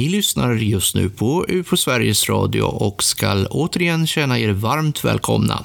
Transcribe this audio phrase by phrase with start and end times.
[0.00, 5.64] Ni lyssnar just nu på UFO Sveriges Radio och skall återigen känna er varmt välkomna.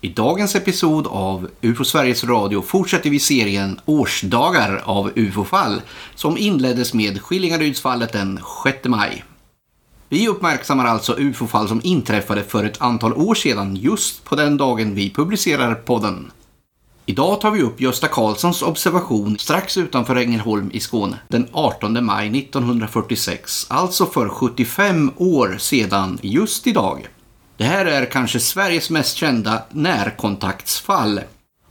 [0.00, 5.82] I dagens episod av UFO Sveriges Radio fortsätter vi serien Årsdagar av UFO-fall
[6.14, 9.24] som inleddes med Skillingarydsfallet den 6 maj.
[10.08, 14.94] Vi uppmärksammar alltså UFO-fall som inträffade för ett antal år sedan just på den dagen
[14.94, 16.30] vi publicerar podden.
[17.10, 22.38] Idag tar vi upp Gösta Karlssons observation strax utanför Ängelholm i Skåne den 18 maj
[22.38, 27.08] 1946, alltså för 75 år sedan just idag.
[27.56, 31.20] Det här är kanske Sveriges mest kända närkontaktsfall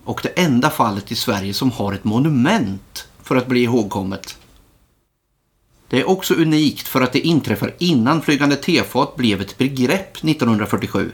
[0.04, 4.38] och det enda fallet i Sverige som har ett monument för att bli ihågkommet.
[5.88, 11.12] Det är också unikt för att det inträffar innan flygande tefat blev ett begrepp 1947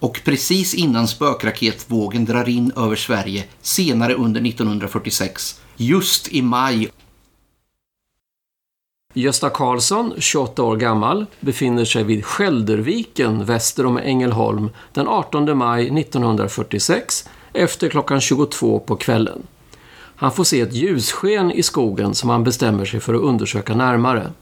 [0.00, 6.90] och precis innan spökraketvågen drar in över Sverige senare under 1946, just i maj.
[9.14, 16.00] Gösta Karlsson, 28 år gammal, befinner sig vid Skälderviken väster om Ängelholm den 18 maj
[16.00, 19.42] 1946 efter klockan 22 på kvällen.
[20.16, 24.32] Han får se ett ljussken i skogen som han bestämmer sig för att undersöka närmare.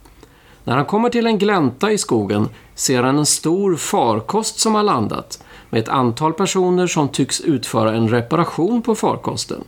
[0.64, 4.82] När han kommer till en glänta i skogen ser han en stor farkost som har
[4.82, 9.64] landat med ett antal personer som tycks utföra en reparation på farkosten.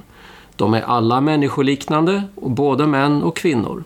[0.56, 3.84] De är alla människoliknande, och både män och kvinnor.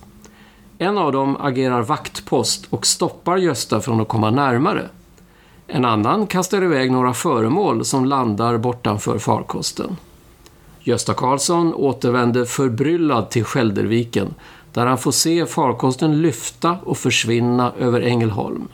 [0.78, 4.88] En av dem agerar vaktpost och stoppar Gösta från att komma närmare.
[5.66, 9.96] En annan kastar iväg några föremål som landar bortanför farkosten.
[10.80, 14.34] Gösta Karlsson återvänder förbryllad till Skälderviken
[14.72, 18.68] där han får se farkosten lyfta och försvinna över Ängelholm.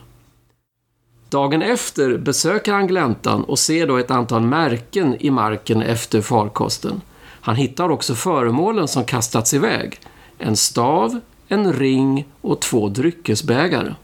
[1.30, 7.00] Dagen efter besöker han gläntan och ser då ett antal märken i marken efter farkosten.
[7.40, 10.00] Han hittar också föremålen som kastats iväg.
[10.38, 13.94] En stav, en ring och två dryckesbägare.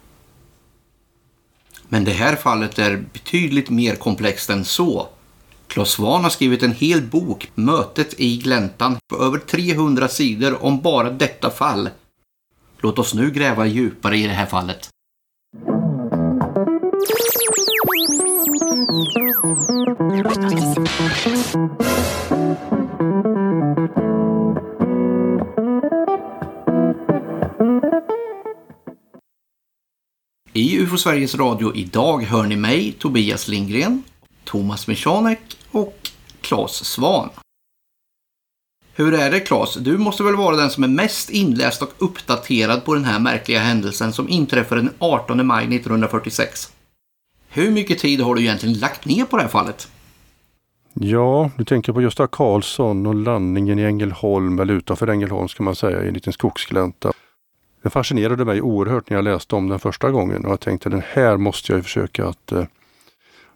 [1.88, 5.08] Men det här fallet är betydligt mer komplext än så.
[5.66, 10.80] Claes Svahn har skrivit en hel bok, Mötet i gläntan, på över 300 sidor om
[10.80, 11.90] bara detta fall.
[12.78, 14.93] Låt oss nu gräva djupare i det här fallet.
[18.94, 18.96] I
[30.78, 34.02] UFO Sveriges Radio idag hör ni mig, Tobias Lindgren,
[34.44, 37.28] Thomas Michanek och Claes Svan.
[38.94, 39.74] Hur är det Claes?
[39.74, 43.60] Du måste väl vara den som är mest inläst och uppdaterad på den här märkliga
[43.60, 46.73] händelsen som inträffade den 18 maj 1946.
[47.56, 49.88] Hur mycket tid har du egentligen lagt ner på det här fallet?
[50.94, 55.74] Ja, du tänker på Gösta Karlsson och landningen i Ängelholm, eller utanför Ängelholm ska man
[55.74, 57.12] säga, i en liten skogsglänta.
[57.82, 61.02] Det fascinerade mig oerhört när jag läste om den första gången och jag tänkte den
[61.12, 62.64] här måste jag försöka att, eh,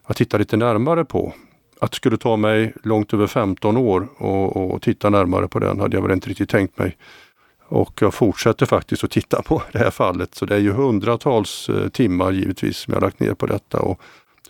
[0.04, 1.32] att titta lite närmare på.
[1.80, 5.80] Att det skulle ta mig långt över 15 år och, och titta närmare på den
[5.80, 6.96] hade jag väl inte riktigt tänkt mig.
[7.68, 10.34] Och jag fortsätter faktiskt att titta på det här fallet.
[10.34, 14.00] Så det är ju hundratals eh, timmar givetvis som jag lagt ner på detta och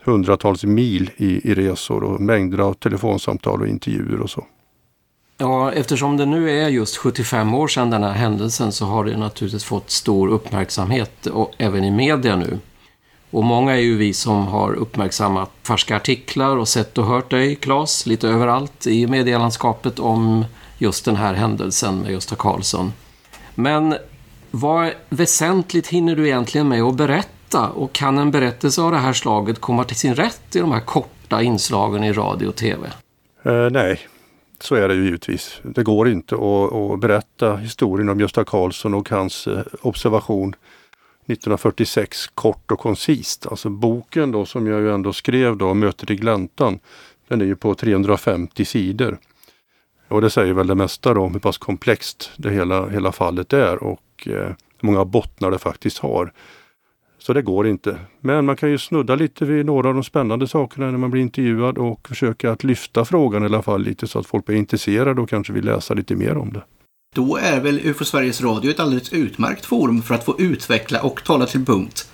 [0.04, 4.44] hundratals mil i, i resor och mängder av telefonsamtal och intervjuer och så.
[5.38, 9.16] Ja, eftersom det nu är just 75 år sedan den här händelsen så har det
[9.16, 12.58] naturligtvis fått stor uppmärksamhet och även i media nu.
[13.30, 17.56] Och många är ju vi som har uppmärksammat färska artiklar och sett och hört dig,
[17.56, 20.44] Claes, lite överallt i medielandskapet om
[20.78, 22.92] just den här händelsen med Gösta Karlsson.
[23.60, 23.94] Men
[24.50, 27.68] vad väsentligt hinner du egentligen med att berätta?
[27.68, 30.80] Och kan en berättelse av det här slaget komma till sin rätt i de här
[30.80, 32.92] korta inslagen i radio och tv?
[33.42, 34.00] Eh, nej,
[34.60, 35.60] så är det ju givetvis.
[35.62, 42.26] Det går inte att, att berätta historien om Gösta Karlsson och hans eh, observation 1946
[42.26, 43.46] kort och koncist.
[43.46, 46.78] Alltså boken då som jag ju ändå skrev då, Mötet i gläntan,
[47.28, 49.18] den är ju på 350 sidor.
[50.08, 53.52] Och det säger väl det mesta då om hur pass komplext det hela, hela fallet
[53.52, 56.32] är och eh, hur många bottnar det faktiskt har.
[57.18, 57.98] Så det går inte.
[58.20, 61.22] Men man kan ju snudda lite vid några av de spännande sakerna när man blir
[61.22, 65.20] intervjuad och försöka att lyfta frågan i alla fall lite så att folk blir intresserade
[65.20, 66.62] och kanske vill läsa lite mer om det.
[67.14, 71.24] Då är väl UFO Sveriges Radio ett alldeles utmärkt forum för att få utveckla och
[71.24, 72.10] tala till punkt.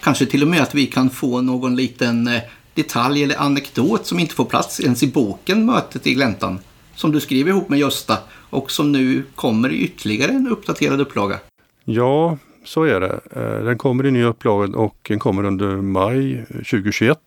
[0.00, 2.40] Kanske till och med att vi kan få någon liten eh,
[2.74, 6.58] detalj eller anekdot som inte får plats ens i boken Mötet i gläntan
[7.00, 8.18] som du skriver ihop med Gösta
[8.50, 11.38] och som nu kommer i ytterligare en uppdaterad upplaga.
[11.84, 13.20] Ja, så är det.
[13.30, 17.18] Eh, den kommer i ny upplaga och den kommer under maj 2021.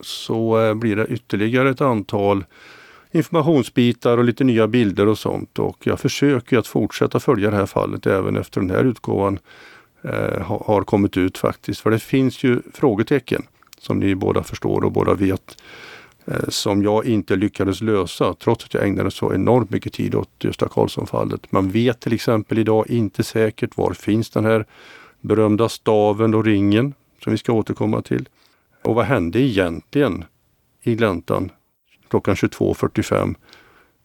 [0.00, 2.44] Så eh, blir det ytterligare ett antal
[3.12, 5.58] informationsbitar och lite nya bilder och sånt.
[5.58, 9.38] Och jag försöker att fortsätta följa det här fallet även efter den här utgåvan
[10.04, 11.80] eh, har kommit ut faktiskt.
[11.80, 13.42] För det finns ju frågetecken
[13.78, 15.56] som ni båda förstår och båda vet
[16.26, 20.30] Eh, som jag inte lyckades lösa trots att jag ägnade så enormt mycket tid åt
[20.40, 21.52] Gösta Karlsson-fallet.
[21.52, 24.66] Man vet till exempel idag inte säkert var finns den här
[25.20, 28.28] berömda staven och ringen som vi ska återkomma till.
[28.82, 30.24] Och vad hände egentligen
[30.82, 31.50] i gläntan
[32.08, 33.34] klockan 22.45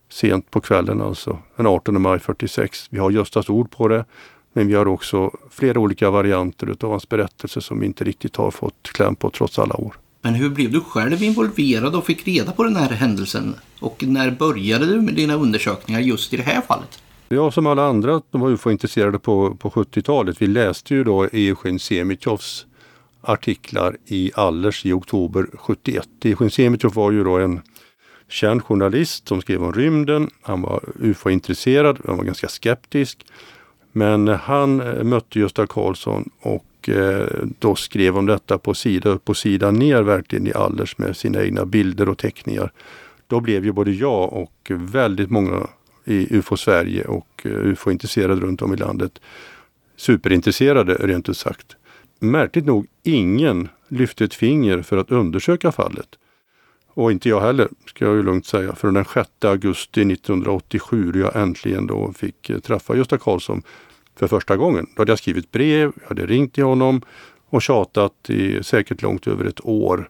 [0.09, 2.87] sent på kvällen alltså, den 18 maj 46.
[2.89, 4.05] Vi har Göstas ord på det,
[4.53, 8.51] men vi har också flera olika varianter utav hans berättelse som vi inte riktigt har
[8.51, 9.97] fått kläm på trots alla år.
[10.27, 13.55] Men hur blev du själv involverad och fick reda på den här händelsen?
[13.79, 17.01] Och när började du med dina undersökningar just i det här fallet?
[17.29, 20.41] Jag som alla andra var UFO-intresserade på, på 70-talet.
[20.41, 22.65] Vi läste ju då Eugen Semitjovs
[23.21, 26.07] artiklar i Allers i oktober 71.
[26.23, 27.61] Eugen Semitjov var ju då en
[28.29, 30.29] känd journalist som skrev om rymden.
[30.41, 33.25] Han var ufo-intresserad, han var ganska skeptisk.
[33.91, 37.25] Men han eh, mötte Gösta Karlsson och eh,
[37.59, 41.43] då skrev om detta på sida upp och sida ner verkligen i Allers med sina
[41.43, 42.71] egna bilder och teckningar.
[43.27, 45.67] Då blev ju både jag och väldigt många
[46.05, 49.21] i UFO Sverige och eh, UFO-intresserade runt om i landet
[49.95, 51.75] superintresserade rent ut sagt.
[52.19, 56.07] Märkligt nog ingen lyfte ett finger för att undersöka fallet.
[56.93, 58.75] Och inte jag heller, ska jag ju lugnt säga.
[58.75, 63.61] För den 6 augusti 1987 då jag äntligen då fick eh, träffa Gösta Karlsson
[64.19, 64.87] för första gången.
[64.95, 67.01] Då hade jag skrivit brev, jag hade ringt till honom
[67.49, 70.09] och tjatat i säkert långt över ett år.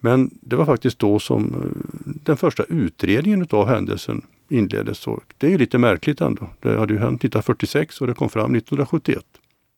[0.00, 5.06] Men det var faktiskt då som eh, den första utredningen av händelsen inleddes.
[5.06, 6.50] Och det är ju lite märkligt ändå.
[6.60, 9.24] Det hade ju hänt 1946 och det kom fram 1971.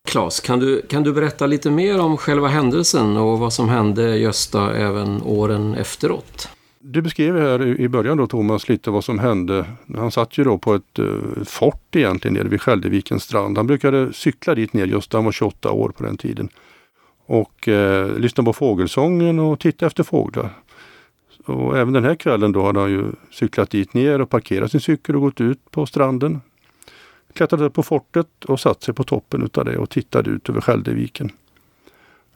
[0.08, 4.19] Klas, kan du, kan du berätta lite mer om själva händelsen och vad som hände
[4.19, 6.49] Gösta även åren efteråt?
[6.80, 9.64] Du beskrev här i början då Thomas lite vad som hände.
[9.96, 13.56] Han satt ju då på ett uh, fort egentligen nere vid Skäldervikens strand.
[13.56, 16.48] Han brukade cykla dit ner just han var 28 år på den tiden.
[17.26, 20.50] Och eh, uh, lyssna på fågelsången och titta efter fåglar.
[21.44, 24.81] Och även den här kvällen då hade han ju cyklat dit ner och parkerat sin
[24.81, 26.40] cykel och gått ut på stranden
[27.32, 30.60] Klättrat upp på fortet och satt sig på toppen utav det och tittade ut över
[30.60, 31.31] Skälderviken.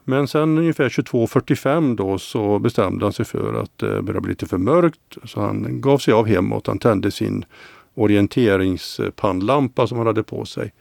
[0.03, 4.31] Men sen ungefär 22.45 då så bestämde han sig för att eh, det började bli
[4.31, 5.17] lite för mörkt.
[5.23, 6.67] Så han gav sig av hemåt.
[6.67, 7.45] Han tände sin
[7.93, 10.73] orienteringspannlampa som han hade på sig.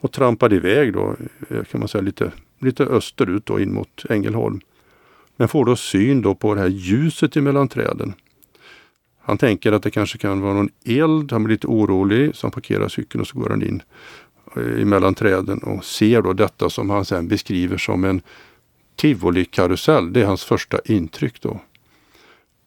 [0.00, 1.16] Och trampade iväg då,
[1.48, 4.60] eh, kan man säga lite, lite österut då in mot Ängelholm.
[5.36, 8.14] Men får då syn då på det här ljuset emellan träden.
[9.20, 11.32] Han tänker att det kanske kan vara någon eld.
[11.32, 13.82] Han blir lite orolig så han parkerar cykeln och så går han in
[14.56, 18.20] eh, emellan träden och ser då detta som han sen beskriver som en
[18.96, 20.12] tivolikarusell.
[20.12, 21.60] Det är hans första intryck då.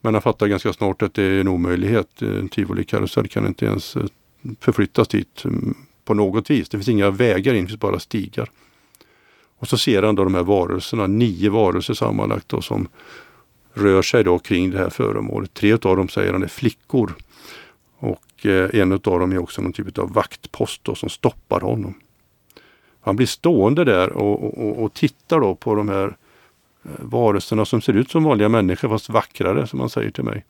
[0.01, 2.21] Men han fattar ganska snart att det är en omöjlighet.
[2.21, 4.05] En tivolikarusell kan inte ens eh,
[4.59, 6.69] förflyttas dit mm, på något vis.
[6.69, 8.49] Det finns inga vägar in, det finns bara stigar.
[9.59, 12.87] Och så ser han då de här varelserna, nio varelser sammanlagt då, som
[13.73, 15.53] rör sig då kring det här föremålet.
[15.53, 17.15] Tre av dem säger han är flickor.
[17.97, 21.93] Och eh, en av dem är också någon typ av vaktpost då, som stoppar honom.
[23.01, 26.07] Han blir stående där och, och, och tittar då på de här
[26.83, 30.45] eh, varelserna som ser ut som vanliga människor fast vackrare som han säger till mig.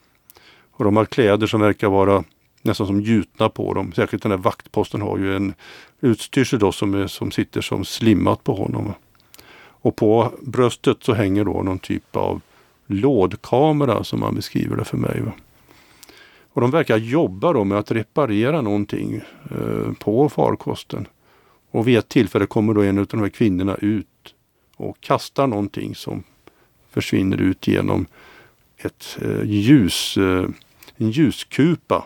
[0.72, 2.24] Och de har kläder som verkar vara
[2.62, 3.94] nästan som gjutna på dem.
[3.94, 5.54] Särskilt den här vaktposten har ju en
[6.02, 8.94] utstyrsel då som, är, som sitter som slimmat på honom.
[9.82, 12.42] Och på bröstet så hänger då någon typ av
[12.88, 15.22] lådkamera som han beskriver det för mig.
[15.22, 15.32] Va?
[16.54, 19.22] Och de verkar jobba då med att reparera någonting
[19.52, 21.08] eh, på farkosten.
[21.72, 24.36] Och vid ett tillfälle kommer då en av de här kvinnorna ut
[24.76, 26.24] och kastar någonting som
[26.90, 28.06] försvinner ut genom
[28.78, 30.46] ett eh, ljus, eh,
[30.98, 32.06] en ljuskupa.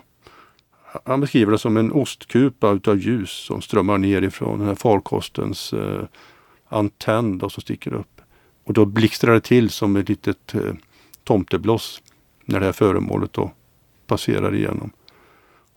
[1.06, 5.74] Han beskriver det som en ostkupa utav ljus som strömmar ner ifrån den här farkostens
[5.74, 6.04] eh,
[6.68, 8.22] antenn då, som sticker upp.
[8.64, 10.74] Och då blixtrar det till som ett litet eh,
[11.24, 12.02] tomtebloss
[12.46, 13.52] när det här föremålet då
[14.08, 14.92] passerar igenom.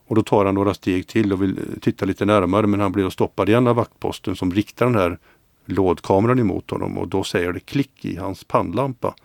[0.07, 2.91] Och då tar han några steg till och vill eh, titta lite närmare men han
[2.91, 5.17] blir stoppad igen av vaktposten som riktar den här
[5.65, 9.15] lådkameran emot honom och då säger det klick i hans pannlampa.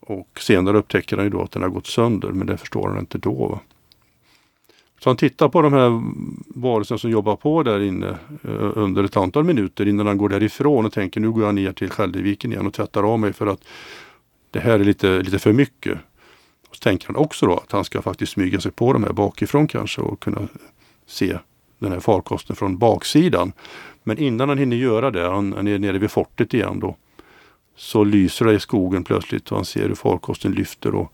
[0.00, 2.98] Och senare upptäcker han ju då att den har gått sönder men det förstår han
[2.98, 3.48] inte då.
[3.48, 3.60] Va?
[5.00, 6.02] Så han tittar på de här
[6.60, 8.08] varelserna som jobbar på där inne
[8.42, 11.72] eh, under ett antal minuter innan han går därifrån och tänker nu går jag ner
[11.72, 13.64] till Skälderviken igen och tvättar av mig för att
[14.50, 15.98] det här är lite, lite för mycket.
[16.74, 19.12] Och så tänker han också då att han ska faktiskt smyga sig på de här
[19.12, 20.48] bakifrån kanske och kunna
[21.06, 21.38] se
[21.78, 23.52] den här farkosten från baksidan.
[24.02, 26.96] Men innan han hinner göra det, han, han är nere vid fortet igen då,
[27.76, 31.12] så lyser det i skogen plötsligt och han ser hur farkosten lyfter och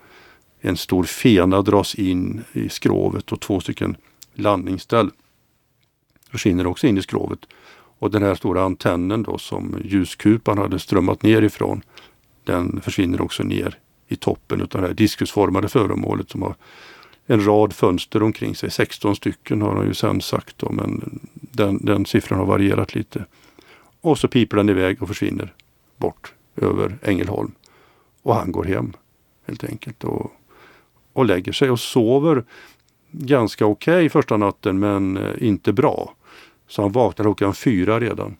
[0.61, 3.97] en stor fena dras in i skrovet och två stycken
[4.35, 5.11] landningsställ
[6.31, 7.41] försvinner också in i skrovet.
[7.99, 11.83] Och den här stora antennen då som ljuskupan hade strömmat ner ifrån
[12.45, 13.79] den försvinner också ner
[14.11, 16.55] i toppen av det här diskusformade föremålet som har
[17.27, 18.71] en rad fönster omkring sig.
[18.71, 23.25] 16 stycken har han ju sen sagt då, men den, den siffran har varierat lite.
[24.01, 25.55] Och så piper den iväg och försvinner
[25.97, 27.53] bort över Ängelholm.
[28.23, 28.93] Och han går hem
[29.47, 30.33] helt enkelt och,
[31.13, 32.45] och lägger sig och sover
[33.11, 36.15] ganska okej okay första natten men eh, inte bra.
[36.69, 38.37] Så han vaknar klockan fyra redan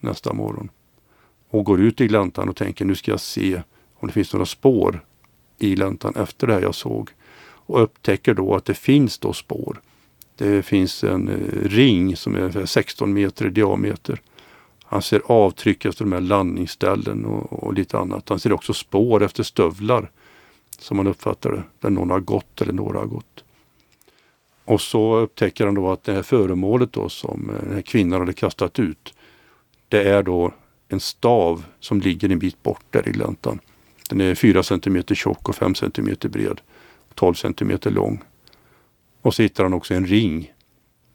[0.00, 0.68] nästa morgon.
[1.50, 3.62] Och går ut i gläntan och tänker nu ska jag se
[4.06, 5.04] om det finns några spår
[5.58, 7.10] i läntan efter det här jag såg.
[7.66, 9.80] Och upptäcker då att det finns då spår.
[10.36, 14.20] Det finns en eh, ring som är 16 meter i diameter.
[14.84, 18.28] Han ser avtryck efter de här landningsställen och, och, lite annat.
[18.28, 20.10] Han ser också spår efter stövlar
[20.78, 23.44] som man uppfattar det, där någon har gått eller några har gått.
[24.64, 28.20] Och så upptäcker han då att det här föremålet då som eh, den här kvinnan
[28.20, 29.14] hade kastat ut.
[29.88, 30.52] Det är då
[30.88, 33.60] en stav som ligger en bit bort där i gläntan.
[34.10, 36.60] Den är 4 cm tjock och 5 cm bred.
[37.14, 38.22] 12 cm lång.
[39.22, 40.52] Och så hittar han också en ring.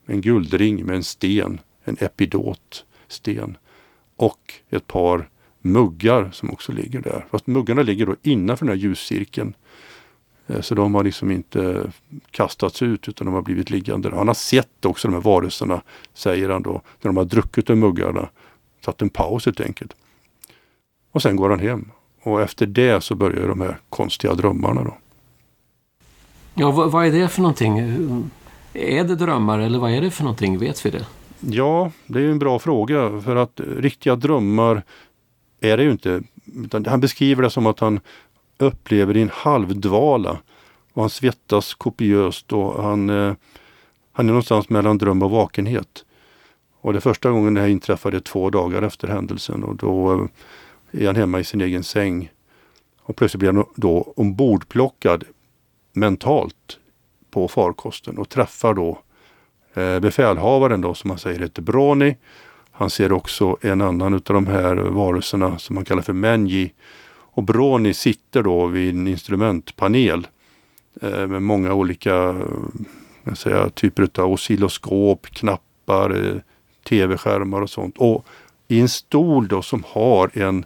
[0.05, 1.59] En guldring med en sten.
[1.83, 3.57] En epidotsten.
[4.15, 5.29] Och ett par
[5.61, 7.25] muggar som också ligger där.
[7.31, 9.53] Fast muggarna ligger då innanför den här ljuscirkeln.
[10.47, 11.91] Eh, så de har liksom inte
[12.31, 14.09] kastats ut utan de har blivit liggande.
[14.15, 15.81] Han har sett också de här varelserna,
[16.13, 18.29] säger han då, när de har druckit ur muggarna.
[18.81, 19.95] Tagit en paus helt enkelt.
[21.11, 21.91] Och sen går han hem.
[22.23, 24.97] Och efter det så börjar de här konstiga drömmarna då.
[26.53, 27.79] Ja, vad, vad är det för någonting?
[28.73, 30.57] Är det drömmar eller vad är det för någonting?
[30.57, 31.05] Vet vi det?
[31.39, 33.21] Ja, det är en bra fråga.
[33.21, 34.83] För att riktiga drömmar
[35.59, 36.21] är det ju inte.
[36.85, 37.99] han beskriver det som att han
[38.57, 40.37] upplever i en halvdvala.
[40.93, 43.33] Och han svettas kopiöst och han, eh,
[44.11, 46.05] han är någonstans mellan dröm och vakenhet.
[46.81, 50.25] Och det första gången det här inträffade två dagar efter händelsen och då eh,
[50.91, 52.31] är han hemma i sin egen säng.
[53.01, 55.23] Och plötsligt blir han då ombordplockad
[55.93, 56.79] mentalt
[57.31, 58.99] på farkosten och träffar då
[59.73, 62.17] eh, befälhavaren då som man säger heter Broni.
[62.71, 66.73] Han ser också en annan av de här varelserna som man kallar för Menji
[67.33, 70.27] och Broni sitter då vid en instrumentpanel
[71.01, 72.43] eh, med många olika
[73.25, 76.35] eh, säga, typer av oscilloskop, knappar, eh,
[76.89, 77.97] tv-skärmar och sånt.
[77.97, 78.25] Och
[78.67, 80.65] i en stol då som har en,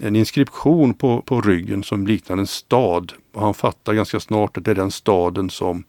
[0.00, 3.12] en inskription på, på ryggen som liknar en stad.
[3.32, 5.84] Och han fattar ganska snart att det är den staden som,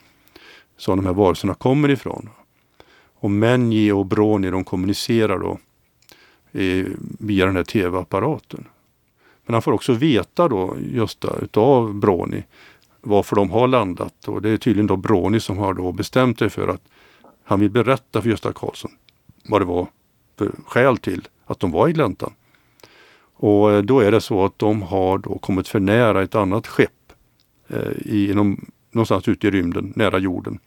[0.78, 2.30] som de här varelserna kommer ifrån.
[3.16, 5.58] Och Menji och Broni de kommunicerar då
[6.60, 6.86] eh,
[7.20, 8.66] via den här tv-apparaten.
[9.46, 12.44] Men han får också veta då just utav Broni
[13.02, 16.50] varför de har landat och det är tydligen då Broni som har då bestämt sig
[16.50, 16.82] för att
[17.44, 18.92] han vill berätta för Gösta Karlsson
[19.46, 19.88] vad det var
[20.38, 22.34] för skäl till att de var i gläntan.
[23.44, 26.68] Och eh, då är det så att de har då kommit för nära ett annat
[26.68, 27.14] skepp
[27.68, 30.60] eh, i, inom, någonstans ute i rymden, nära jorden.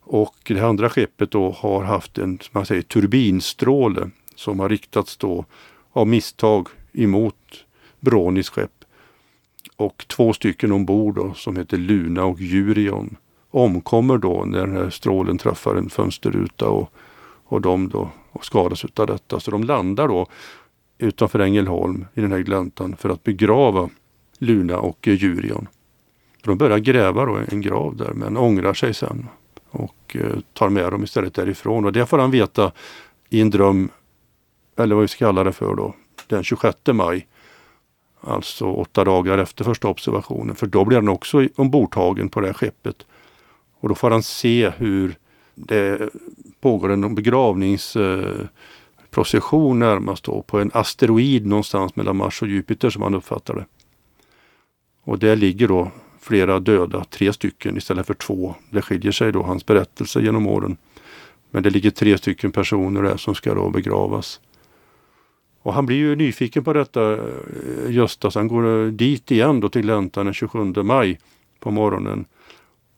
[0.00, 5.16] Och det andra skeppet då har haft en som man säger, turbinstråle som har riktats
[5.16, 5.44] då
[5.92, 7.64] av misstag emot
[8.00, 8.84] Bronis skepp.
[9.76, 13.16] Och två stycken ombord då, som heter Luna och Jurion
[13.50, 16.92] omkommer då när den här strålen träffar en fönsterruta och,
[17.44, 19.40] och de då och skadas utav detta.
[19.40, 20.26] Så de landar då
[20.98, 23.90] utanför Ängelholm i den här gläntan för att begrava
[24.38, 25.68] Luna och Jurion.
[26.42, 29.26] De börjar gräva då en grav där men ångrar sig sen
[29.70, 31.84] och eh, tar med dem istället därifrån.
[31.84, 32.72] Och det får han veta
[33.28, 33.88] i en dröm,
[34.76, 35.94] eller vad vi ska kalla det för då,
[36.26, 37.26] den 26 maj
[38.26, 40.56] Alltså åtta dagar efter första observationen.
[40.56, 43.06] För då blir han också ombordtagen på det här skeppet.
[43.80, 45.14] Och då får han se hur
[45.54, 46.08] det
[46.60, 48.46] pågår en begravnings eh,
[49.14, 53.66] procession närmast då på en asteroid någonstans mellan Mars och Jupiter som han uppfattar det.
[55.04, 55.90] Och där ligger då
[56.20, 58.54] flera döda, tre stycken istället för två.
[58.70, 60.76] Det skiljer sig då hans berättelse genom åren.
[61.50, 64.40] Men det ligger tre stycken personer där som ska då begravas.
[65.62, 67.18] Och han blir ju nyfiken på detta eh,
[67.88, 71.18] Gösta, så han går eh, dit igen då till Läntan den 27 maj
[71.60, 72.24] på morgonen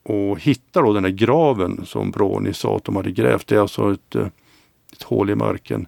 [0.03, 3.47] och hittar då den här graven som Broni sa att de hade grävt.
[3.47, 4.27] Det är alltså ett, eh,
[4.97, 5.87] ett hål i marken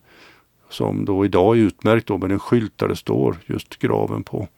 [0.71, 4.49] som då idag är utmärkt då med en skylt där det står just graven på.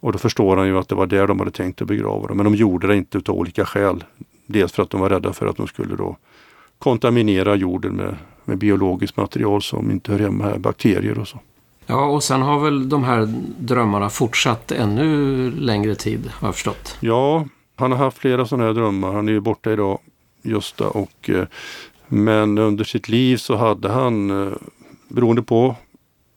[0.00, 2.36] Och då förstår han ju att det var där de hade tänkt att begrava dem.
[2.36, 4.04] Men de gjorde det inte utav olika skäl.
[4.46, 6.16] Dels för att de var rädda för att de skulle då
[6.78, 11.40] kontaminera jorden med, med biologiskt material som inte hör hemma här, bakterier och så.
[11.86, 16.96] Ja, och sen har väl de här drömmarna fortsatt ännu längre tid, har jag förstått.
[17.00, 19.12] Ja, han har haft flera sådana här drömmar.
[19.12, 19.98] Han är ju borta idag,
[20.42, 20.88] Gösta.
[20.88, 21.46] Och, eh,
[22.08, 24.52] men under sitt liv så hade han, eh,
[25.08, 25.76] beroende på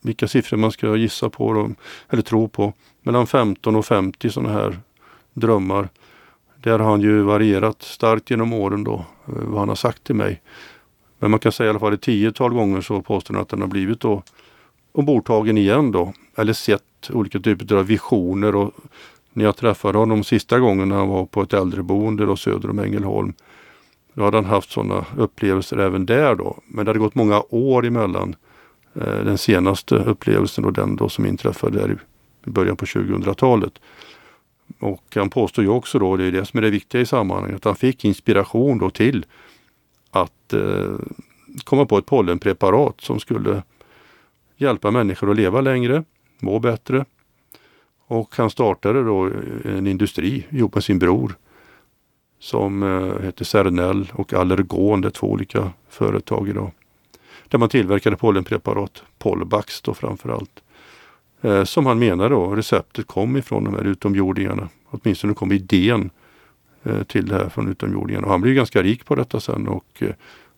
[0.01, 1.75] vilka siffror man ska gissa på dem,
[2.09, 4.79] eller tro på, mellan 15 och 50 sådana här
[5.33, 5.89] drömmar.
[6.63, 10.15] Där har han ju varierat starkt genom åren då, eh, vad han har sagt till
[10.15, 10.41] mig.
[11.19, 13.62] Men man kan säga i alla fall ett tiotal gånger så påstår han att han
[13.62, 14.24] har blivit då
[14.91, 16.13] ombordtagen igen då.
[16.36, 18.55] Eller sett olika typer av visioner.
[18.55, 18.71] Och
[19.33, 22.79] när jag träffade honom sista gången när han var på ett äldreboende då söder om
[22.79, 23.33] Ängelholm.
[24.17, 26.57] Då hade han haft sådana upplevelser även där då.
[26.67, 28.36] Men det hade gått många år emellan
[28.93, 31.97] eh, den senaste upplevelsen och den då som inträffade där
[32.45, 33.74] i början på 2000-talet.
[34.79, 37.55] Och han påstår ju också då, det är det som är det viktiga i sammanhanget,
[37.55, 39.25] att han fick inspiration då till
[40.12, 40.95] att eh,
[41.63, 43.63] komma på ett pollenpreparat som skulle
[44.55, 46.03] hjälpa människor att leva längre,
[46.39, 47.05] må bättre.
[48.07, 49.29] Och han startade då
[49.65, 51.36] en industri ihop med sin bror
[52.39, 52.82] som
[53.24, 55.01] hette heter och Allergon.
[55.01, 56.72] Det är två olika företag idag.
[57.48, 60.62] Där man tillverkade pollenpreparat, Polbax då framförallt.
[61.41, 64.70] Eh, som han menar då, receptet kom ifrån de här utomjordingarna.
[64.89, 66.10] Åtminstone kom idén
[66.84, 68.25] eh, till det här från utomjordingarna.
[68.25, 70.10] Och han blev ganska rik på detta sen och eh,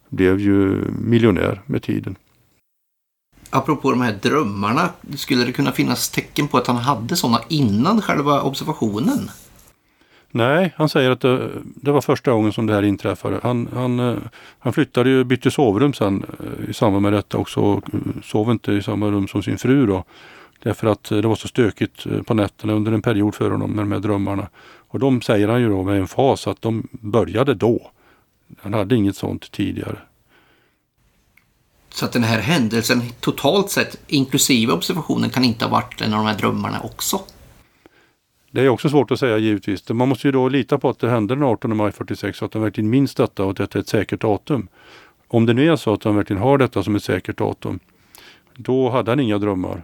[0.10, 2.16] blev ju miljonär med tiden.
[3.50, 8.02] Apropå de här drömmarna, skulle det kunna finnas tecken på att han hade sådana innan
[8.02, 9.30] själva observationen?
[10.32, 13.40] Nej, han säger att det, det, var första gången som det här inträffade.
[13.44, 14.18] Han, han, eh,
[14.60, 18.52] han flyttade ju, bytte sovrum sen eh, i samband med detta också och eh, sov
[18.52, 20.04] inte i samma rum som sin fru då.
[20.64, 23.92] Därför att det var så stökigt på nätterna under en period för honom med de
[23.92, 24.48] här drömmarna.
[24.88, 27.92] Och de säger han ju då med en fas att de började då.
[28.62, 29.98] Han hade inget sånt tidigare.
[31.90, 36.20] Så att den här händelsen totalt sett, inklusive observationen, kan inte ha varit en av
[36.20, 37.22] de här drömmarna också?
[38.52, 39.90] Det är också svårt att säga givetvis.
[39.90, 42.52] Man måste ju då lita på att det hände den 18 maj 46 och att
[42.52, 44.68] de verkligen minns detta och att detta är ett säkert datum.
[45.28, 47.80] Om det nu är så att han verkligen har detta som ett säkert datum,
[48.56, 49.84] då hade han inga drömmar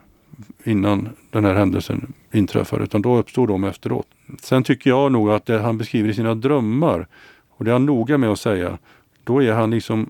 [0.63, 4.07] innan den här händelsen inträffade, utan då uppstod de efteråt.
[4.41, 7.07] Sen tycker jag nog att det han beskriver i sina drömmar,
[7.49, 8.77] och det är han noga med att säga,
[9.23, 10.09] då är han liksom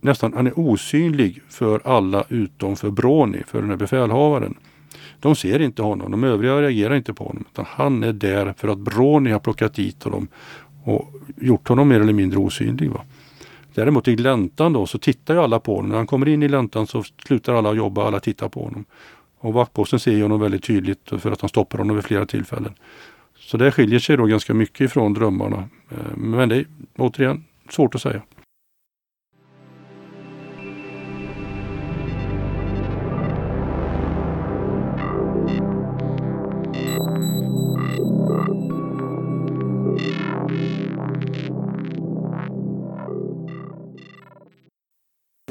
[0.00, 4.54] nästan, han är osynlig för alla utom för Broni, för den här befälhavaren.
[5.20, 7.44] De ser inte honom, de övriga reagerar inte på honom.
[7.52, 10.28] Utan han är där för att Brony har plockat dit honom
[10.84, 12.90] och gjort honom mer eller mindre osynlig.
[12.90, 13.00] Va?
[13.74, 15.90] Däremot i gläntan då så tittar ju alla på honom.
[15.90, 18.84] När han kommer in i gläntan så slutar alla jobba, alla tittar på honom.
[19.38, 22.74] Och vaktposten ser honom väldigt tydligt för att han stoppar honom vid flera tillfällen.
[23.38, 25.68] Så det skiljer sig då ganska mycket ifrån drömmarna.
[25.90, 28.22] Eh, men det är återigen svårt att säga.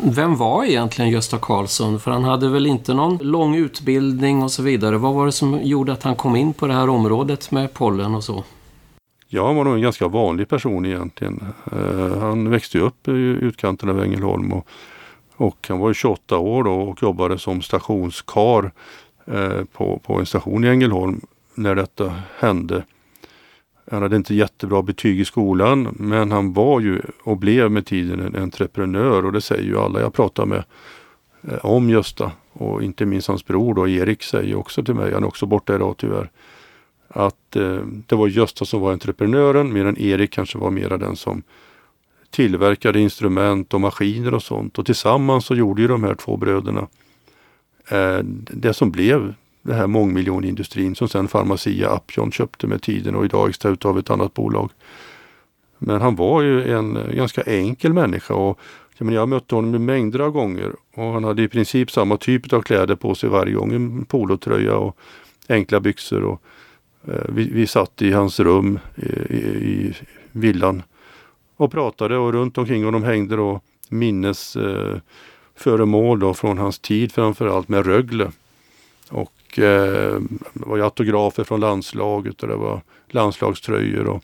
[0.07, 1.99] Vem var egentligen Gösta Karlsson?
[1.99, 4.97] För han hade väl inte någon lång utbildning och så vidare.
[4.97, 8.15] Vad var det som gjorde att han kom in på det här området med pollen
[8.15, 8.43] och så?
[9.27, 11.53] Ja, han var nog en ganska vanlig person egentligen.
[11.71, 14.67] Eh, han växte upp i utkanten av Ängelholm och,
[15.35, 18.71] och han var 28 år då och jobbade som stationskar
[19.25, 21.21] eh, på, på en station i Ängelholm
[21.55, 22.83] när detta hände.
[23.91, 28.19] Han hade inte jättebra betyg i skolan men han var ju och blev med tiden
[28.19, 30.63] en entreprenör och det säger ju alla jag pratar med
[31.41, 32.31] eh, om Gösta.
[32.53, 35.75] Och inte minst hans bror då, Erik säger också till mig, han är också borta
[35.75, 36.29] idag tyvärr,
[37.07, 41.43] att eh, det var Gösta som var entreprenören medan Erik kanske var mera den som
[42.29, 44.79] tillverkade instrument och maskiner och sånt.
[44.79, 46.87] Och tillsammans så gjorde ju de här två bröderna
[47.89, 48.19] eh,
[48.51, 49.33] det som blev
[49.65, 54.09] den här mångmiljonindustrin som sen Pharmacia Upjohn köpte med tiden och idag ägs av ett
[54.09, 54.69] annat bolag.
[55.77, 58.59] Men han var ju en eh, ganska enkel människa och
[58.97, 62.53] jag, menar, jag mötte honom mängder av gånger och han hade i princip samma typ
[62.53, 63.73] av kläder på sig varje gång.
[63.73, 64.97] En polotröja och
[65.49, 66.23] enkla byxor.
[66.23, 66.41] Och,
[67.07, 69.93] eh, vi, vi satt i hans rum i, i, i,
[70.31, 70.83] villan
[71.55, 77.85] och pratade och runt omkring honom hängde då minnesföremål eh, från hans tid framförallt med
[77.85, 78.31] Rögle.
[79.09, 80.19] Och eh,
[80.53, 84.23] det var autografer från landslaget och det var landslagströjor och,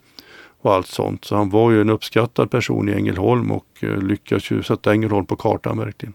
[0.60, 1.24] och allt sånt.
[1.24, 5.26] Så han var ju en uppskattad person i Ängelholm och eh, lyckades ju sätta Ängelholm
[5.26, 6.14] på kartan verkligen.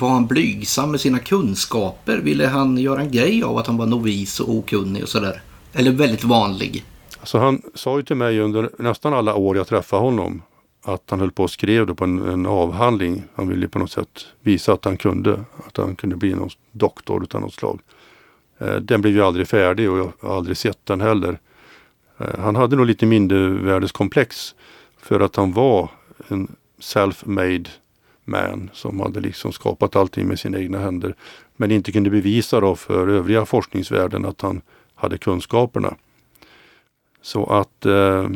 [0.00, 2.18] Var han blygsam med sina kunskaper?
[2.18, 5.42] Ville han göra en grej av att han var novis och okunnig och sådär?
[5.72, 6.84] Eller väldigt vanlig?
[7.20, 10.42] Alltså han sa ju till mig under nästan alla år jag träffade honom
[10.84, 13.22] att han höll på och skrev på en, en, avhandling.
[13.34, 17.22] Han ville på något sätt visa att han kunde, att han kunde bli någon doktor
[17.22, 17.80] utav något slag.
[18.64, 21.38] Eh, den blev ju aldrig färdig och jag har aldrig sett den heller.
[22.18, 24.54] Eh, han hade nog lite mindervärdeskomplex
[24.98, 25.90] för att han var
[26.28, 27.68] en self-made
[28.24, 31.14] man som hade liksom skapat allting med sina egna händer.
[31.56, 34.60] Men inte kunde bevisa då för övriga forskningsvärlden att han
[34.94, 35.94] hade kunskaperna.
[37.22, 38.28] Så att eh,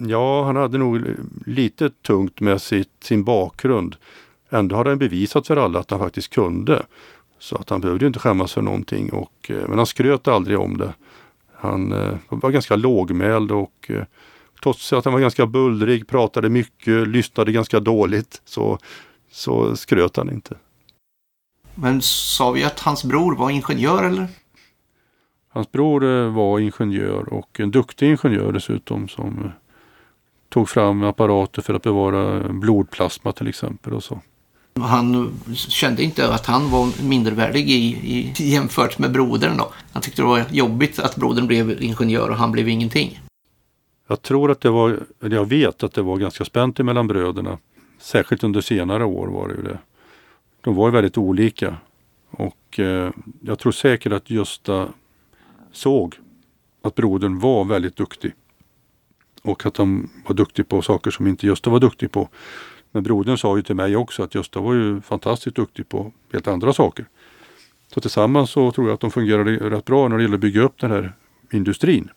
[0.00, 1.02] ja, han hade nog
[1.46, 3.96] lite tungt med sitt, sin bakgrund.
[4.50, 6.86] Ändå hade han bevisat för alla att han faktiskt kunde.
[7.38, 9.12] Så att han behövde inte skämmas för någonting.
[9.12, 10.94] Och, eh, men han skröt aldrig om det.
[11.54, 14.04] Han eh, var ganska lågmäld och eh,
[14.62, 18.78] trots att han var ganska bullrig, pratade mycket, lyssnade ganska dåligt så,
[19.30, 20.54] så skröt han inte.
[21.74, 24.28] Men sa vi att hans bror var ingenjör eller?
[25.48, 29.50] Hans bror var ingenjör och en duktig ingenjör dessutom som
[30.48, 34.20] tog fram apparater för att bevara blodplasma till exempel och så.
[34.80, 39.72] Han kände inte att han var mindervärdig i, i, jämfört med brodern då.
[39.92, 43.20] Han tyckte det var jobbigt att brodern blev ingenjör och han blev ingenting.
[44.08, 47.58] Jag tror att det var, eller jag vet att det var ganska spänt mellan bröderna.
[47.98, 49.78] Särskilt under senare år var det ju det.
[50.60, 51.76] De var ju väldigt olika.
[52.30, 53.10] Och eh,
[53.40, 54.88] jag tror säkert att Gösta
[55.72, 56.14] såg
[56.82, 58.32] att brodern var väldigt duktig.
[59.42, 62.28] Och att han var duktig på saker som inte Gösta var duktig på.
[62.92, 66.48] Men brodern sa ju till mig också att Gösta var ju fantastiskt duktig på helt
[66.48, 67.06] andra saker.
[67.94, 70.62] Så tillsammans så tror jag att de fungerade rätt bra när det gäller att bygga
[70.62, 71.12] upp den här
[71.52, 72.10] industrin.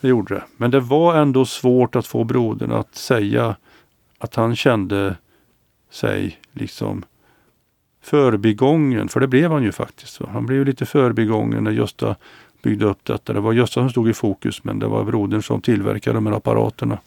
[0.00, 0.44] Det gjorde det.
[0.56, 3.56] Men det var ändå svårt att få brodern att säga
[4.18, 5.16] att han kände
[5.90, 7.04] sig liksom
[8.02, 9.08] förbigången.
[9.08, 10.20] För det blev han ju faktiskt.
[10.28, 12.16] Han blev lite förbigången när Gösta
[12.62, 13.32] byggde upp detta.
[13.32, 16.34] Det var Gösta som stod i fokus men det var brodern som tillverkade de här
[16.34, 16.98] apparaterna.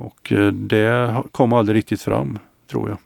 [0.00, 2.38] Och eh, det kom aldrig riktigt fram,
[2.70, 2.98] tror jag.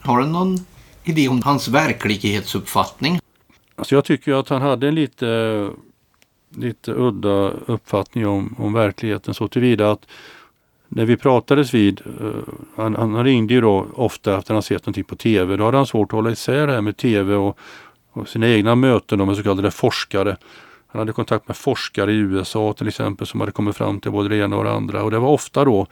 [0.00, 0.56] Har du någon
[1.04, 3.18] idé om hans verklighetsuppfattning?
[3.76, 5.70] Alltså jag tycker att han hade en lite,
[6.56, 10.06] lite udda uppfattning om, om verkligheten så tillvida att
[10.88, 12.32] när vi pratades vid, uh,
[12.76, 15.56] han, han, ringde ju då ofta efter att han sett någonting på TV.
[15.56, 17.58] Då hade han svårt att hålla isär det här med TV och,
[18.12, 20.36] och sina egna möten med så kallade forskare.
[20.86, 24.28] Han hade kontakt med forskare i USA till exempel som hade kommit fram till både
[24.28, 25.02] det ena och det andra.
[25.02, 25.86] Och det var ofta då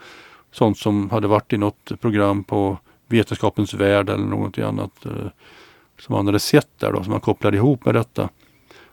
[0.55, 5.11] sånt som hade varit i något program på Vetenskapens värld eller någonting annat uh,
[5.99, 8.29] som han hade sett där då, som han kopplade ihop med detta.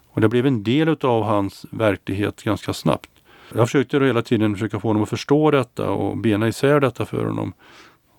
[0.08, 3.10] Och det blev en del av hans verklighet ganska snabbt.
[3.54, 7.24] Jag försökte hela tiden försöka få honom att förstå detta och bena isär detta för
[7.24, 7.52] honom.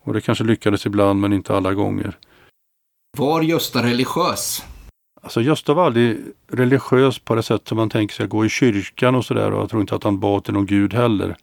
[0.03, 2.17] Och det kanske lyckades ibland men inte alla gånger.
[3.17, 4.65] Var Gösta religiös?
[5.21, 9.15] Alltså Gösta var aldrig religiös på det sätt som man tänker sig, gå i kyrkan
[9.15, 11.35] och sådär och jag tror inte att han bad till någon gud heller.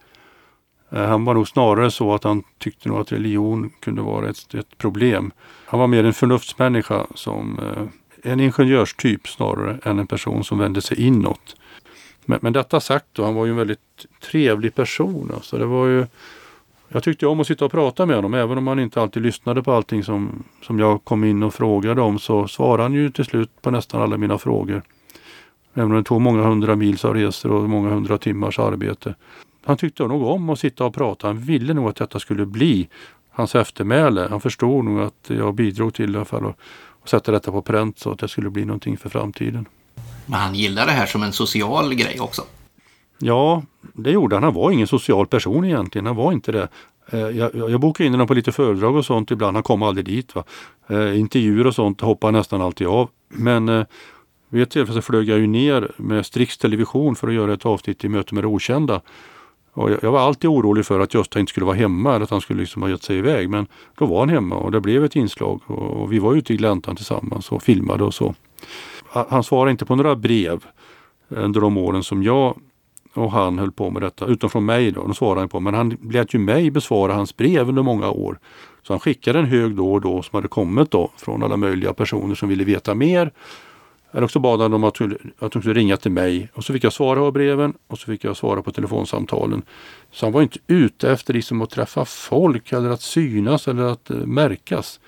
[0.91, 4.55] Eh, han var nog snarare så att han tyckte nog att religion kunde vara ett,
[4.55, 5.33] ett problem.
[5.65, 7.83] Han var mer en förnuftsmänniska som eh,
[8.33, 11.57] en ingenjörstyp snarare än en person som vände sig inåt.
[12.25, 15.31] Men, men detta sagt då, han var ju en väldigt trevlig person.
[15.35, 16.07] Alltså det var ju,
[16.89, 18.35] jag tyckte om att sitta och prata med honom.
[18.35, 22.01] Även om han inte alltid lyssnade på allting som, som jag kom in och frågade
[22.01, 24.83] om så svarade han ju till slut på nästan alla mina frågor.
[25.75, 29.15] Även om det tog många hundra mils av resor och många hundra timmars arbete.
[29.65, 31.27] Han tyckte nog om att sitta och prata.
[31.27, 32.89] Han ville nog att detta skulle bli
[33.31, 34.27] hans eftermäle.
[34.31, 36.57] Han förstod nog att jag bidrog till i alla fall att,
[37.03, 39.69] att sätta detta på pränt så att det skulle bli någonting för framtiden.
[40.27, 42.43] Men han gillade det här som en social grej också.
[43.19, 44.43] Ja, det gjorde han.
[44.43, 46.07] Han var ingen social person egentligen.
[46.07, 46.69] Han var inte det.
[47.13, 49.57] Eh, jag, jag bokade in honom på lite föredrag och sånt ibland.
[49.57, 50.35] Han kom aldrig dit.
[50.35, 50.45] Va?
[50.89, 53.09] Eh, intervjuer och sånt hoppade nästan alltid av.
[53.29, 53.85] Men eh,
[54.49, 57.67] vid ett tillfälle så flög jag ju ner med Strix Television för att göra ett
[57.67, 59.01] avsnitt i Möte med det okända.
[59.81, 62.31] Och jag, jag, var alltid orolig för att Gösta inte skulle vara hemma eller att
[62.31, 63.51] han skulle liksom ha gett sig iväg.
[63.51, 63.67] Men
[63.99, 65.61] då var han hemma och det blev ett inslag.
[65.67, 68.35] Och, och vi var ute i gläntan tillsammans och filmade och så
[69.13, 70.65] han svarade inte på några brev
[71.29, 72.59] under de åren som jag
[73.15, 75.61] och han höll på med detta, utom från mig då, de svarade han på.
[75.61, 78.39] Men han lät ju mig besvara hans brev under många år.
[78.83, 81.93] Så han skickade en hög då och då som hade kommit då från alla möjliga
[81.93, 83.33] personer som ville veta mer.
[84.13, 85.01] Eller också bad han dem att,
[85.39, 88.07] att de skulle ringa till mig och så fick jag svara på breven och så
[88.07, 89.63] fick jag svara på telefonsamtalen.
[90.13, 94.11] Så han var inte ute efter liksom att träffa folk eller att synas eller att
[94.11, 95.01] eh, märkas.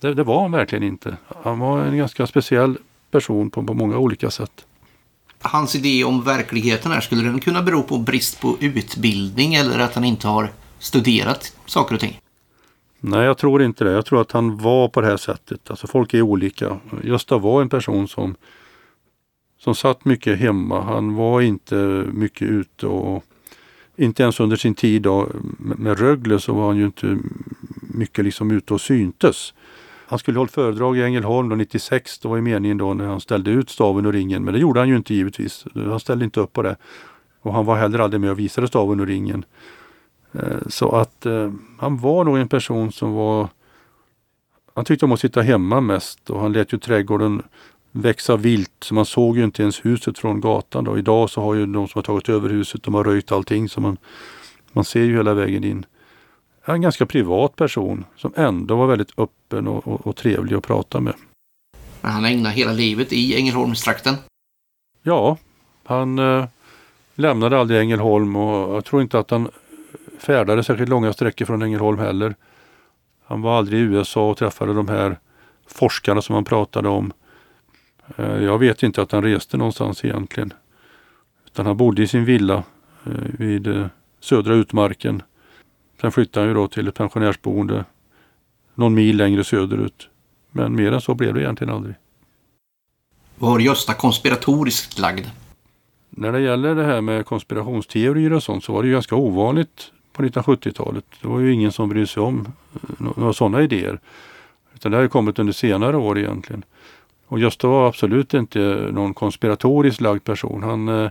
[0.00, 1.16] Det, det, var han verkligen inte.
[1.42, 2.78] Han var en ganska speciell
[3.10, 4.64] person på, på många olika sätt.
[5.42, 9.94] Hans idé om verkligheten här, skulle den kunna bero på brist på utbildning eller att
[9.94, 12.20] han inte har studerat saker och ting?
[13.00, 13.92] Nej, jag tror inte det.
[13.92, 15.70] Jag tror att han var på det här sättet.
[15.70, 16.80] Alltså folk är olika.
[17.02, 18.34] Gösta var en person som,
[19.58, 20.82] som satt mycket hemma.
[20.82, 21.74] Han var inte
[22.12, 23.24] mycket ute och
[23.96, 27.18] inte ens under sin tid då, med Rögle så var han ju inte
[27.80, 29.54] mycket liksom ute och syntes.
[30.06, 32.18] Han skulle hållit föredrag i Ängelholm då 96.
[32.18, 34.44] Det var ju meningen då när han ställde ut staven och ringen.
[34.44, 35.64] Men det gjorde han ju inte givetvis.
[35.74, 36.76] Han ställde inte upp på det.
[37.40, 39.44] Och han var heller aldrig med och visade staven och ringen.
[40.32, 43.48] Eh, så att eh, han var nog en person som var
[44.74, 47.42] han tyckte om att sitta hemma mest och han lät ju trädgården
[47.92, 48.72] växa vilt.
[48.80, 50.84] Så man såg ju inte ens huset från gatan.
[50.84, 50.98] Då.
[50.98, 53.80] Idag så har ju de som har tagit över huset, de har röjt allting så
[53.80, 53.96] man,
[54.72, 55.86] man ser ju hela vägen in.
[56.64, 61.00] En ganska privat person som ändå var väldigt öppen och, och, och trevlig att prata
[61.00, 61.14] med.
[62.00, 64.14] Men han ägnade hela livet i Ängelholmstrakten?
[65.02, 65.36] Ja,
[65.84, 66.44] han eh,
[67.14, 69.48] lämnade aldrig Ängelholm och jag tror inte att han
[70.20, 72.34] färdade särskilt långa sträckor från Ängelholm heller.
[73.26, 75.18] Han var aldrig i USA och träffade de här
[75.66, 77.12] forskarna som han pratade om.
[78.16, 80.52] Eh, jag vet inte att han reste någonstans egentligen.
[81.46, 82.62] Utan han bodde i sin villa
[83.06, 83.86] eh, vid eh,
[84.20, 85.22] södra utmarken.
[86.00, 87.84] Sen flyttade han ju då till ett pensionärsboende
[88.74, 90.08] någon mil längre söderut.
[90.50, 91.94] Men mer än så blev det egentligen aldrig.
[93.38, 95.26] Var Gösta konspiratoriskt lagd?
[96.10, 99.92] När det gäller det här med konspirationsteorier och sånt så var det ju ganska ovanligt
[100.12, 101.04] på 1970-talet.
[101.22, 104.00] Det var ju ingen som brydde sig om eh, några sådana idéer.
[104.74, 106.64] Utan det har kommit under senare år egentligen.
[107.26, 110.62] Och Gösta var absolut inte någon konspiratoriskt lagd person.
[110.62, 111.10] Han, eh,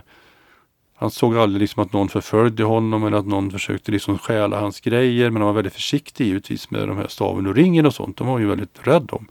[0.94, 4.80] han såg aldrig liksom att någon förföljde honom eller att någon försökte liksom stjäla hans
[4.80, 5.30] grejer.
[5.30, 8.16] Men han var väldigt försiktig givetvis med de här staven och ringen och sånt.
[8.16, 9.28] De var han ju väldigt rädd om.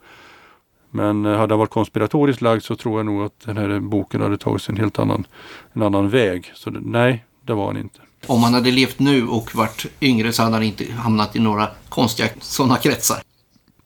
[0.90, 4.22] Men eh, hade han varit konspiratoriskt lagd så tror jag nog att den här boken
[4.22, 5.28] hade tagit en helt annan,
[5.74, 6.52] en annan väg.
[6.56, 8.00] Så nej, det var han inte.
[8.28, 11.68] Om han hade levt nu och varit yngre så hade han inte hamnat i några
[11.90, 13.18] konstiga sådana kretsar.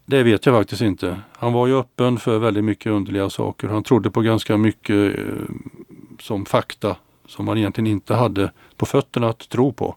[0.06, 1.22] Det vet jag faktiskt inte.
[1.38, 3.68] Han var ju öppen för väldigt mycket underliga saker.
[3.68, 5.24] Han trodde på ganska mycket eh,
[6.20, 6.96] som fakta
[7.28, 9.96] som han egentligen inte hade på fötterna att tro på.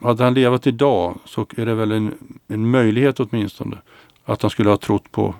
[0.00, 2.14] Hade han levat idag så är det väl en,
[2.48, 3.76] en möjlighet åtminstone
[4.24, 5.34] att han skulle ha trott på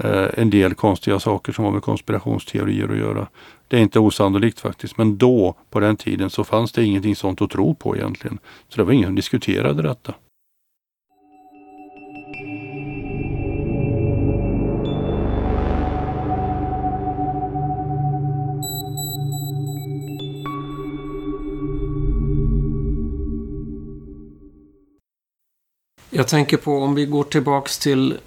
[0.00, 3.28] Eh, en del konstiga saker som har med konspirationsteorier att göra.
[3.68, 4.98] Det är inte osannolikt faktiskt.
[4.98, 8.38] Men då, på den tiden, så fanns det ingenting sånt att tro på egentligen.
[8.68, 10.14] Så det var ingen som diskuterade detta.
[26.10, 28.18] Jag tänker på om vi går tillbaks till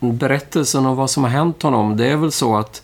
[0.00, 1.96] berättelsen om vad som har hänt honom.
[1.96, 2.82] Det är väl så att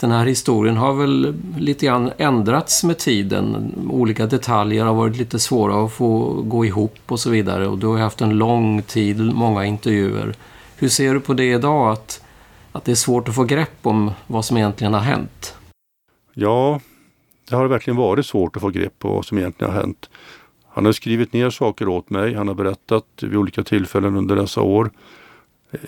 [0.00, 3.74] den här historien har väl lite grann ändrats med tiden.
[3.90, 7.68] Olika detaljer har varit lite svåra att få gå ihop och så vidare.
[7.68, 10.34] Och du har haft en lång tid, många intervjuer.
[10.76, 11.92] Hur ser du på det idag?
[11.92, 12.24] Att,
[12.72, 15.54] att det är svårt att få grepp om vad som egentligen har hänt?
[16.34, 16.80] Ja,
[17.48, 20.10] det har verkligen varit svårt att få grepp på vad som egentligen har hänt.
[20.68, 22.34] Han har skrivit ner saker åt mig.
[22.34, 24.90] Han har berättat vid olika tillfällen under dessa år.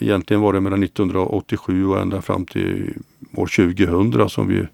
[0.00, 2.94] Egentligen var det mellan 1987 och ända fram till
[3.34, 4.66] år 2000 som vi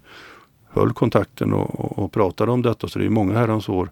[0.69, 2.87] höll kontakten och, och pratade om detta.
[2.87, 3.89] Så det är många herrans år.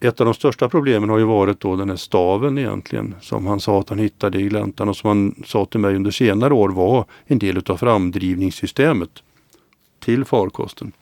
[0.00, 3.60] Ett av de största problemen har ju varit då den här staven egentligen som han
[3.60, 6.68] sa att han hittade i gläntan och som han sa till mig under senare år
[6.68, 9.10] var en del utav framdrivningssystemet
[9.98, 10.92] till farkosten.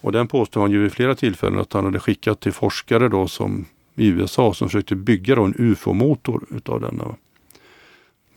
[0.00, 3.28] Och den påstår han ju vid flera tillfällen att han hade skickat till forskare då
[3.28, 7.14] som i USA som försökte bygga då en UFO-motor utav denna.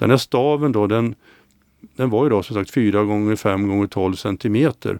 [0.02, 1.16] Den här staven då den,
[1.96, 5.00] den var ju då som sagt 4 gånger 5 gånger 12 centimeter.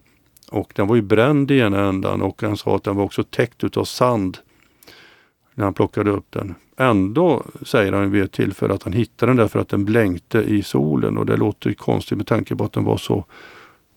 [0.52, 3.24] Och den var ju bränd i ena ändan och han sa att den var också
[3.24, 4.38] täckt utav sand
[5.54, 6.56] när han plockade upp den.
[6.78, 10.64] Ändå säger han vid ett tillfälle att han hittade den därför att den blänkte i
[10.64, 13.26] solen och det låter konstigt med tanke på att den var så,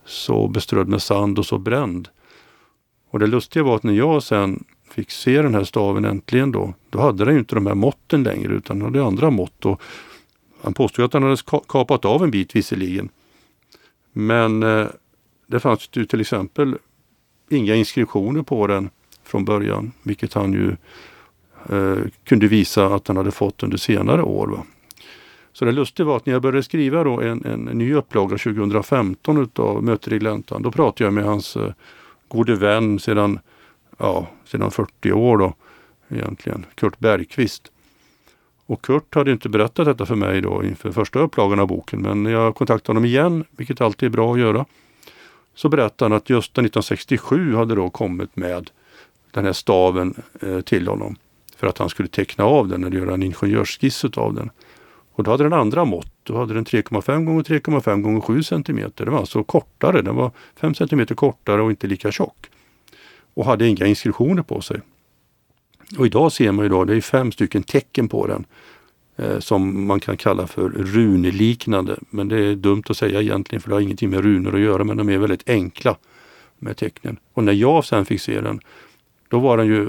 [0.04, 2.08] så beströdd med sand och så bränd.
[3.10, 6.74] Och det lustiga var att när jag sen fick se den här staven äntligen då,
[6.90, 9.66] då hade den ju inte de här måtten längre utan den hade andra mått.
[9.66, 9.82] Och
[10.64, 11.36] han påstod att han hade
[11.68, 13.08] kapat av en bit visserligen.
[14.12, 14.86] Men eh,
[15.46, 16.76] det fanns ju till exempel
[17.48, 18.90] inga inskriptioner på den
[19.24, 20.76] från början, vilket han ju
[21.70, 24.46] eh, kunde visa att han hade fått under senare år.
[24.46, 24.64] Va?
[25.52, 29.42] Så det lustiga var att när jag började skriva då en, en ny upplaga 2015
[29.42, 31.72] utav Möter i gläntan, då pratade jag med hans eh,
[32.28, 33.38] gode vän sedan,
[33.98, 35.54] ja, sedan 40 år då
[36.08, 37.70] egentligen, Kurt Bergqvist.
[38.66, 42.22] Och Kurt hade inte berättat detta för mig då inför första upplagan av boken men
[42.22, 44.64] när jag kontaktade honom igen, vilket alltid är bra att göra,
[45.54, 48.70] så berättade han att just 1967 hade då kommit med
[49.30, 51.16] den här staven eh, till honom
[51.56, 54.50] för att han skulle teckna av den eller göra en ingenjörsskiss av den.
[55.14, 56.12] Och då hade den andra mått.
[56.22, 58.90] Då hade den 3,5 gånger 3,5 gånger 7 cm.
[58.94, 60.02] Den var alltså kortare.
[60.02, 62.46] Den var 5 cm kortare och inte lika tjock.
[63.34, 64.80] Och hade inga inskriptioner på sig.
[65.98, 68.46] Och idag ser man ju då, det är fem stycken tecken på den
[69.16, 71.98] eh, som man kan kalla för runliknande.
[72.10, 74.84] Men det är dumt att säga egentligen för det har ingenting med runor att göra
[74.84, 75.96] men de är väldigt enkla
[76.58, 77.16] med tecknen.
[77.32, 78.60] Och när jag sen fick se den,
[79.28, 79.88] då var den ju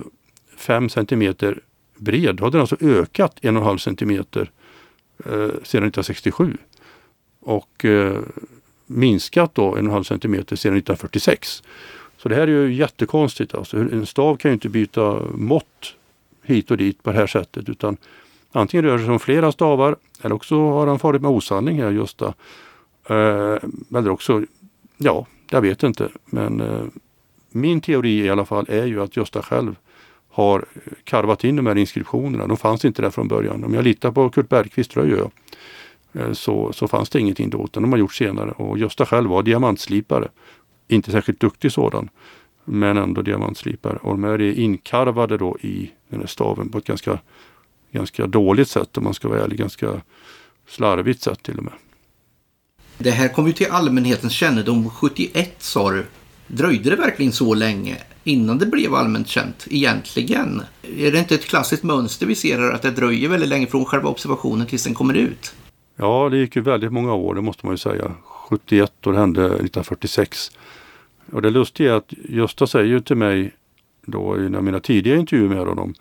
[0.58, 1.60] 5 centimeter
[1.98, 2.36] bred.
[2.36, 4.52] Då hade den alltså ökat 1,5 centimeter
[5.26, 5.32] eh,
[5.64, 6.58] sedan 1967.
[7.40, 8.20] Och eh,
[8.86, 11.64] minskat då 1,5 centimeter sedan 1946.
[12.26, 13.56] Så det här är ju jättekonstigt.
[13.56, 13.78] Alltså.
[13.78, 15.96] En stav kan ju inte byta mått
[16.42, 17.98] hit och dit på det här sättet utan
[18.52, 21.92] antingen rör det sig om flera stavar eller också har han farit med osanning här
[21.92, 22.34] Gösta.
[23.10, 23.58] Eh,
[23.98, 24.44] eller också,
[24.98, 26.10] ja, jag vet inte.
[26.26, 26.84] Men eh,
[27.50, 29.76] min teori i alla fall är ju att Gösta själv
[30.30, 30.66] har
[31.04, 32.48] karvat in de här inskriptionerna.
[32.48, 33.64] De fanns inte där från början.
[33.64, 35.32] Om jag litar på Kurt Bergqvist, tror jag,
[36.14, 37.64] eh, så, så fanns det ingenting då.
[37.64, 38.52] Utan de har gjort senare.
[38.52, 40.28] Och Gösta själv var diamantslipare.
[40.88, 42.10] Inte särskilt duktig sådan.
[42.66, 43.98] Men ändå diamantslipare.
[43.98, 47.20] Och de är inkarvade då i den här staven på ett ganska,
[47.92, 49.60] ganska dåligt sätt om man ska vara ärlig.
[49.60, 50.02] Ganska
[50.68, 51.74] slarvigt sätt till och med.
[52.98, 56.06] Det här kom ju till allmänhetens kännedom 71 sa du.
[56.48, 60.62] Dröjde det verkligen så länge innan det blev allmänt känt egentligen?
[60.98, 63.86] Är det inte ett klassiskt mönster vi ser här att det dröjer väldigt länge från
[63.86, 65.56] själva observationen tills den kommer ut?
[65.96, 68.12] Ja, det gick ju väldigt många år, det måste man ju säga.
[68.50, 70.52] 71 och det hände 1946.
[71.32, 73.52] Och det lustiga är att Gösta säger ju till mig
[74.06, 75.94] då i mina tidiga intervjuer med honom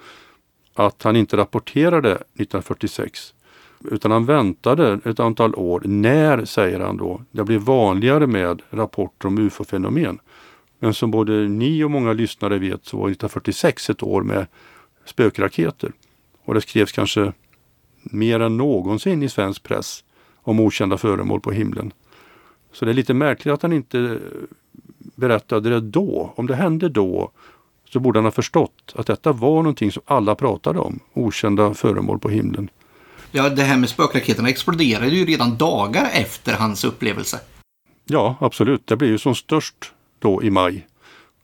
[0.75, 3.35] att han inte rapporterade 1946
[3.91, 5.83] utan han väntade ett antal år.
[5.85, 10.19] När, säger han då, det blev vanligare med rapporter om ufo-fenomen.
[10.79, 14.47] Men som både ni och många lyssnare vet så var 1946 ett år med
[15.05, 15.93] spökraketer.
[16.45, 17.33] Och det skrevs kanske
[18.03, 20.05] mer än någonsin i svensk press
[20.43, 21.93] om okända föremål på himlen.
[22.75, 24.19] Så det är lite märkligt att han inte
[25.15, 26.33] berättade det då.
[26.37, 27.31] Om det hände då
[27.93, 31.01] så borde han ha förstått att detta var någonting som alla pratade om.
[31.13, 32.71] Okända föremål på himlen.
[33.31, 37.41] Ja, det här med spökraketerna exploderade ju redan dagar efter hans upplevelse.
[38.05, 38.87] Ja, absolut.
[38.87, 40.87] Det blev ju som störst då i maj.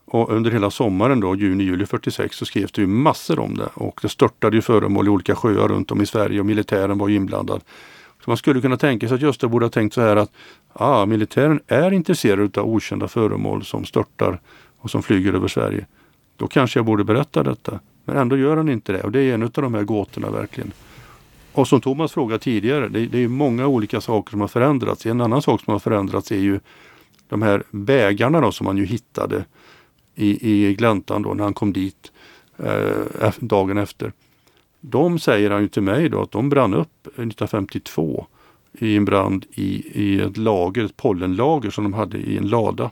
[0.05, 3.69] Och under hela sommaren då, juni, juli 46 så skrevs det ju massor om det.
[3.75, 7.09] Och det störtade ju föremål i olika sjöar runt om i Sverige och militären var
[7.09, 7.61] ju inblandad.
[8.25, 10.33] Så man skulle kunna tänka sig att Gösta borde ha tänkt så här att
[10.73, 14.41] ah, militären är intresserad av okända föremål som störtar
[14.79, 15.87] och som flyger över Sverige.
[16.37, 17.81] Då kanske jag borde berätta detta.
[18.05, 20.73] Men ändå gör han inte det och det är en av de här gåtorna verkligen.
[21.53, 25.07] Och som Thomas frågade tidigare, det, det är många olika saker som har förändrats.
[25.07, 26.61] En annan sak som har förändrats är ju
[27.29, 29.45] de här bägarna då, som man ju hittade
[30.15, 32.13] i, i gläntan då när han kom dit
[32.59, 34.13] eh, dagen efter.
[34.81, 38.27] De säger han ju till mig då att de brann upp 1952
[38.73, 42.91] i en brand i, i ett lager, ett pollenlager som de hade i en lada.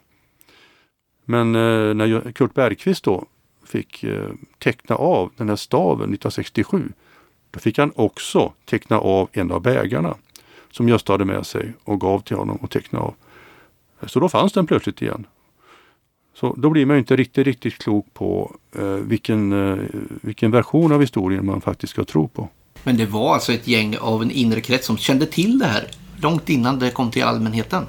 [1.25, 3.25] Men eh, när Kurt Bergqvist då
[3.65, 6.93] fick eh, teckna av den här staven 1967
[7.51, 10.17] då fick han också teckna av en av bägarna
[10.71, 13.15] som Gösta hade med sig och gav till honom att teckna av.
[14.07, 15.27] Så då fanns den plötsligt igen.
[16.41, 19.79] Så då blir man inte riktigt, riktigt klok på eh, vilken, eh,
[20.23, 22.49] vilken version av historien man faktiskt ska tro på.
[22.85, 25.87] Men det var alltså ett gäng av en inre krets som kände till det här
[26.23, 27.87] långt innan det kom till allmänheten?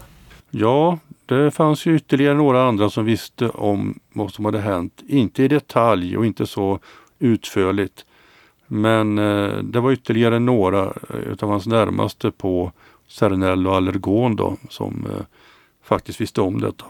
[0.49, 5.03] Ja, det fanns ju ytterligare några andra som visste om vad som hade hänt.
[5.07, 6.79] Inte i detalj och inte så
[7.19, 8.05] utförligt.
[8.67, 12.71] Men eh, det var ytterligare några eh, utav hans närmaste på
[13.07, 15.25] Cernel och Allergon då, som eh,
[15.83, 16.85] faktiskt visste om detta.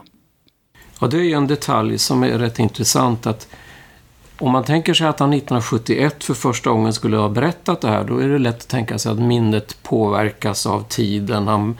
[1.00, 3.26] Ja, det är en detalj som är rätt intressant.
[3.26, 3.48] att
[4.38, 8.04] Om man tänker sig att han 1971 för första gången skulle ha berättat det här,
[8.04, 11.48] då är det lätt att tänka sig att minnet påverkas av tiden.
[11.48, 11.78] Han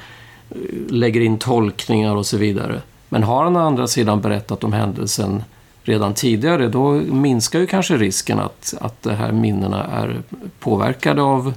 [0.51, 0.57] eh,
[0.89, 2.83] lägger in tolkningar och så vidare.
[3.09, 5.43] Men har han å andra sidan berättat om händelsen
[5.83, 10.23] redan tidigare, då minskar ju kanske risken att, att de här minnena är
[10.61, 11.55] påverkade av,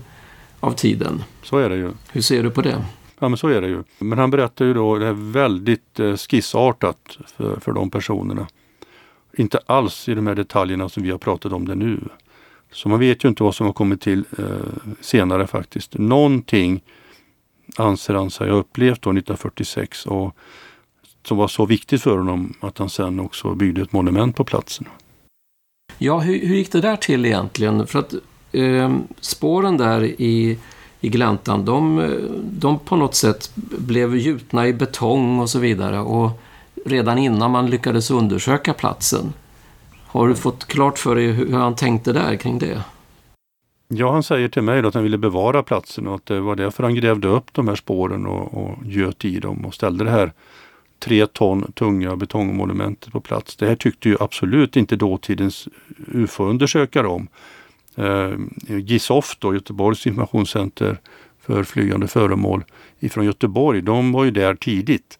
[0.60, 1.24] av tiden.
[1.44, 1.92] Så är det ju.
[2.12, 2.76] Hur ser du på det?
[3.24, 3.84] Ja men så är det ju.
[4.00, 8.48] Men han berättar ju då det är väldigt eh, skissartat för, för de personerna.
[9.38, 12.00] Inte alls i de här detaljerna som vi har pratat om det nu.
[12.72, 14.46] Så man vet ju inte vad som har kommit till eh,
[15.02, 15.98] senare faktiskt.
[15.98, 16.82] Någonting
[17.78, 20.36] anser han sig ha upplevt då 1946 och
[21.26, 24.88] som var så viktigt för honom att han sen också byggde ett monument på platsen.
[25.98, 27.88] Ja, hur, hur gick det där till egentligen?
[27.88, 28.14] För att
[28.52, 30.58] eh, spåren där i,
[31.04, 32.10] i gläntan, de,
[32.42, 36.00] de på något sätt blev gjutna i betong och så vidare.
[36.00, 36.32] Och
[36.86, 39.34] redan innan man lyckades undersöka platsen.
[40.08, 42.84] Har du fått klart för dig hur han tänkte där kring det?
[43.88, 46.84] Ja, han säger till mig att han ville bevara platsen och att det var därför
[46.84, 50.34] han grävde upp de här spåren och, och göt i dem och ställde det här
[51.00, 53.56] tre ton tunga betongmonumentet på plats.
[53.56, 55.68] Det här tyckte ju absolut inte dåtidens
[56.08, 57.28] UFO-undersökare om.
[57.96, 58.32] Eh,
[58.68, 60.98] GISOF, då, Göteborgs informationscenter
[61.40, 62.64] för flygande föremål
[63.00, 65.20] ifrån Göteborg, de var ju där tidigt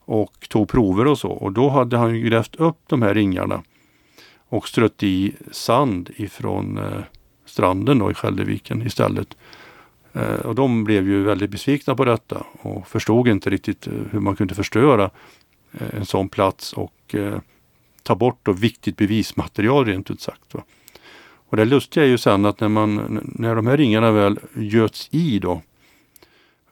[0.00, 1.28] och tog prover och så.
[1.28, 3.62] Och då hade han ju grävt upp de här ringarna
[4.48, 7.02] och strött i sand ifrån eh,
[7.44, 9.36] stranden då i Skälderviken istället.
[10.12, 14.20] Eh, och de blev ju väldigt besvikna på detta och förstod inte riktigt eh, hur
[14.20, 15.10] man kunde förstöra
[15.72, 17.38] eh, en sån plats och eh,
[18.02, 20.54] ta bort då viktigt bevismaterial rent ut sagt.
[20.54, 20.62] Va?
[21.50, 25.08] Och det lustiga är ju sen att när, man, när de här ringarna väl göts
[25.10, 25.62] i då,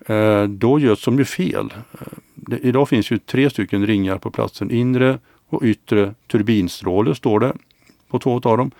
[0.07, 1.75] eh, då göts de ju fel.
[1.93, 4.71] Eh, det, idag finns ju tre stycken ringar på platsen.
[4.71, 5.19] Inre
[5.49, 7.53] och yttre turbinstråle står det
[8.09, 8.71] på två av dem.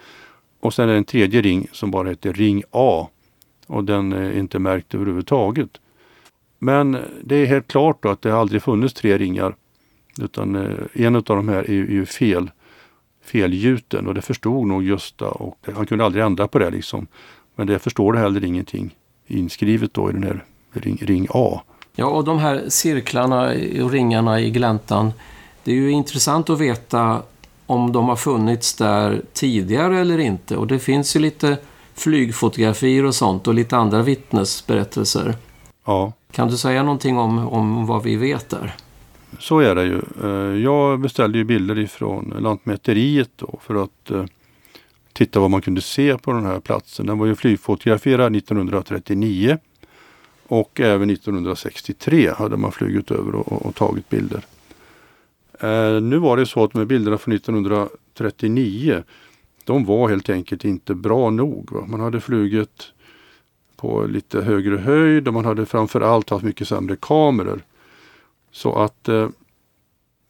[0.61, 3.09] Och sen är det en tredje ring som bara heter ring A.
[3.67, 5.71] Och den är inte märkt överhuvudtaget.
[6.59, 9.55] Men det är helt klart då att det aldrig funnits tre ringar.
[10.21, 12.51] Utan eh, en av de här är ju fel,
[13.29, 17.07] felgjuten och det förstod nog Gösta och han kunde aldrig ändra på det liksom.
[17.57, 18.95] Men det förstår det heller ingenting
[19.27, 21.61] inskrivet då i den här ring, ring A.
[21.95, 23.43] Ja, och de här cirklarna
[23.83, 25.13] och ringarna i gläntan.
[25.65, 27.23] Det är ju intressant att veta
[27.67, 30.57] om de har funnits där tidigare eller inte.
[30.57, 31.57] Och det finns ju lite
[31.95, 35.37] flygfotografier och sånt och lite andra vittnesberättelser.
[35.87, 36.13] Ja.
[36.33, 38.75] Kan du säga någonting om, om vad vi vet där?
[39.39, 40.01] Så är det ju.
[40.23, 44.25] Eh, jag beställde ju bilder ifrån Lantmäteriet då för att eh,
[45.13, 47.07] titta vad man kunde se på den här platsen.
[47.07, 49.59] Den var ju flygfotograferad 1939
[50.47, 54.45] och även 1963 hade man flugit över och, och tagit bilder.
[55.61, 59.03] Eh, nu var det så att de här bilderna från 1939
[59.65, 61.73] de var helt enkelt inte bra nog.
[61.73, 61.85] Va?
[61.87, 62.93] Man hade flugit
[63.77, 67.63] på lite högre höjd och man hade framförallt haft mycket sämre kameror.
[68.51, 69.29] Så att eh,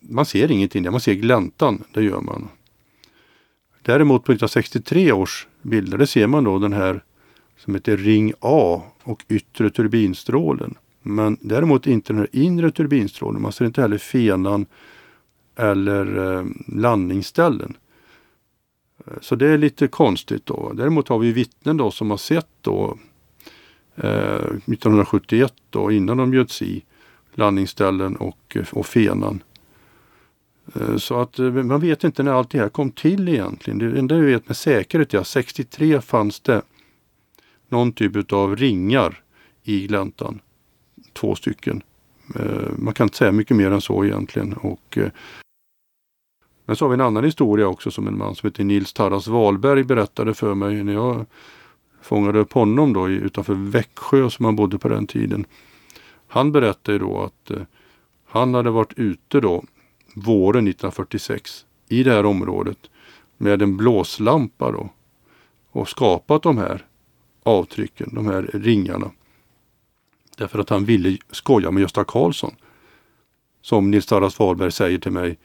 [0.01, 2.49] man ser ingenting där, man ser gläntan, det gör man.
[3.83, 7.05] Däremot på 1963 års bilder, det ser man då den här
[7.57, 10.75] som heter Ring A och yttre turbinstrålen.
[11.03, 13.43] Men däremot inte den här inre turbinstrålen.
[13.43, 14.67] Man ser inte heller fenan
[15.57, 17.77] eller eh, landningsställen.
[19.07, 20.73] Eh, så det är lite konstigt då.
[20.75, 22.99] Däremot har vi vittnen då som har sett då
[23.97, 26.85] eh, 1971 då innan de bjöds i
[27.39, 29.43] landningsställen och, och fenan.
[30.75, 33.79] Eh, så att eh, man vet inte när allt det här kom till egentligen.
[33.79, 36.63] Det enda vi vet med säkerhet är att 63 fanns det
[37.69, 39.23] någon typ av ringar
[39.63, 40.41] i gläntan.
[41.13, 41.83] Två stycken.
[42.35, 44.53] Eh, man kan inte säga mycket mer än så egentligen.
[44.53, 44.99] Och,
[46.65, 49.29] men så har vi en annan historia också som en man som heter Nils Tarras
[49.29, 51.27] Wahlberg berättade för mig när jag
[52.03, 55.47] fångade upp honom då utanför Växjö som han bodde på den tiden.
[56.29, 57.63] Han berättade då att eh,
[58.27, 59.65] han hade varit ute då
[60.15, 62.91] våren 1946 i det här området
[63.37, 64.91] med en blåslampa då
[65.71, 66.87] och skapat de här
[67.43, 69.11] avtrycken, de här ringarna.
[70.37, 72.55] Därför att han ville skoja med Gösta Karlsson.
[73.63, 75.39] Som Nils Tarras Wahlberg säger till mig,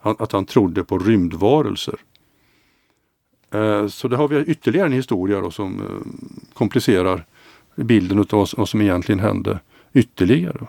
[0.00, 1.94] att han trodde på rymdvarelser.
[3.50, 7.26] Eh, så det har vi ytterligare en historia då som eh, komplicerar
[7.74, 9.60] bilden av vad som egentligen hände
[9.94, 10.66] ytterligare.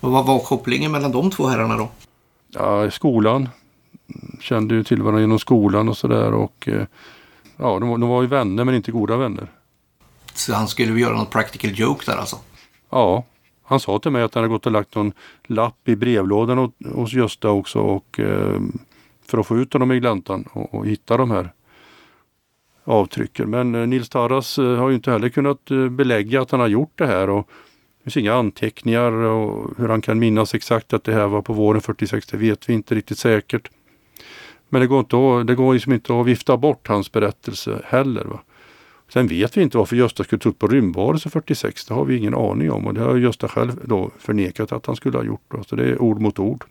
[0.00, 1.88] Och vad var kopplingen mellan de två herrarna då?
[2.48, 3.48] Ja, skolan.
[4.40, 6.86] Kände ju till varandra genom skolan och sådär och eh,
[7.56, 9.48] ja, de, de var ju vänner men inte goda vänner.
[10.34, 12.36] Så han skulle göra något practical joke där alltså?
[12.90, 13.24] Ja,
[13.62, 15.12] han sa till mig att han hade gått och lagt någon
[15.44, 18.60] lapp i brevlådan hos Gösta också och, eh,
[19.26, 21.52] för att få ut honom i gläntan och, och hitta de här
[22.84, 23.50] avtrycken.
[23.50, 26.92] Men eh, Nils Tarras eh, har ju inte heller kunnat belägga att han har gjort
[26.94, 27.30] det här.
[27.30, 27.48] Och
[28.04, 31.52] det finns inga anteckningar och hur han kan minnas exakt att det här var på
[31.52, 33.70] våren 46, det vet vi inte riktigt säkert.
[34.68, 38.24] Men det går, inte att, det går liksom inte att vifta bort hans berättelse heller.
[38.24, 38.40] Va?
[39.12, 41.84] Sen vet vi inte varför Gösta skulle trott på rymdvarelser 46.
[41.84, 44.96] Det har vi ingen aning om och det har Gösta själv då förnekat att han
[44.96, 45.42] skulle ha gjort.
[45.48, 45.64] Då.
[45.64, 46.64] Så det är ord mot ord.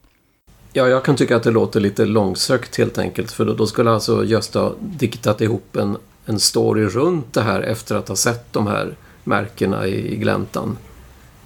[0.74, 3.32] Ja, jag kan tycka att det låter lite långsökt helt enkelt.
[3.32, 7.96] För då, då skulle alltså Gösta diktat ihop en, en story runt det här efter
[7.96, 10.78] att ha sett de här märkena i, i gläntan.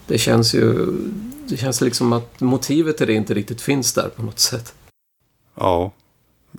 [0.07, 0.97] Det känns ju
[1.47, 4.73] det känns liksom att motivet till det inte riktigt finns där på något sätt.
[5.55, 5.91] Ja,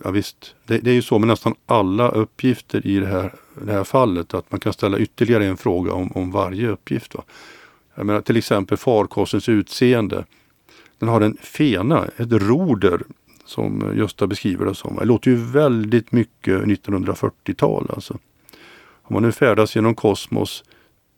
[0.04, 0.54] ja visst.
[0.66, 3.34] Det, det är ju så med nästan alla uppgifter i det här
[3.64, 7.14] det här fallet att man kan ställa ytterligare en fråga om, om varje uppgift.
[7.14, 7.22] Va?
[7.94, 10.24] Jag menar, till exempel farkostens utseende.
[10.98, 13.02] Den har en fena, ett roder
[13.44, 14.96] som Gösta beskriver det som.
[14.96, 18.18] Det låter ju väldigt mycket 1940-tal alltså.
[19.02, 20.64] Om man nu färdas genom kosmos,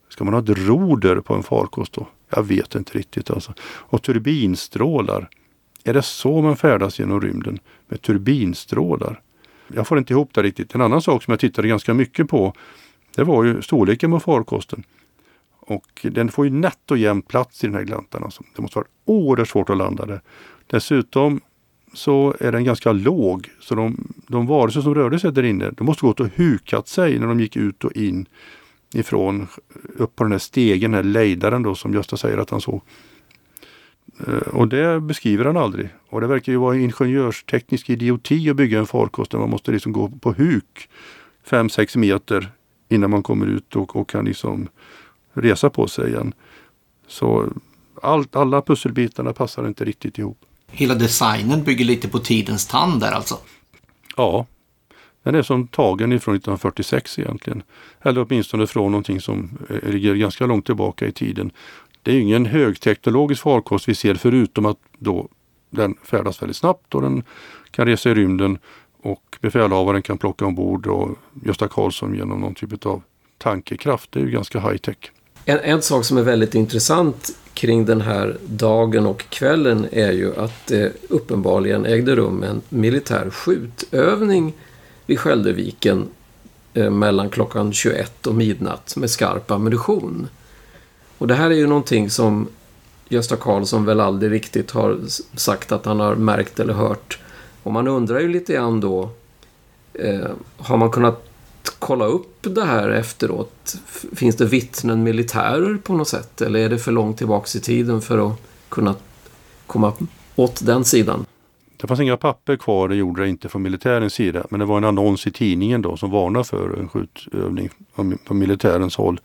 [0.09, 2.07] ska man ha ett roder på en farkost då?
[2.29, 3.55] Jag vet inte riktigt alltså.
[3.63, 5.29] Och turbinstrålar.
[5.85, 7.59] Är det så man färdas genom rymden?
[7.89, 9.21] Med turbinstrålar?
[9.75, 10.75] Jag får inte ihop det riktigt.
[10.75, 12.53] En annan sak som jag tittade ganska mycket på
[13.15, 14.83] det var ju storleken på farkosten.
[15.61, 18.25] Och den får ju nätt och jämnt plats i den här gläntan.
[18.25, 18.43] Alltså.
[18.57, 20.21] Det måste vara oerhört svårt att landa där.
[20.67, 21.41] Dessutom
[21.93, 23.51] så är den ganska låg.
[23.61, 27.19] Så de, de varelser som rörde sig där inne, de måste gått och hukat sig
[27.19, 28.27] när de gick ut och in
[28.95, 29.47] ifrån
[29.97, 32.81] upp på den här stegen, den här lejdaren då som Gösta säger att han såg.
[34.27, 35.89] Eh, och det beskriver han aldrig.
[36.09, 39.93] Och det verkar ju vara ingenjörsteknisk idioti att bygga en farkost där man måste liksom
[39.93, 40.89] gå på huk
[41.49, 42.51] 5-6 meter
[42.89, 44.69] innan man kommer ut och, och kan liksom
[45.33, 46.35] resa på sig igen.
[47.07, 47.53] Så
[48.03, 50.39] allt, alla pusselbitarna passar inte riktigt ihop.
[50.71, 53.39] Hela designen bygger lite på tidens tand där alltså?
[54.17, 54.47] Ja.
[55.29, 57.63] Den är som tagen ifrån 1946 egentligen.
[58.03, 61.51] Eller åtminstone från någonting som eh, ligger ganska långt tillbaka i tiden.
[62.03, 65.29] Det är ingen högteknologisk farkost vi ser förutom att då
[65.71, 67.23] den färdas väldigt snabbt och den
[67.71, 68.59] kan resa i rymden
[69.03, 73.03] och befälhavaren kan plocka ombord och Gösta Karlsson genom någon typ av
[73.39, 74.13] tankekraft.
[74.13, 75.13] Det är ju ganska high tech.
[75.45, 80.37] En, en sak som är väldigt intressant kring den här dagen och kvällen är ju
[80.37, 84.55] att det uppenbarligen ägde rum en militär skjutövning
[85.09, 86.09] vid Skälderviken
[86.75, 90.29] eh, mellan klockan 21 och midnatt med skarp ammunition.
[91.19, 92.49] Och det här är ju någonting som
[93.09, 94.99] Gösta Karlsson väl aldrig riktigt har
[95.37, 97.19] sagt att han har märkt eller hört.
[97.63, 99.11] Och man undrar ju lite grann då,
[99.95, 101.29] eh, har man kunnat
[101.79, 103.77] kolla upp det här efteråt?
[104.13, 106.41] Finns det vittnen, militärer på något sätt?
[106.41, 108.37] Eller är det för långt tillbaks i tiden för att
[108.69, 108.95] kunna
[109.67, 109.93] komma
[110.37, 111.27] åt den sidan?
[111.81, 114.47] Det fanns inga papper kvar, det gjorde det inte från militärens sida.
[114.51, 117.71] Men det var en annons i tidningen då som varnar för en skjutövning
[118.25, 119.21] på militärens håll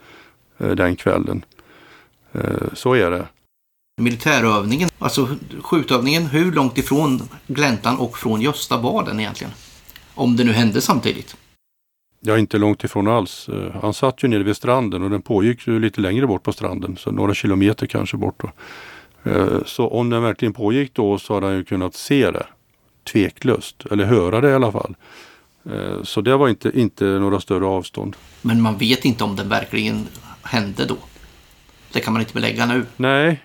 [0.58, 1.46] eh, den kvällen.
[2.32, 3.28] Eh, så är det.
[4.02, 5.28] Militärövningen, alltså
[5.64, 9.54] skjutövningen, hur långt ifrån gläntan och från Gösta var den egentligen?
[10.16, 11.36] Om det nu hände samtidigt.
[12.20, 13.50] Ja, inte långt ifrån alls.
[13.50, 16.54] Eh, han satt ju nere vid stranden och den pågick ju lite längre bort på
[16.54, 18.42] stranden, så några kilometer kanske bort.
[18.42, 18.52] Då.
[19.24, 22.46] Eh, så om den verkligen pågick då så hade han ju kunnat se det
[23.04, 24.96] tveklöst, eller höra det i alla fall.
[25.66, 28.16] Eh, så det var inte, inte några större avstånd.
[28.42, 30.08] Men man vet inte om den verkligen
[30.44, 30.98] hände då?
[31.92, 32.86] Det kan man inte belägga nu?
[32.96, 33.44] Nej,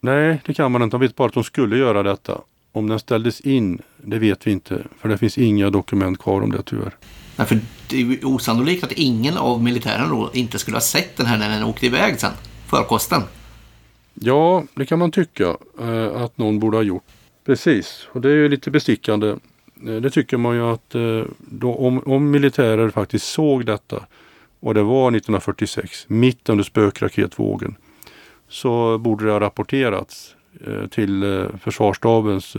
[0.00, 0.96] Nej det kan man inte.
[0.96, 2.38] Man vet bara att de skulle göra detta.
[2.72, 4.82] Om den ställdes in, det vet vi inte.
[5.00, 6.96] För det finns inga dokument kvar om det tyvärr.
[7.36, 11.26] Nej, för det är osannolikt att ingen av militären då inte skulle ha sett den
[11.26, 12.32] här när den åkte iväg sen.
[12.66, 13.22] Förkosten.
[14.14, 17.04] Ja, det kan man tycka eh, att någon borde ha gjort.
[17.44, 19.28] Precis, och det är ju lite bestickande.
[19.86, 24.06] Eh, det tycker man ju att eh, då, om, om militärer faktiskt såg detta
[24.60, 27.74] och det var 1946, mitt under spökraketvågen,
[28.48, 30.36] så borde det ha rapporterats
[30.90, 32.56] till försvarsstabens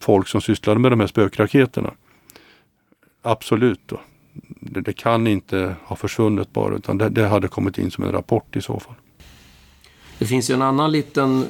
[0.00, 1.94] folk som sysslade med de här spökraketerna.
[3.22, 3.80] Absolut.
[3.86, 4.00] Då.
[4.60, 8.12] Det, det, kan inte ha försvunnit bara utan det, det, hade kommit in som en
[8.12, 8.94] rapport i så fall.
[10.18, 11.46] Det finns ju en annan liten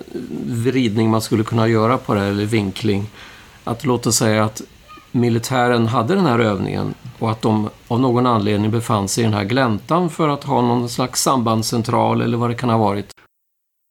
[0.47, 3.05] vridning man skulle kunna göra på det här, eller vinkling.
[3.65, 4.63] Att låta säga att
[5.13, 9.35] militären hade den här övningen och att de av någon anledning befann sig i den
[9.35, 13.13] här gläntan för att ha någon slags sambandscentral eller vad det kan ha varit.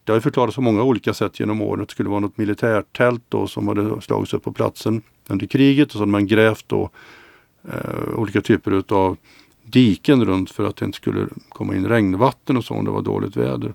[0.03, 1.86] Det har förklarats på många olika sätt genom åren.
[1.86, 5.91] Det skulle vara något militärtält då som hade slagits upp på platsen under kriget och
[5.91, 6.89] så hade man grävt då
[7.67, 9.17] eh, olika typer av
[9.63, 13.01] diken runt för att det inte skulle komma in regnvatten och så om det var
[13.01, 13.73] dåligt väder.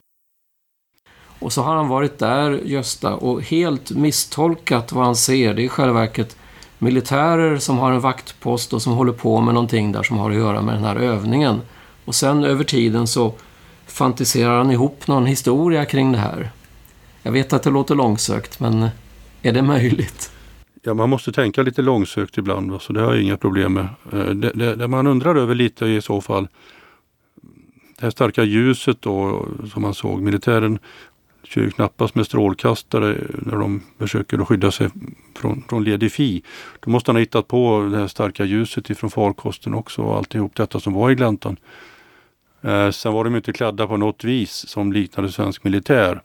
[1.40, 5.54] Och så har han varit där, Gösta, och helt misstolkat vad han ser.
[5.54, 6.36] Det är i själva verket
[6.78, 10.36] militärer som har en vaktpost och som håller på med någonting där som har att
[10.36, 11.60] göra med den här övningen.
[12.04, 13.34] Och sen över tiden så
[13.86, 16.50] fantiserar han ihop någon historia kring det här.
[17.22, 18.88] Jag vet att det låter långsökt, men
[19.42, 20.32] är det möjligt?
[20.82, 23.88] Ja, man måste tänka lite långsökt ibland, så det har jag inga problem med.
[24.12, 26.48] Eh, det, det, det man undrar över lite i så fall,
[27.98, 30.22] det här starka ljuset då som man såg.
[30.22, 30.78] Militären
[31.42, 34.88] kör ju knappast med strålkastare när de försöker skydda sig
[35.36, 36.42] från, från ledig fi.
[36.80, 40.56] Då måste han ha hittat på det här starka ljuset ifrån farkosten också och alltihop
[40.56, 41.56] detta som var i gläntan.
[42.62, 46.22] Eh, sen var de inte klädda på något vis som liknade svensk militär.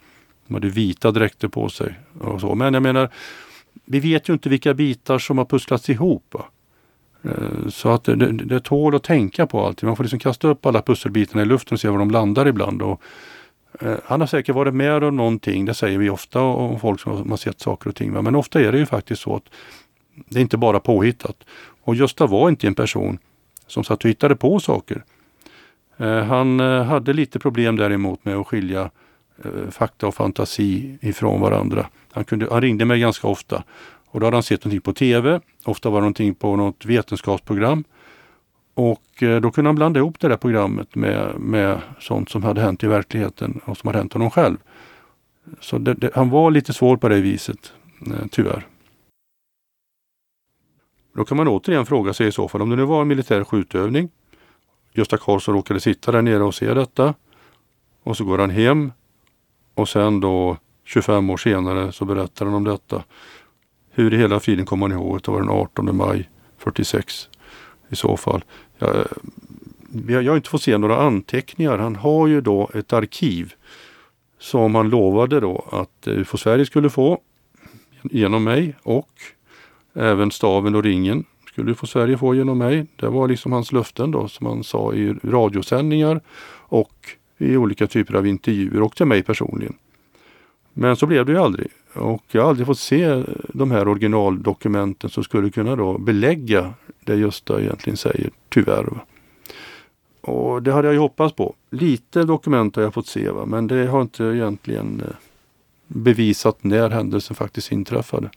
[0.47, 1.99] De hade vita dräkter på sig.
[2.19, 2.55] Och så.
[2.55, 3.09] Men jag menar,
[3.85, 6.35] vi vet ju inte vilka bitar som har pusslats ihop.
[7.23, 9.87] Eh, så att det, det, det tål att tänka på alltid.
[9.87, 12.81] Man får liksom kasta upp alla pusselbitarna i luften och se var de landar ibland.
[12.81, 13.01] Och,
[13.81, 17.29] Eh, han har säkert varit med om någonting, det säger vi ofta om folk som
[17.29, 18.11] har sett saker och ting.
[18.11, 19.43] Men ofta är det ju faktiskt så att
[20.29, 21.43] det är inte bara påhittat.
[21.83, 23.17] Och Gösta var inte en person
[23.67, 25.03] som satt och hittade på saker.
[25.97, 28.89] Eh, han eh, hade lite problem däremot med att skilja
[29.69, 31.89] fakta och fantasi ifrån varandra.
[32.11, 33.63] Han, kunde, han ringde mig ganska ofta
[34.07, 35.39] och då hade han sett någonting på TV.
[35.65, 37.83] Ofta var det någonting på något vetenskapsprogram.
[38.75, 42.61] Och eh, då kunde han blanda ihop det där programmet med, med sånt som hade
[42.61, 44.57] hänt i verkligheten och som hade hänt honom själv.
[45.59, 47.73] Så det, det, han var lite svår på det viset,
[48.07, 48.67] eh, tyvärr.
[51.13, 53.43] Då kan man återigen fråga sig i så fall om det nu var en militär
[53.43, 54.09] skjutövning.
[54.93, 57.13] Gösta Karlsson råkade sitta där nere och se detta.
[58.03, 58.91] Och så går han hem.
[59.73, 63.03] Och sen då 25 år senare så berättar han om detta.
[63.91, 67.29] Hur i hela friden kommer han ihåg att det var den 18 maj 46
[67.89, 68.43] i så fall.
[68.77, 69.05] Jag,
[70.23, 71.77] jag har inte fått se några anteckningar.
[71.77, 73.53] Han har ju då ett arkiv
[74.39, 77.21] som han lovade då att UFO Sverige skulle få
[78.03, 79.09] genom mig och
[79.93, 82.85] även staven och ringen skulle UFO Sverige få genom mig.
[82.95, 86.21] Det var liksom hans löften då som han sa i radiosändningar
[86.67, 89.73] och i olika typer av intervjuer och till mig personligen.
[90.73, 91.67] Men så blev det ju aldrig.
[91.95, 93.23] Och jag har aldrig fått se
[93.53, 96.73] de här originaldokumenten som skulle kunna då belägga
[97.03, 98.85] det Gösta egentligen säger, tyvärr.
[100.21, 101.55] Och det hade jag ju hoppats på.
[101.69, 103.45] Lite dokument har jag fått se, va?
[103.45, 105.15] men det har inte egentligen eh,
[105.87, 108.29] bevisat när händelsen faktiskt inträffade.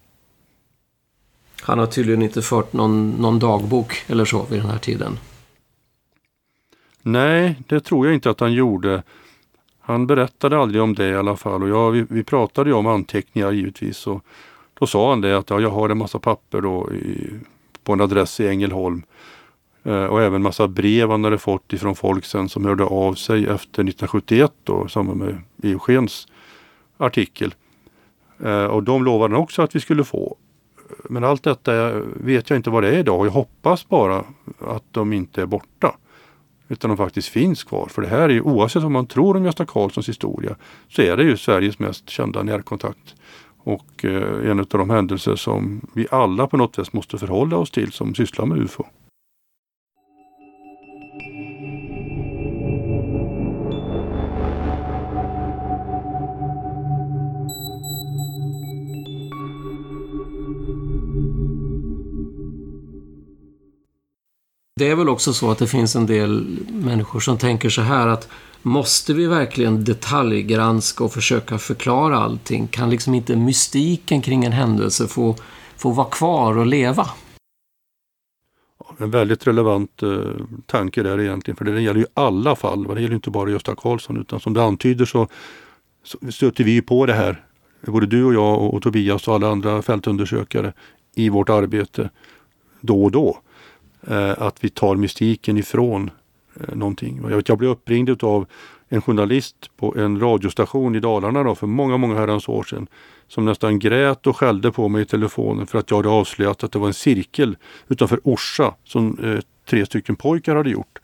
[1.62, 5.18] Han har tydligen inte fört någon, någon dagbok eller så vid den här tiden.
[7.02, 9.02] Nej, det tror jag inte att han gjorde.
[9.88, 12.86] Han berättade aldrig om det i alla fall och jag, vi, vi pratade ju om
[12.86, 14.06] anteckningar givetvis.
[14.06, 14.24] Och
[14.74, 17.30] då sa han det att ja, jag har en massa papper då i,
[17.84, 19.02] på en adress i Ängelholm.
[19.82, 23.42] Eh, och även massa brev han hade fått ifrån folk sen som hörde av sig
[23.42, 26.28] efter 1971 då, i samband med Eugens
[26.96, 27.54] artikel.
[28.44, 30.36] Eh, och de lovade han också att vi skulle få.
[31.04, 33.26] Men allt detta vet jag inte vad det är idag.
[33.26, 34.24] Jag hoppas bara
[34.60, 35.96] att de inte är borta.
[36.68, 37.88] Utan de faktiskt finns kvar.
[37.90, 40.56] För det här är ju oavsett vad man tror om Gösta Karlssons historia
[40.88, 43.14] så är det ju Sveriges mest kända närkontakt.
[43.58, 47.70] Och eh, en av de händelser som vi alla på något vis måste förhålla oss
[47.70, 48.86] till som sysslar med UFO.
[64.78, 68.06] Det är väl också så att det finns en del människor som tänker så här
[68.06, 68.28] att
[68.62, 72.66] måste vi verkligen detaljgranska och försöka förklara allting?
[72.68, 75.36] Kan liksom inte mystiken kring en händelse få,
[75.76, 77.06] få vara kvar och leva?
[78.98, 80.18] En väldigt relevant eh,
[80.66, 82.94] tanke där egentligen, för det gäller ju alla fall.
[82.94, 85.28] Det gäller inte bara Gösta Karlsson, utan som det antyder så,
[86.04, 87.44] så stöter vi på det här,
[87.86, 90.72] både du och jag och, och Tobias och alla andra fältundersökare
[91.14, 92.10] i vårt arbete
[92.80, 93.38] då och då
[94.06, 96.10] Eh, att vi tar mystiken ifrån
[96.60, 97.20] eh, någonting.
[97.22, 98.46] Jag, vet, jag blev uppringd av
[98.88, 102.86] en journalist på en radiostation i Dalarna då, för många, många herrans år sedan.
[103.28, 106.72] Som nästan grät och skällde på mig i telefonen för att jag hade avslöjat att
[106.72, 107.56] det var en cirkel
[107.88, 110.98] utanför Orsa som eh, tre stycken pojkar hade gjort.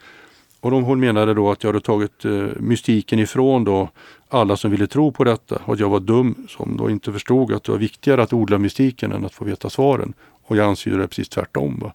[0.60, 3.88] Och de, hon menade då att jag hade tagit eh, mystiken ifrån då
[4.28, 7.52] alla som ville tro på detta och att jag var dum som då inte förstod
[7.52, 10.14] att det var viktigare att odla mystiken än att få veta svaren.
[10.42, 11.78] Och jag anser det precis tvärtom.
[11.82, 11.92] Va?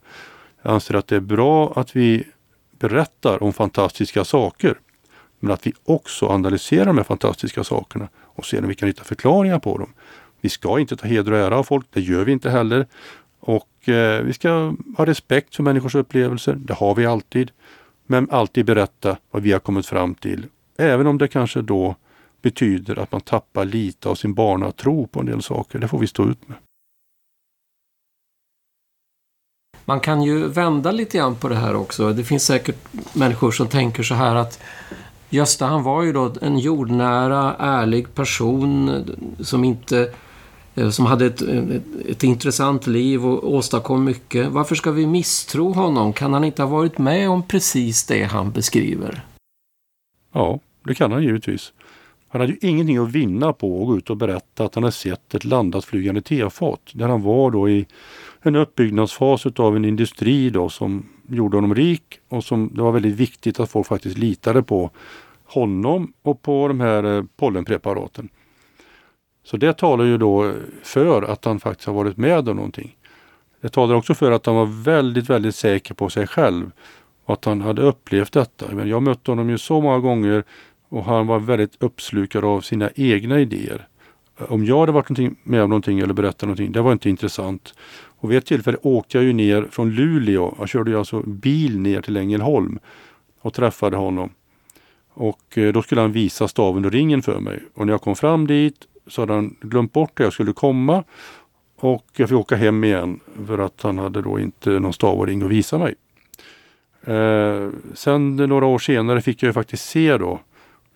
[0.61, 2.23] Jag anser att det är bra att vi
[2.79, 4.79] berättar om fantastiska saker.
[5.39, 9.03] Men att vi också analyserar de här fantastiska sakerna och ser om vi kan hitta
[9.03, 9.93] förklaringar på dem.
[10.41, 12.87] Vi ska inte ta heder och ära av folk, det gör vi inte heller.
[13.39, 17.51] Och eh, vi ska ha respekt för människors upplevelser, det har vi alltid.
[18.07, 20.45] Men alltid berätta vad vi har kommit fram till.
[20.77, 21.95] Även om det kanske då
[22.41, 25.79] betyder att man tappar lite av sin barnatro på en del saker.
[25.79, 26.57] Det får vi stå ut med.
[29.89, 32.13] Man kan ju vända lite grann på det här också.
[32.13, 32.77] Det finns säkert
[33.13, 34.59] människor som tänker så här att
[35.29, 39.03] Gösta han var ju då en jordnära, ärlig person
[39.39, 40.13] som inte
[40.75, 44.47] eh, som hade ett, eh, ett, ett, intressant liv och åstadkom mycket.
[44.47, 46.13] Varför ska vi misstro honom?
[46.13, 49.21] Kan han inte ha varit med om precis det han beskriver?
[50.33, 51.73] Ja, det kan han givetvis.
[52.27, 54.91] Han hade ju ingenting att vinna på att gå ut och berätta att han hade
[54.91, 56.81] sett ett landat flygande tefat.
[56.91, 57.85] Där han var då i
[58.41, 63.15] en uppbyggnadsfas av en industri då som gjorde honom rik och som det var väldigt
[63.15, 64.91] viktigt att folk faktiskt litade på
[65.45, 68.29] honom och på de här eh, pollenpreparaten.
[69.43, 72.95] Så det talar ju då för att han faktiskt har varit med om någonting.
[73.61, 76.71] Det talar också för att han var väldigt, väldigt säker på sig själv
[77.25, 78.85] och att han hade upplevt detta.
[78.85, 80.43] Jag mötte honom ju så många gånger
[80.89, 83.87] och han var väldigt uppslukad av sina egna idéer.
[84.47, 85.09] Om jag hade varit
[85.43, 87.73] med om någonting eller berättat någonting, det var inte intressant.
[88.19, 90.55] Och vid ett tillfälle åkte jag ju ner från Luleå.
[90.59, 92.79] Jag körde ju alltså bil ner till Ängelholm
[93.41, 94.29] och träffade honom.
[95.13, 97.59] Och eh, då skulle han visa staven och ringen för mig.
[97.73, 101.03] Och när jag kom fram dit så hade han glömt bort att jag skulle komma.
[101.75, 105.27] Och jag fick åka hem igen för att han hade då inte någon stav och
[105.27, 105.95] ring att visa mig.
[107.03, 110.39] Eh, sen några år senare fick jag faktiskt se då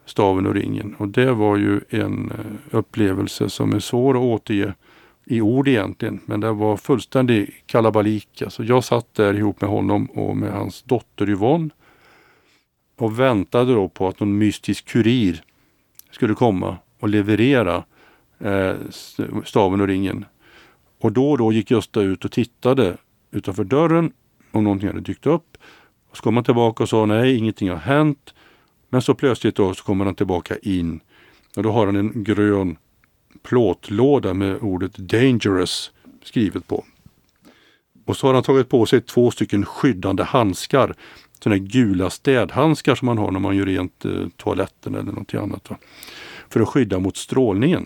[0.06, 0.96] staven och ringen.
[0.98, 4.74] Och det var ju en eh, upplevelse som är svår att återge
[5.26, 6.20] i ord egentligen.
[6.26, 8.42] Men det var fullständig kalabalik.
[8.42, 11.70] Alltså jag satt där ihop med honom och med hans dotter Yvonne.
[12.98, 15.44] Och väntade då på att någon mystisk kurir
[16.12, 17.84] skulle komma och leverera
[18.40, 18.76] eh,
[19.46, 20.26] staven och ringen.
[21.00, 22.98] Och då och då gick Gösta ut och tittade
[23.32, 24.12] utanför dörren
[24.52, 25.58] om någonting hade dykt upp.
[26.10, 28.34] Och så kom han tillbaka och sa nej, ingenting har hänt.
[28.90, 31.00] Men så plötsligt då så kommer han tillbaka in
[31.56, 32.78] och då har han en grön
[33.44, 35.91] plåtlåda med ordet dangerous
[36.24, 36.86] skrivet på.
[38.06, 40.96] Och så har han tagit på sig två stycken skyddande handskar.
[41.44, 45.70] Sådana gula städhandskar som man har när man gör rent eh, toaletten eller något annat.
[45.70, 45.78] Va?
[46.50, 47.86] För att skydda mot strålningen.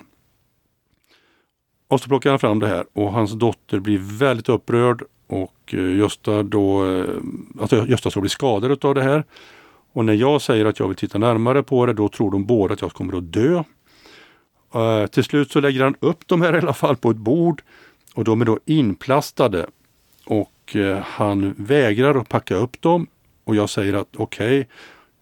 [1.88, 5.98] Och så plockar han fram det här och hans dotter blir väldigt upprörd och eh,
[5.98, 7.06] Gösta då, eh,
[7.62, 9.24] alltså Gösta ska bli skadad av det här.
[9.94, 12.74] Och när jag säger att jag vill titta närmare på det, då tror de båda
[12.74, 13.64] att jag kommer att dö.
[14.76, 17.62] Uh, till slut så lägger han upp de här i alla fall på ett bord
[18.16, 19.68] och de är då inplastade.
[20.26, 23.08] Och uh, han vägrar att packa upp dem
[23.44, 24.66] och jag säger att okej, okay,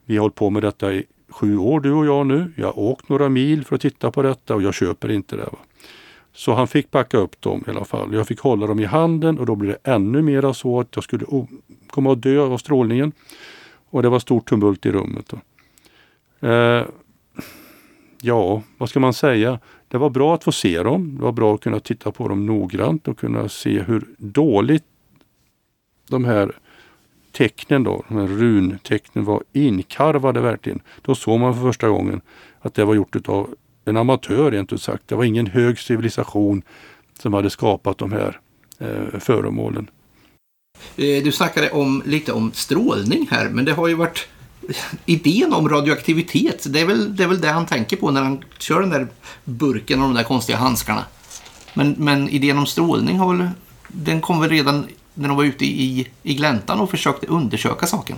[0.05, 2.51] vi har hållit på med detta i sju år du och jag nu.
[2.55, 5.43] Jag har åkt några mil för att titta på detta och jag köper inte det.
[5.43, 5.57] Va?
[6.33, 8.13] Så han fick packa upp dem i alla fall.
[8.13, 11.03] Jag fick hålla dem i handen och då blev det ännu mera så att jag
[11.03, 11.25] skulle
[11.87, 13.11] komma att dö av strålningen.
[13.89, 15.33] Och det var stort tumult i rummet.
[16.39, 16.81] Eh,
[18.25, 19.59] ja, vad ska man säga?
[19.87, 21.15] Det var bra att få se dem.
[21.17, 24.83] Det var bra att kunna titta på dem noggrant och kunna se hur dåligt
[26.09, 26.51] de här
[27.31, 30.81] tecknen då, de här runtecknen var inkarvade verkligen.
[31.01, 32.21] Då såg man för första gången
[32.59, 33.55] att det var gjort av
[33.85, 35.07] en amatör rent ut sagt.
[35.07, 36.61] Det var ingen hög civilisation
[37.19, 38.39] som hade skapat de här
[38.79, 39.89] eh, föremålen.
[40.95, 44.27] Eh, du snackade om, lite om strålning här, men det har ju varit
[45.05, 46.73] idén om radioaktivitet.
[46.73, 49.07] Det är, väl, det är väl det han tänker på när han kör den där
[49.43, 51.05] burken och de där konstiga handskarna.
[51.73, 53.49] Men, men idén om strålning har väl,
[53.87, 58.17] den kom väl redan när de var ute i, i gläntan och försökte undersöka saken.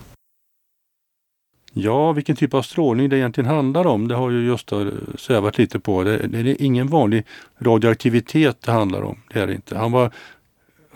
[1.73, 4.71] Ja, vilken typ av strålning det egentligen handlar om, det har ju just
[5.15, 6.03] svävat lite på.
[6.03, 7.25] Det, det är ingen vanlig
[7.59, 9.19] radioaktivitet det handlar om.
[9.33, 9.77] Det är det inte.
[9.77, 10.11] Han var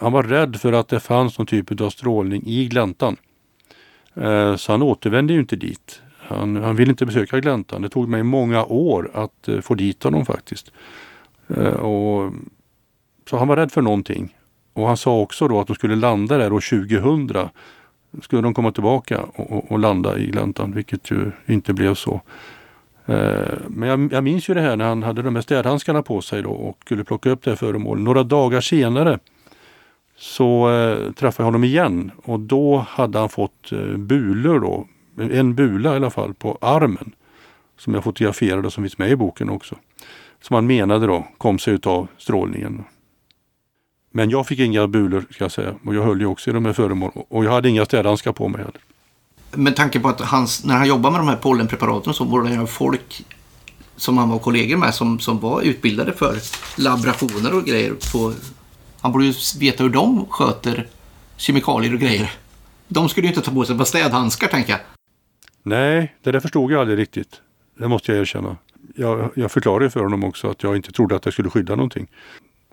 [0.01, 3.17] han var rädd för att det fanns någon typ av strålning i gläntan.
[4.15, 6.01] Eh, så han återvände ju inte dit.
[6.17, 7.81] Han, han ville inte besöka gläntan.
[7.81, 10.71] Det tog mig många år att eh, få dit honom faktiskt.
[11.47, 12.33] Eh, och,
[13.29, 14.35] så han var rädd för någonting.
[14.73, 17.49] Och han sa också då att de skulle landa där år 2000.
[18.21, 22.21] Skulle de komma tillbaka och, och, och landa i gläntan, vilket ju inte blev så.
[23.67, 26.41] Men jag, jag, minns ju det här när han hade de här städhandskarna på sig
[26.41, 28.03] då och skulle plocka upp det här föremålet.
[28.03, 29.19] Några dagar senare
[30.21, 34.87] så eh, träffade jag honom igen och då hade han fått eh, bulor då.
[35.23, 37.11] En bula i alla fall på armen.
[37.77, 39.75] Som jag fotograferade och som finns med i boken också.
[40.41, 42.83] Som han menade då kom sig utav strålningen.
[44.11, 45.75] Men jag fick inga bulor ska jag säga.
[45.85, 47.23] Och jag höll ju också i de här föremålen.
[47.29, 48.81] Och jag hade inga städhandskar på mig heller.
[49.51, 52.67] Med tanke på att hans, när han jobbade med de här pollenpreparaten så var det
[52.67, 53.25] folk
[53.95, 56.37] som han var kollegor med som, som var utbildade för
[56.77, 58.33] laborationer och grejer på
[59.01, 60.87] han borde ju veta hur de sköter
[61.37, 62.31] kemikalier och grejer.
[62.87, 64.79] De skulle ju inte ta på sig ett par städhandskar, tänker jag.
[65.63, 67.41] Nej, det där förstod jag aldrig riktigt.
[67.77, 68.57] Det måste jag erkänna.
[68.95, 72.07] Jag, jag förklarade för honom också att jag inte trodde att jag skulle skydda någonting.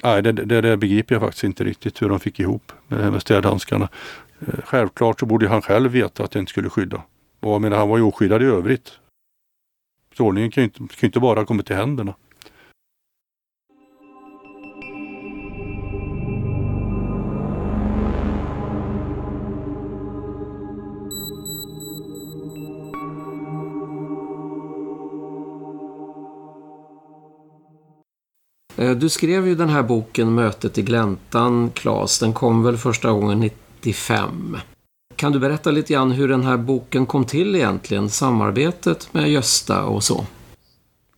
[0.02, 3.22] Nej, det, det, det begriper jag faktiskt inte riktigt hur de fick ihop med, med
[3.22, 3.88] städhandskarna.
[4.40, 7.02] Eh, självklart så borde han själv veta att jag inte skulle skydda.
[7.40, 8.92] Och jag menar, han var ju oskyddad i övrigt.
[10.14, 12.14] Strålningen kan ju inte, kan inte bara komma till händerna.
[28.78, 32.18] Eh, du skrev ju den här boken Mötet i gläntan, Claes.
[32.18, 34.56] Den kom väl första gången 95.
[35.16, 38.10] Kan du berätta lite grann hur den här boken kom till egentligen?
[38.10, 40.26] Samarbetet med Gösta och så.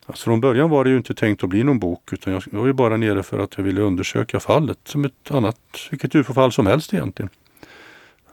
[0.07, 2.67] Alltså från början var det ju inte tänkt att bli någon bok utan jag var
[2.67, 5.59] ju bara nere för att jag ville undersöka fallet som ett annat,
[5.91, 7.31] vilket UFO-fall som helst egentligen.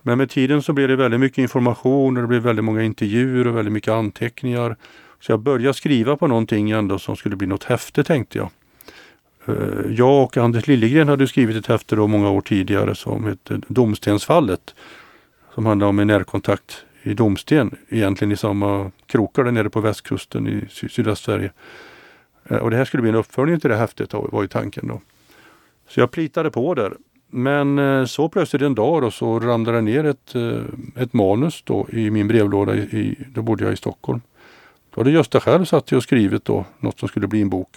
[0.02, 3.48] Men med tiden så blev det väldigt mycket information och det blev väldigt många intervjuer
[3.48, 4.76] och väldigt mycket anteckningar.
[5.20, 8.50] Så jag började skriva på någonting ändå som skulle bli något häfte tänkte jag.
[9.48, 13.62] Eh, jag och Anders Liljegren hade skrivit ett häfte då många år tidigare som hette
[13.68, 14.76] Domstensfallet.
[15.54, 20.48] Som handlar om en närkontakt i Domsten, egentligen i samma krokar där nere på västkusten
[20.48, 21.52] i sy sydvästsverige.
[22.50, 25.02] Eh, och det här skulle bli en uppföljning till det häftet var ju tanken då.
[25.89, 26.93] Så jag plitade på där.
[27.30, 30.36] Men eh, så plötsligt en dag då, så ramlade det ner ett,
[30.95, 32.76] ett manus då i min brevlåda.
[32.76, 34.22] I, då bodde jag i Stockholm.
[34.95, 37.70] Då hade Gösta själv satt och skrivit då något som skulle bli en bok.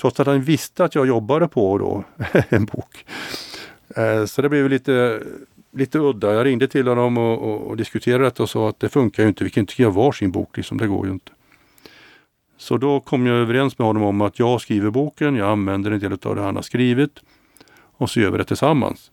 [0.00, 2.04] Trots att han visste att jag jobbade på då
[2.48, 3.06] en bok.
[3.96, 5.22] Eh, så det blev lite
[5.76, 6.34] lite udda.
[6.34, 9.28] Jag ringde till honom och, och, och diskuterade detta och sa att det funkar ju
[9.28, 9.44] inte.
[9.44, 10.78] Vi kan inte skriva varsin bok, liksom.
[10.78, 11.32] det går ju inte.
[12.56, 16.00] Så då kom jag överens med honom om att jag skriver boken, jag använder en
[16.00, 17.20] del av det han har skrivit
[17.96, 19.10] och så gör vi det tillsammans.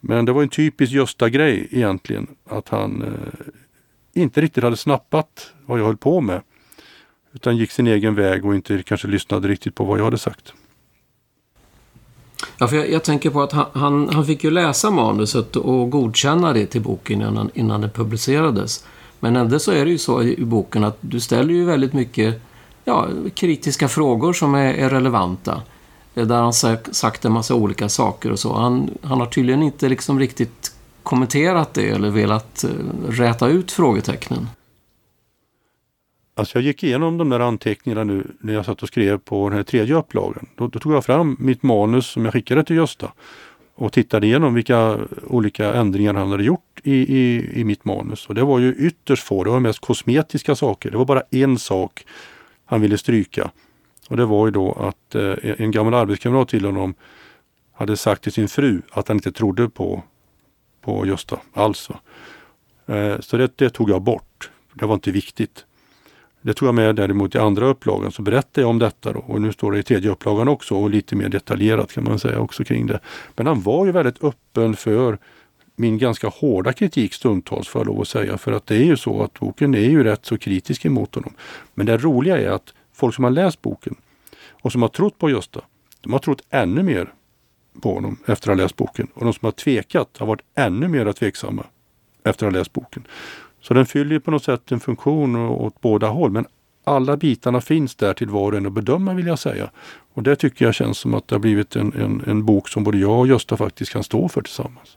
[0.00, 5.80] Men det var en typisk Gösta-grej egentligen, att han eh, inte riktigt hade snappat vad
[5.80, 6.40] jag höll på med.
[7.32, 10.52] Utan gick sin egen väg och inte kanske lyssnade riktigt på vad jag hade sagt.
[12.58, 15.90] Ja, för jag, jag, tänker på att han, han, han, fick ju läsa manuset och
[15.90, 18.84] godkänna det till boken innan, innan den publicerades.
[19.20, 22.40] Men ändå så är det ju så i, boken att du ställer ju väldigt mycket
[22.84, 25.62] ja, kritiska frågor som är, är relevanta.
[26.14, 26.52] Eh, där han
[26.92, 28.54] sagt en massa olika saker och så.
[28.54, 32.70] Han, han har tydligen inte liksom riktigt kommenterat det eller velat eh,
[33.08, 34.48] räta ut frågetecknen.
[36.34, 39.56] Alltså jag gick igenom de där anteckningarna nu när jag satt och skrev på den
[39.56, 40.48] här tredje upplagan.
[40.56, 43.12] Då, då tog jag fram mitt manus som jag skickade till Gösta
[43.74, 48.26] och tittade igenom vilka olika ändringar han hade gjort i, i, i mitt manus.
[48.26, 50.90] Och det var ju ytterst få, det var mest kosmetiska saker.
[50.90, 52.04] Det var bara en sak
[52.64, 53.50] han ville stryka.
[54.08, 56.94] Och det var ju då att eh, en gammal arbetskamrat till honom
[57.72, 60.02] hade sagt till sin fru att han inte trodde på,
[60.80, 61.88] på Gösta alls.
[62.86, 64.50] Eh, så det, det tog jag bort.
[64.74, 65.64] Det var inte viktigt.
[66.42, 69.40] Det tog jag med däremot i andra upplagan så berättade jag om detta då, och
[69.40, 72.64] nu står det i tredje upplagan också och lite mer detaljerat kan man säga också
[72.64, 73.00] kring det.
[73.36, 75.18] Men han var ju väldigt öppen för
[75.76, 78.38] min ganska hårda kritik stundtals får jag lov att säga.
[78.38, 81.34] För att det är ju så att boken är ju rätt så kritisk emot honom.
[81.74, 83.96] Men det roliga är att folk som har läst boken
[84.50, 85.60] och som har trott på Gösta,
[86.00, 87.12] de har trott ännu mer
[87.80, 89.08] på honom efter att ha läst boken.
[89.14, 91.66] Och de som har tvekat har varit ännu mer tveksamma
[92.24, 93.06] efter att ha läst boken.
[93.62, 96.30] Så den fyller på något sätt en funktion åt båda håll.
[96.30, 96.46] Men
[96.84, 99.70] alla bitarna finns där till var och en att bedöma vill jag säga.
[100.14, 102.84] Och det tycker jag känns som att det har blivit en, en, en bok som
[102.84, 104.96] både jag och Gösta faktiskt kan stå för tillsammans.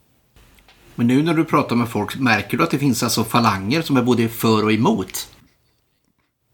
[0.96, 3.98] Men nu när du pratar med folk, märker du att det finns alltså falanger som
[3.98, 5.28] är både för och emot?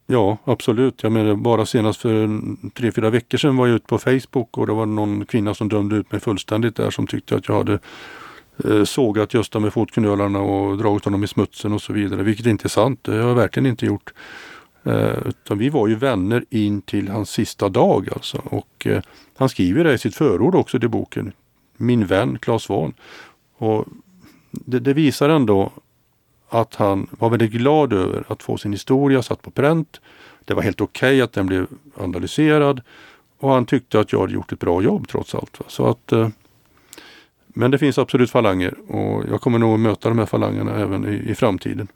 [0.07, 1.03] Ja, absolut.
[1.03, 2.29] Jag menar bara senast för
[2.69, 5.69] tre, fyra veckor sedan var jag ute på Facebook och det var någon kvinna som
[5.69, 7.79] dömde ut mig fullständigt där som tyckte att jag hade
[8.57, 12.23] Eh, sågat Gösta med fotknölarna och dragit honom i smutsen och så vidare.
[12.23, 12.99] Vilket inte är sant.
[13.03, 14.13] Det har jag verkligen inte gjort.
[14.83, 18.41] Eh, utan vi var ju vänner in till hans sista dag alltså.
[18.45, 19.01] Och eh,
[19.37, 21.31] han skriver det i sitt förord också till boken.
[21.77, 22.93] Min vän Claes Svahn.
[23.57, 23.85] Och
[24.51, 25.71] det, det, visar ändå
[26.49, 30.01] att han var väldigt glad över att få sin historia satt på pränt.
[30.45, 32.81] Det var helt okej okay att den blev analyserad
[33.37, 35.59] och han tyckte att jag hade gjort ett bra jobb trots allt.
[35.67, 36.29] Så att, eh,
[37.53, 41.31] men det finns absolut falanger och jag kommer nog möta de här falangerna även i,
[41.31, 41.87] i framtiden.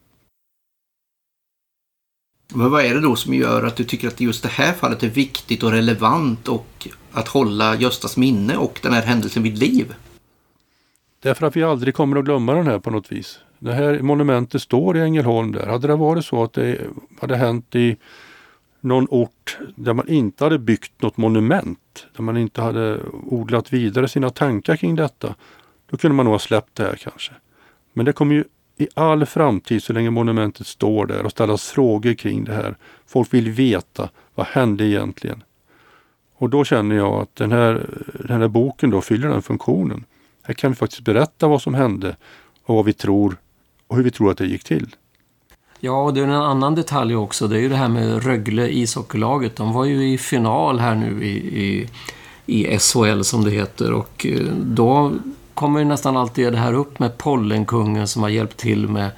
[2.53, 5.03] Men vad är det då som gör att du tycker att just det här fallet
[5.03, 9.93] är viktigt och relevant och att hålla Göstas minne och den här händelsen vid liv?
[11.22, 13.39] Därför att vi aldrig kommer att glömma den här på något vis.
[13.60, 15.68] Det här monumentet står i Ängelholm där.
[15.68, 16.82] Hade det varit så att det
[17.22, 17.97] hade hänt i
[18.82, 21.80] någon ort där man inte hade byggt något monument,
[22.15, 25.35] där man inte hade odlat vidare sina tankar kring detta,
[25.89, 27.31] då kunde man nog ha släppt det här kanske.
[27.93, 28.43] Men det kommer ju
[28.77, 32.75] i all framtid, så länge monumentet står där och ställas frågor kring det här.
[33.05, 35.43] Folk vill veta, vad hände egentligen?
[36.37, 37.89] Och då känner jag att den här,
[38.27, 40.03] den här boken då fyller den funktionen.
[40.43, 42.15] Här kan vi faktiskt berätta vad som hände
[42.63, 43.37] och vad vi tror
[43.87, 44.95] och hur vi tror att det gick till.
[45.80, 47.47] Ja, och det är en annan detalj också.
[47.47, 49.55] Det är ju det här med Rögle ishockeylaget.
[49.55, 51.89] De var ju i final här nu i, i,
[52.45, 55.11] i SHL som det heter och eh, då
[55.53, 59.09] kommer ju nästan alltid det här upp med Pollenkungen som har hjälpt till med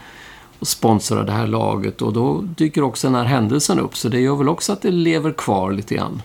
[0.60, 4.20] att sponsra det här laget och då dyker också den här händelsen upp så det
[4.20, 6.22] gör väl också att det lever kvar lite grann.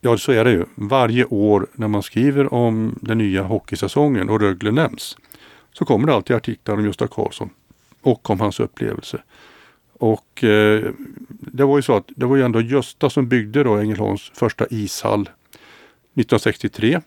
[0.00, 0.64] Ja, så är det ju.
[0.74, 5.16] Varje år när man skriver om den nya hockeysäsongen och Rögle nämns
[5.72, 7.50] så kommer det alltid artiklar om Gösta Karlsson
[8.02, 9.22] och om hans upplevelse.
[9.92, 10.90] Och eh,
[11.28, 14.66] det var ju så att det var ju ändå Gösta som byggde då Ängelholms första
[14.70, 17.00] ishall 1963.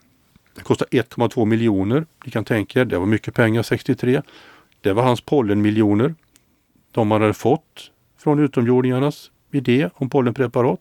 [0.56, 2.06] Det kostade 1,2 miljoner.
[2.26, 4.22] Ni kan tänka er, det var mycket pengar 63.
[4.82, 6.16] Det var hans pollenmiljoner.
[6.92, 10.80] De han hade fått från utomjordingarnas idé om pollenpreparat.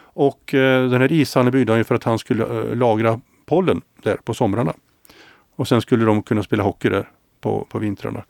[0.00, 4.16] Och eh, den här ishallen byggde han för att han skulle eh, lagra pollen där
[4.16, 4.74] på somrarna.
[5.56, 7.08] Och sen skulle de kunna spela hockey där
[7.40, 8.24] på, på vintrarna.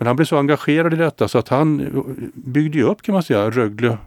[0.00, 1.90] Men han blev så engagerad i detta så att han
[2.34, 3.98] byggde upp kan man säga Rögle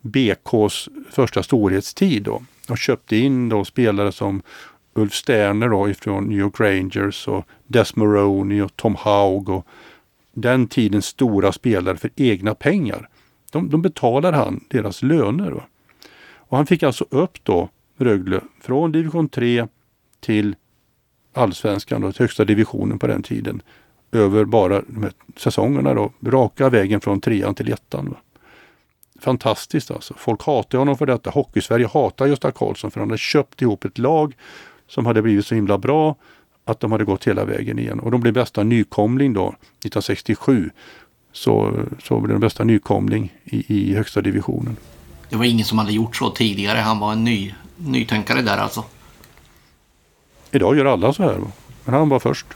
[0.00, 2.22] BKs första storhetstid.
[2.22, 2.42] Då.
[2.68, 4.42] Och köpte in då spelare som
[4.94, 7.92] Ulf Sterner då ifrån New York Rangers och Des
[8.62, 9.66] och Tom Haug och
[10.32, 13.08] den tidens stora spelare för egna pengar.
[13.52, 15.50] De, de betalar han deras löner.
[15.50, 15.64] Då.
[16.34, 19.66] Och han fick alltså upp då Rögle från division 3
[20.20, 20.56] till
[21.32, 23.62] allsvenskan, då, högsta divisionen på den tiden.
[24.12, 28.10] Över bara de här säsongerna då, raka vägen från trean till ettan.
[28.10, 28.16] Va?
[29.20, 30.14] Fantastiskt alltså.
[30.18, 31.30] Folk hatar honom för detta.
[31.30, 34.34] Hockeysverige hatar Gösta Karlsson för han hade köpt ihop ett lag
[34.88, 36.16] som hade blivit så himla bra
[36.64, 38.00] att de hade gått hela vägen igen.
[38.00, 40.70] Och de blev bästa nykomling då 1967.
[41.32, 44.76] Så, så blev de bästa nykomling i, i högsta divisionen.
[45.28, 46.78] Det var ingen som hade gjort så tidigare.
[46.78, 48.84] Han var en ny, nytänkare där alltså.
[50.50, 51.38] Idag gör alla så här.
[51.84, 52.46] Men han var först.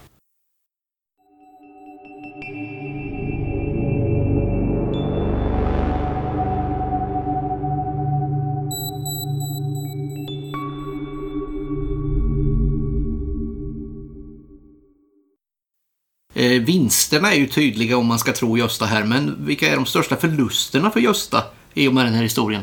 [16.41, 19.87] Eh, vinsterna är ju tydliga om man ska tro Gösta här, men vilka är de
[19.87, 22.63] största förlusterna för Gösta i och med den här historien?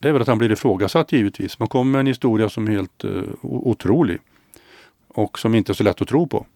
[0.00, 1.58] Det är väl att han blir ifrågasatt givetvis.
[1.58, 4.18] Man kommer med en historia som är helt eh, otrolig
[5.08, 6.46] och som inte är så lätt att tro på.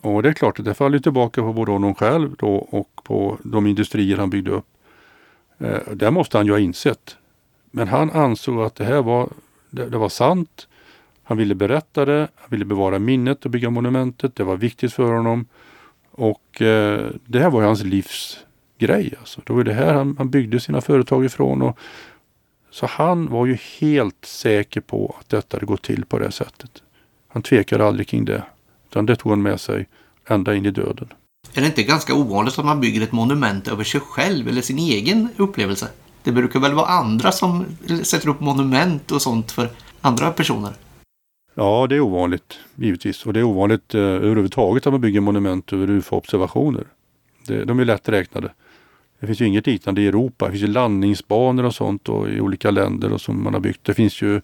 [0.00, 3.38] Och det är klart att det faller tillbaka på både honom själv då och på
[3.42, 4.66] de industrier han byggde upp.
[5.58, 7.16] Eh, det måste han ju ha insett.
[7.70, 9.28] Men han ansåg att det här var,
[9.70, 10.68] det, det, var sant.
[11.22, 14.36] Han ville berätta det, han ville bevara minnet och bygga monumentet.
[14.36, 15.46] Det var viktigt för honom.
[16.18, 18.38] Och eh, det här var hans livs
[18.78, 19.14] grej.
[19.20, 19.40] Alltså.
[19.46, 21.62] Det var det här han, han byggde sina företag ifrån.
[21.62, 21.78] Och,
[22.70, 26.82] så han var ju helt säker på att detta hade gått till på det sättet.
[27.28, 28.42] Han tvekade aldrig kring det.
[28.90, 29.86] Utan det tog han med sig
[30.26, 31.08] ända in i döden.
[31.54, 34.78] Är det inte ganska ovanligt att man bygger ett monument över sig själv eller sin
[34.78, 35.88] egen upplevelse?
[36.22, 37.64] Det brukar väl vara andra som
[38.02, 40.72] sätter upp monument och sånt för andra personer?
[41.60, 43.26] Ja, det är ovanligt givetvis.
[43.26, 46.84] Och det är ovanligt eh, överhuvudtaget att man bygger monument över UFO-observationer.
[47.46, 48.52] de är lätt räknade.
[49.20, 50.44] Det finns ju inget liknande i Europa.
[50.44, 53.84] Det finns ju landningsbanor och sånt och i olika länder och som man har byggt.
[53.84, 54.40] Det finns ju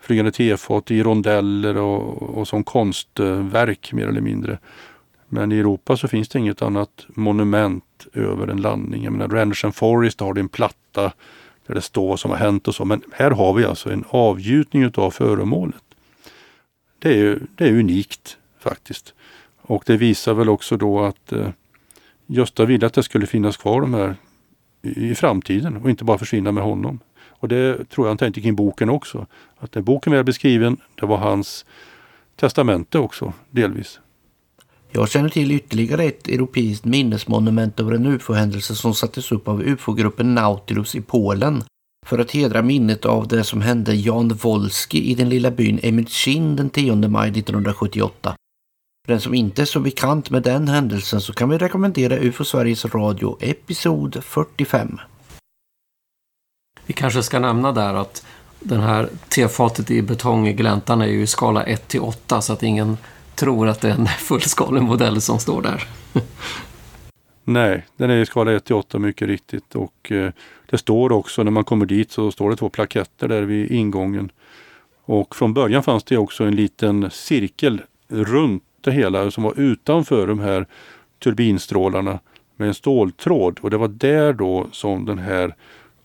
[0.00, 4.58] flygande tefat i rondeller och, och som konstverk mer eller mindre.
[5.28, 9.04] Men i Europa så finns det inget annat monument över en landning.
[9.04, 11.12] Jag menar, Randerson Forest har det en platta
[11.66, 12.84] där det står vad som har hänt och så.
[12.84, 15.82] Men här har vi alltså en avgjutning utav föremålet.
[16.98, 19.14] Det är, det är unikt faktiskt.
[19.60, 21.48] Och det visar väl också då att eh,
[22.26, 24.16] Gösta ville att det skulle finnas kvar de här
[24.82, 26.98] i, i framtiden och inte bara försvinna med honom.
[27.28, 29.26] Och det tror jag han tänkte kring boken också.
[29.58, 31.64] Att när boken väl beskriven, det var hans
[32.36, 34.00] testamente också delvis.
[34.90, 40.34] Jag känner till ytterligare ett europeiskt minnesmonument över en ufo-händelse som sattes upp av ufo-gruppen
[40.34, 41.62] Nautilus i Polen
[42.08, 46.56] för att hedra minnet av det som hände Jan Wolski i den lilla byn Emilchin
[46.56, 48.34] den 10 maj 1978.
[49.06, 52.44] För den som inte är så bekant med den händelsen så kan vi rekommendera UFO
[52.44, 55.00] Sveriges Radio episod 45.
[56.86, 58.26] Vi kanske ska nämna där att
[58.60, 62.98] den här tefatet i betonggläntan är ju i skala 1 till 8 så att ingen
[63.34, 65.88] tror att det är en fullskalig modell som står där.
[67.50, 70.32] Nej, den är i skala 1 till 8 mycket riktigt och eh,
[70.70, 74.30] det står också när man kommer dit så står det två plaketter där vid ingången.
[75.04, 80.26] Och från början fanns det också en liten cirkel runt det hela som var utanför
[80.26, 80.66] de här
[81.18, 82.18] turbinstrålarna
[82.56, 85.54] med en ståltråd och det var där då som den här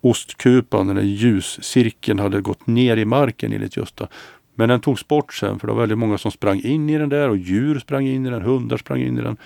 [0.02, 4.08] ostkupan, den här ljuscirkeln hade gått ner i marken enligt Gösta.
[4.56, 7.10] Men den togs bort sen för det var väldigt många som sprang in i den
[7.10, 9.38] där och djur sprang in i den, hundar sprang in i den.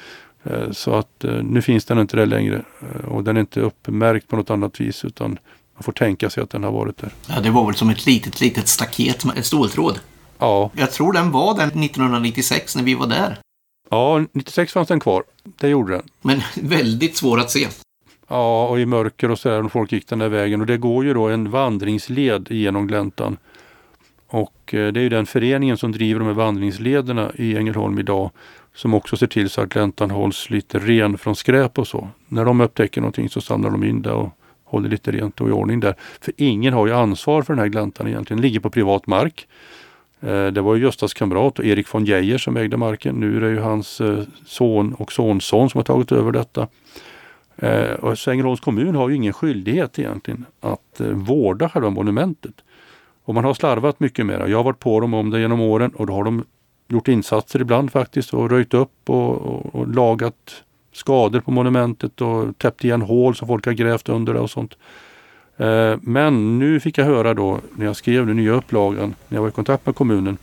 [0.43, 3.59] Eh, så att eh, nu finns den inte där längre eh, och den är inte
[3.61, 5.39] uppmärkt på något annat vis utan
[5.73, 7.11] man får tänka sig att den har varit där.
[7.27, 9.99] Ja, det var väl som ett litet, litet staket, ett ståltråd.
[10.37, 10.71] Ja.
[10.73, 13.39] Jag tror den var där 1996 när vi var där.
[13.89, 15.23] Ja, 96 fanns den kvar.
[15.43, 16.03] Det gjorde den.
[16.21, 17.67] Men väldigt svår att se.
[18.27, 20.61] Ja, och i mörker och så där, och folk gick den där vägen.
[20.61, 23.37] Och det går ju då en vandringsled genom gläntan.
[24.27, 28.31] Och det är ju den föreningen som driver de här vandringslederna i Ängelholm idag
[28.77, 32.09] som också ser till så att gläntan hålls lite ren från skräp och så.
[32.27, 34.29] När de upptäcker någonting så samlar de in det och
[34.63, 35.95] håller lite rent och i ordning där.
[36.21, 38.37] För ingen har ju ansvar för den här gläntan egentligen.
[38.37, 39.47] Den ligger på privat mark.
[40.19, 43.15] Eh, det var ju Göstas kamrat och Erik von Geijer som ägde marken.
[43.15, 46.67] Nu är det ju hans eh, son och sonson som har tagit över detta.
[47.55, 52.55] Eh, och Ängelholms kommun har ju ingen skyldighet egentligen att eh, vårda själva monumentet.
[53.23, 54.49] Och man har slarvat mycket med det.
[54.49, 56.43] Jag har varit på dem om det genom åren och då har de
[56.87, 62.57] gjort insatser ibland faktiskt och röjt upp och, och, och lagat skador på monumentet och
[62.57, 64.77] täppt igen hål som folk har grävt under och sånt.
[65.57, 69.41] Eh, men nu fick jag höra då när jag skrev den nya upplagan, när jag
[69.41, 70.37] var i kontakt med kommunen,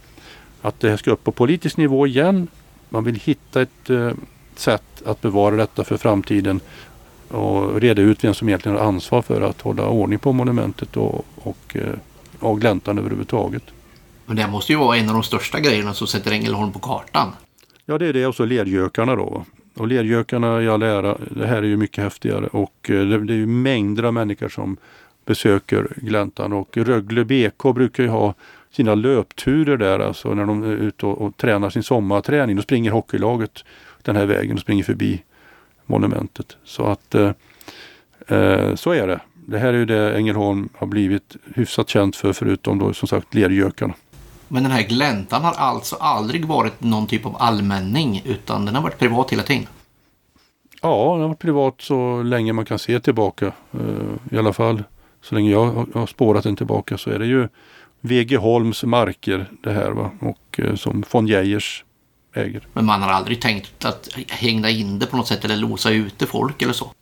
[0.63, 2.49] att det här ska upp på politisk nivå igen.
[2.89, 4.11] Man vill hitta ett eh,
[4.55, 6.61] sätt att bevara detta för framtiden
[7.29, 11.25] och reda ut vem som egentligen har ansvar för att hålla ordning på monumentet och,
[11.37, 11.99] och, eh,
[12.41, 13.63] och gläntan överhuvudtaget.
[14.27, 17.33] Men det måste ju vara en av de största grejerna som sätter Ängelholm på kartan.
[17.87, 19.45] Ja det är det och så lergökarna då.
[19.75, 23.33] Och lergökarna i all ära, det här är ju mycket häftigare och eh, det, det
[23.33, 24.77] är ju mängder av människor som
[25.25, 28.35] besöker gläntan och Rögle BK brukar ju ha
[28.71, 32.57] sina löpturer där alltså när de är ute och, och tränar sin sommarträning.
[32.57, 33.65] Då springer hockeylaget
[34.03, 35.23] den här vägen och springer förbi
[35.87, 36.57] monumentet.
[36.65, 37.31] Så att eh,
[38.27, 39.21] eh, så är det.
[39.47, 43.35] Det här är ju det Ängelholm har blivit hyfsat känt för förutom då som sagt
[43.35, 43.95] lergökarna.
[44.49, 48.83] Men den här gläntan har alltså aldrig varit någon typ av allmänning utan den har
[48.83, 49.67] varit privat hela tiden?
[50.83, 53.47] Ja, den har varit privat så länge man kan se tillbaka.
[53.73, 54.83] Eh, I alla fall
[55.23, 57.49] så länge jag har spårat den tillbaka så är det ju
[58.01, 60.11] VG Holms marker det här va?
[60.21, 61.85] och eh, som von Geijers
[62.35, 62.67] äger.
[62.73, 66.27] Men man har aldrig tänkt att hänga in det på något sätt eller låsa ute
[66.27, 66.93] folk eller så?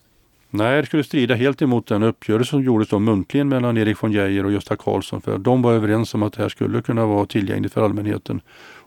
[0.54, 4.12] Nej, det skulle strida helt emot den uppgörelse som gjordes då muntligen mellan Erik von
[4.12, 5.20] Geijer och Gösta Karlsson.
[5.20, 8.40] För de var överens om att det här skulle kunna vara tillgängligt för allmänheten.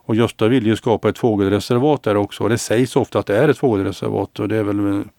[0.05, 2.43] Och Gösta ville ju skapa ett fågelreservat där också.
[2.43, 5.09] Och det sägs ofta att det är ett fågelreservat och det är väl en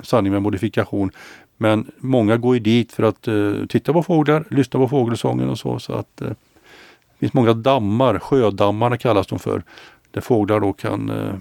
[0.00, 1.10] sanning med modifikation.
[1.56, 5.58] Men många går ju dit för att uh, titta på fåglar, lyssna på fågelsången och
[5.58, 5.78] så.
[5.78, 9.62] så att, uh, det finns många dammar, sjödammarna kallas de för,
[10.10, 11.34] där fåglar då kan uh,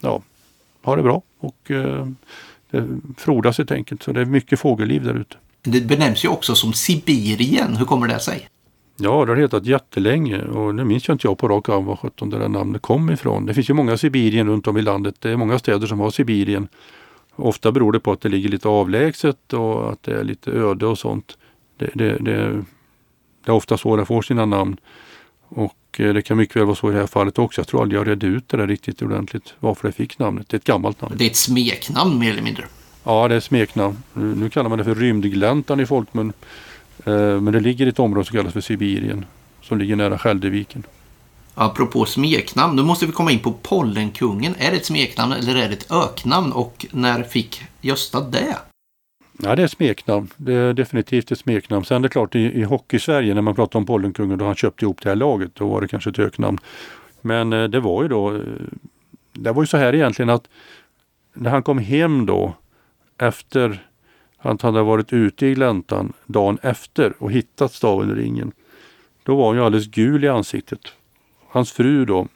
[0.00, 0.22] ja,
[0.82, 1.22] ha det bra.
[1.38, 1.70] Och
[2.70, 4.02] det frodas helt enkelt.
[4.02, 5.36] Så det är mycket fågelliv där ute.
[5.62, 7.76] Det benämns ju också som Sibirien.
[7.76, 8.48] Hur kommer det sig?
[9.00, 11.96] Ja, det har hetat jättelänge och nu minns jag inte jag på rak arm var
[11.96, 13.46] sjutton det där namnet kom ifrån.
[13.46, 15.14] Det finns ju många Sibirien runt om i landet.
[15.18, 16.68] Det är många städer som har Sibirien.
[17.36, 20.86] Ofta beror det på att det ligger lite avlägset och att det är lite öde
[20.86, 21.38] och sånt.
[21.76, 22.64] Det, det, det,
[23.44, 24.76] det är ofta så det får sina namn.
[25.48, 27.60] Och eh, det kan mycket väl vara så i det här fallet också.
[27.60, 30.48] Jag tror aldrig jag redde ut det där riktigt ordentligt varför det fick namnet.
[30.48, 31.14] Det är ett gammalt namn.
[31.18, 32.64] Det är ett smeknamn mer eller mindre.
[33.04, 34.02] Ja, det är ett smeknamn.
[34.12, 36.32] Nu kallar man det för rymdgläntan i folkmun.
[37.04, 39.24] Eh, men det ligger i ett område som kallas för Sibirien.
[39.62, 40.82] Som ligger nära Skälderviken.
[41.54, 44.54] Apropå smeknamn, nu måste vi komma in på Pollenkungen.
[44.58, 46.52] Är det ett smeknamn eller är det ett öknamn?
[46.52, 48.56] Och när fick Gösta det?
[49.42, 50.28] Ja, det är ett smeknamn.
[50.36, 51.84] Det är definitivt ett smeknamn.
[51.84, 54.84] Sen är det klart i, i hockey-Sverige när man pratar om Pollenkungen då han köpte
[54.84, 55.54] ihop det här laget.
[55.54, 56.58] Då var det kanske ett öknamn.
[57.20, 58.40] Men eh, det var ju då eh,
[59.32, 60.48] Det var ju så här egentligen att
[61.34, 62.54] när han kom hem då
[63.18, 63.88] efter
[64.38, 68.52] att han hade varit ute i gläntan dagen efter och hittat staven i ringen.
[69.22, 70.80] Då var han ju alldeles gul i ansiktet.
[71.48, 72.28] Hans fru då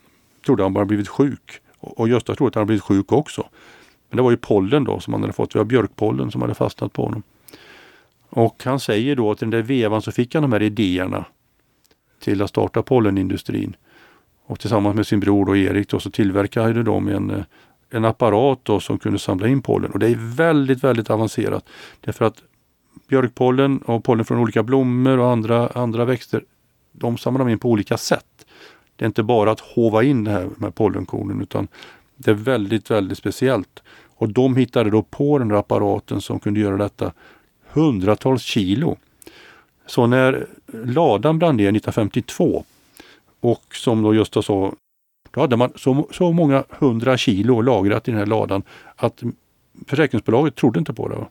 [0.46, 3.48] trodde han bara blivit sjuk och Gösta trodde att han blivit sjuk också.
[4.12, 5.52] Men det var ju pollen då som han hade fått.
[5.52, 7.22] Det var björkpollen som hade fastnat på honom.
[8.28, 11.24] Och han säger då att i den där vevan så fick han de här idéerna
[12.20, 13.76] till att starta pollenindustrin.
[14.46, 17.44] Och tillsammans med sin bror då Erik då, så tillverkade de en, eh,
[17.90, 19.90] en apparat då som kunde samla in pollen.
[19.90, 21.68] Och det är väldigt, väldigt avancerat.
[22.00, 22.42] Därför att
[23.08, 26.44] björkpollen och pollen från olika blommor och andra, andra växter,
[26.92, 28.46] de samlar de in på olika sätt.
[28.96, 31.68] Det är inte bara att hova in det här med pollenkornen utan
[32.16, 33.82] det är väldigt, väldigt speciellt.
[34.22, 37.12] Och de hittade då på den där apparaten som kunde göra detta
[37.72, 38.96] hundratals kilo.
[39.86, 40.46] Så när
[40.84, 42.64] ladan brann ner 1952
[43.40, 44.72] och som då Gösta sa,
[45.30, 48.62] då hade man så, så många hundra kilo lagrat i den här ladan
[48.96, 49.22] att
[49.86, 51.16] försäkringsbolaget trodde inte på det.
[51.16, 51.26] Va?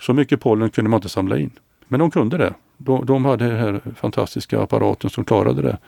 [0.00, 1.50] Så mycket pollen kunde man inte samla in.
[1.88, 2.54] Men de kunde det.
[2.76, 5.78] De, de hade den här fantastiska apparaten som klarade det.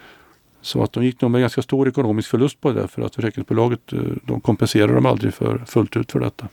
[0.64, 3.92] Så att de gick nog med ganska stor ekonomisk förlust på det för att försäkringsbolaget
[3.92, 6.48] eh, de kompenserade dem aldrig för, fullt ut för detta.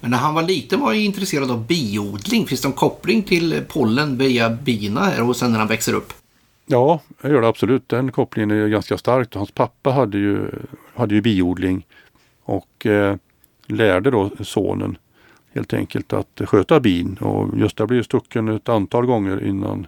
[0.00, 2.46] Men när han var liten var han intresserad av biodling.
[2.46, 6.12] Finns det en koppling till pollen via bina här och sen när han växer upp?
[6.66, 7.88] Ja, det gör det absolut.
[7.88, 9.34] Den kopplingen är ganska stark.
[9.34, 10.50] Hans pappa hade ju,
[10.94, 11.86] hade ju biodling
[12.44, 13.16] och eh,
[13.66, 14.98] lärde då sonen
[15.54, 17.16] helt enkelt att sköta bin.
[17.16, 19.86] Och Gösta blev stucken ett antal gånger innan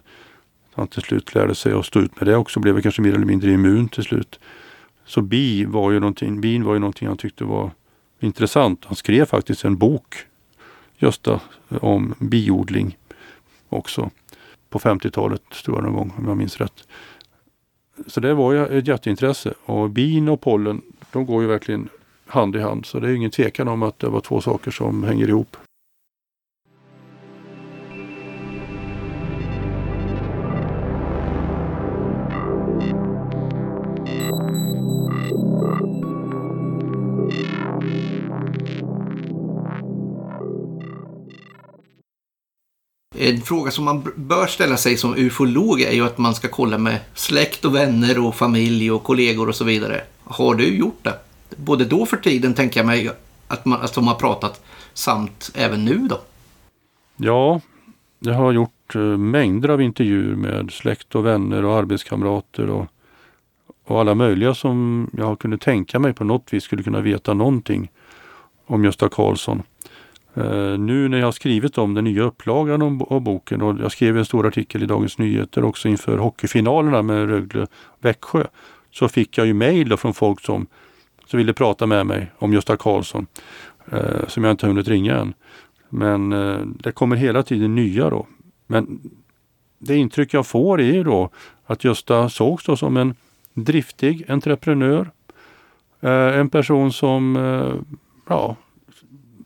[0.73, 2.59] han till slut lärde sig att stå ut med det också.
[2.59, 4.39] Blev kanske mer eller mindre immun till slut.
[5.05, 7.71] Så bi var ju någonting, bin var ju någonting han tyckte var
[8.19, 8.85] intressant.
[8.85, 10.15] Han skrev faktiskt en bok,
[10.97, 11.39] Gösta,
[11.81, 12.97] om biodling
[13.69, 14.09] också.
[14.69, 16.87] På 50-talet tror jag någon gång om jag minns rätt.
[18.07, 20.81] Så det var ju ett jätteintresse och bin och pollen
[21.11, 21.89] de går ju verkligen
[22.25, 22.85] hand i hand.
[22.85, 25.57] Så det är ingen tvekan om att det var två saker som hänger ihop.
[43.21, 46.77] En fråga som man bör ställa sig som ufolog är ju att man ska kolla
[46.77, 50.01] med släkt och vänner och familj och kollegor och så vidare.
[50.23, 51.13] Har du gjort det?
[51.55, 53.11] Både då för tiden tänker jag mig
[53.47, 54.61] att, man, att de har pratat
[54.93, 56.19] samt även nu då?
[57.17, 57.61] Ja,
[58.19, 62.85] jag har gjort eh, mängder av intervjuer med släkt och vänner och arbetskamrater och,
[63.85, 67.91] och alla möjliga som jag kunde tänka mig på något vis skulle kunna veta någonting
[68.65, 69.63] om Gösta Karlsson.
[70.33, 74.17] Eh, nu när jag har skrivit om den nya upplagan av boken och jag skrev
[74.17, 78.45] en stor artikel i Dagens Nyheter också inför hockeyfinalerna med Rögle-Växjö
[78.91, 80.67] så fick jag ju mejl från folk som,
[81.25, 83.27] som ville prata med mig om Gösta Karlsson
[83.91, 85.33] eh, som jag inte hunnit ringa än.
[85.89, 88.27] Men eh, det kommer hela tiden nya då.
[88.67, 88.99] Men
[89.79, 91.29] det intryck jag får är ju då
[91.65, 93.15] att Gösta sågs då som en
[93.53, 95.11] driftig entreprenör.
[96.01, 97.95] Eh, en person som eh,
[98.27, 98.55] ja,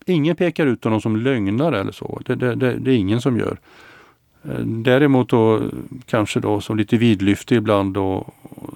[0.06, 2.22] ingen pekar ut honom som lögnare eller så.
[2.26, 3.58] Det, det, det, det är ingen som gör.
[4.44, 5.62] Eh, däremot då
[6.06, 8.36] kanske då som lite vidlyftig ibland och,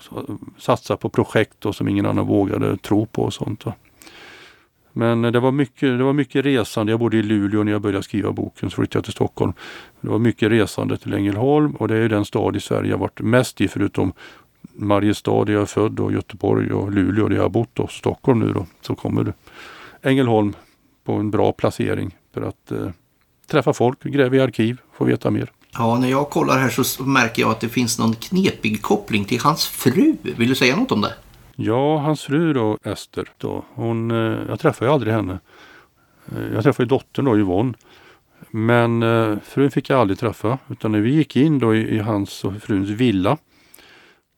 [0.10, 0.24] och
[0.58, 3.66] satsa på projekt då, som ingen annan vågade tro på och sånt.
[3.66, 3.74] Då.
[4.94, 6.92] Men eh, det var, mycket, det var mycket resande.
[6.92, 9.54] Jag bodde i Luleå när jag började skriva boken, så flyttade jag till Stockholm.
[10.02, 13.22] Det var mycket resande till Ängelholm och det är den stad i Sverige jag varit
[13.22, 14.14] mest i förutom
[14.74, 18.40] Mariestad där jag är född och Göteborg och Luleå där jag har bott och Stockholm
[18.40, 18.66] nu då.
[18.82, 19.34] Så kommer du.
[20.02, 20.54] Ängelholm
[21.08, 22.90] på en bra placering för att eh,
[23.48, 25.52] träffa folk, gräva i arkiv, få veta mer.
[25.74, 29.40] Ja, när jag kollar här så märker jag att det finns någon knepig koppling till
[29.42, 30.16] hans fru.
[30.22, 31.14] Vill du säga något om det?
[31.56, 35.40] Ja, hans fru då, Ester, då, hon, eh, jag träffade ju aldrig henne.
[36.32, 37.74] Eh, jag träffade dottern då, Yvonne.
[38.52, 40.58] Men eh, frun fick jag aldrig träffa.
[40.70, 43.38] Utan när vi gick in då i, i hans och fruns villa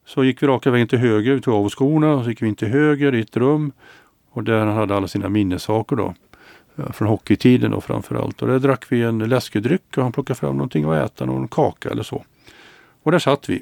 [0.05, 2.41] så gick vi raka vägen till höger, vi tog av oss skorna och så gick
[2.41, 3.71] vi in till höger i ett rum.
[4.31, 6.13] Och där han hade alla sina minnessaker då
[6.79, 8.41] Eh, från hockeytiden då framförallt.
[8.41, 11.89] Och där drack vi en läskedryck och han plockade fram någonting att äta, någon kaka
[11.89, 12.23] eller så.
[13.03, 13.61] Och där satt vi.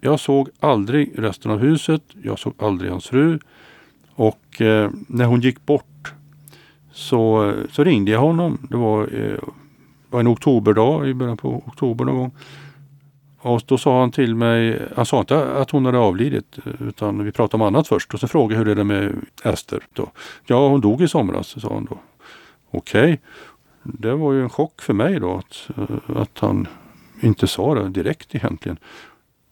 [0.00, 2.02] Jag såg aldrig resten av huset.
[2.22, 3.38] Jag såg aldrig hans fru.
[4.14, 6.12] Och eh, när hon gick bort
[6.92, 8.66] så, eh, så ringde jag honom.
[8.70, 9.38] Det var, eh,
[10.10, 12.32] var en oktoberdag i början på oktober någon gång.
[13.42, 17.32] Och då sa han till mig, han sa inte att hon hade avlidit utan vi
[17.32, 19.14] pratade om annat först och så frågade jag hur det är med
[19.44, 19.82] Ester.
[19.92, 20.10] Då.
[20.46, 21.98] Ja, hon dog i somras, sa han då.
[22.70, 23.18] Okej, okay.
[23.82, 26.66] det var ju en chock för mig då att, eh, att han
[27.20, 28.78] inte sa det direkt egentligen.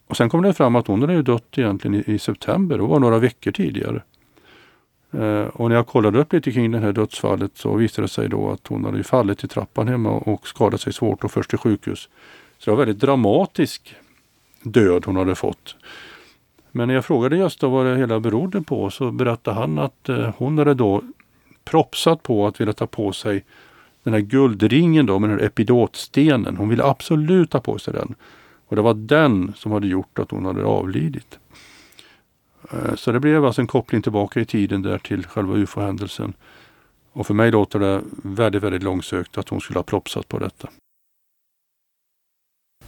[0.07, 2.83] Och sen kom det fram att hon hade ju dött egentligen i, i september, det
[2.83, 4.01] var några veckor tidigare.
[5.11, 8.29] Eh, och när jag kollade upp lite kring det här dödsfallet så visade det sig
[8.29, 11.59] då att hon hade fallit i trappan hemma och skadat sig svårt och först till
[11.59, 12.09] sjukhus.
[12.57, 13.95] Så det var väldigt dramatisk
[14.63, 15.75] död hon hade fått.
[16.71, 20.33] Men när jag frågade Gösta vad det hela berodde på så berättade han att eh,
[20.37, 21.01] hon hade då
[21.69, 23.45] propsat på att vilja ta på sig
[24.03, 26.57] den här guldringen då med den här epidotstenen.
[26.57, 28.15] Hon ville absolut ta på sig den.
[28.67, 31.39] Och det var den som hade gjort att hon hade avlidit.
[32.71, 36.33] Eh, så det blev alltså en koppling tillbaka i tiden där till själva ufo-händelsen.
[37.11, 40.69] Och för mig låter det väldigt, väldigt långsökt att hon skulle ha propsat på detta.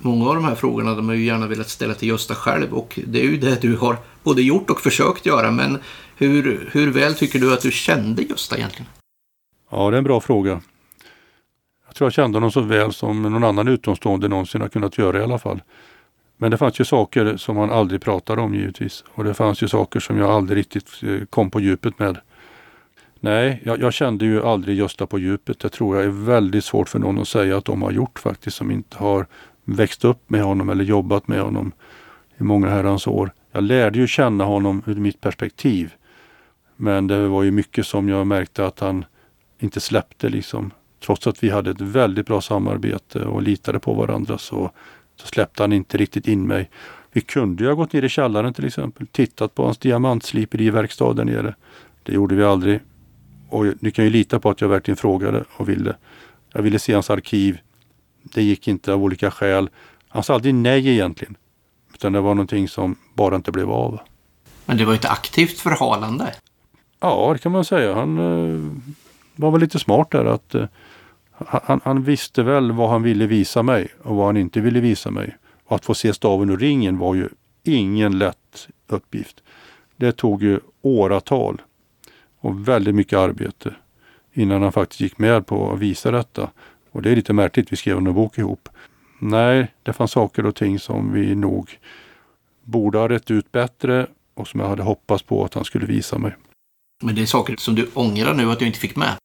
[0.04, 3.00] Många av de här frågorna de har ju gärna velat ställa till Gösta själv och
[3.08, 5.52] det är ju det du har både gjort och försökt göra.
[5.52, 5.80] Men
[6.18, 8.88] hur, hur väl tycker du att du kände Gösta egentligen?
[9.72, 10.62] Ja, det är en bra fråga.
[11.88, 15.20] Jag tror jag kände honom så väl som någon annan utomstående någonsin har kunnat göra
[15.20, 15.62] i alla fall.
[16.38, 19.04] Men det fanns ju saker som han aldrig pratade om givetvis.
[19.08, 22.18] Och det fanns ju saker som jag aldrig riktigt eh, kom på djupet med.
[23.20, 25.60] Nej, jag, jag, kände ju aldrig Gösta på djupet.
[25.60, 28.58] Det tror jag är väldigt svårt för någon att säga att de har gjort faktiskt,
[28.58, 29.28] som inte har
[29.64, 31.72] växt upp med honom eller jobbat med honom
[32.38, 33.32] i många herrans år.
[33.52, 35.94] Jag lärde ju känna honom ur mitt perspektiv.
[36.76, 39.06] Men det var ju mycket som jag märkte att han
[39.60, 40.72] inte släppte liksom.
[41.06, 44.72] Trots att vi hade ett väldigt bra samarbete och litade på varandra så,
[45.16, 46.70] så släppte han inte riktigt in mig.
[47.12, 51.26] Vi kunde ju ha gått ner i källaren till exempel, tittat på hans diamantsliperiverkstad där
[51.26, 51.56] nere.
[52.04, 52.80] Det gjorde vi aldrig.
[53.50, 55.96] Och ni kan ju lita på att jag verkligen frågade och ville.
[56.54, 57.58] Jag ville se hans arkiv.
[58.24, 59.70] Det gick inte av olika skäl.
[60.08, 61.38] Han sa aldrig nej egentligen.
[61.94, 64.00] Utan det var någonting som bara inte blev av.
[64.66, 66.34] Men det var ett aktivt förhalande.
[67.00, 67.96] Ja, det kan man säga.
[67.96, 68.72] Han eh,
[69.36, 70.66] var väl lite smart där att eh,
[71.48, 75.12] han, han, visste väl vad han ville visa mig och vad han inte ville visa
[75.12, 75.38] mig.
[75.66, 77.30] Och att få se staven och ringen var ju
[77.64, 79.44] ingen lätt uppgift.
[79.96, 81.62] Det tog ju åratal
[82.40, 83.74] och väldigt mycket arbete
[84.34, 86.50] innan han faktiskt gick med på att visa detta.
[86.92, 88.70] Och det är lite märkligt, vi skrev en bok ihop.
[89.20, 91.80] Nej, det fanns saker och ting som vi nog
[92.64, 96.18] borde ha rätt ut bättre och som jag hade hoppats på att han skulle visa
[96.18, 96.36] mig.
[97.04, 99.16] Men det är saker som du ångrar nu att du inte fick med?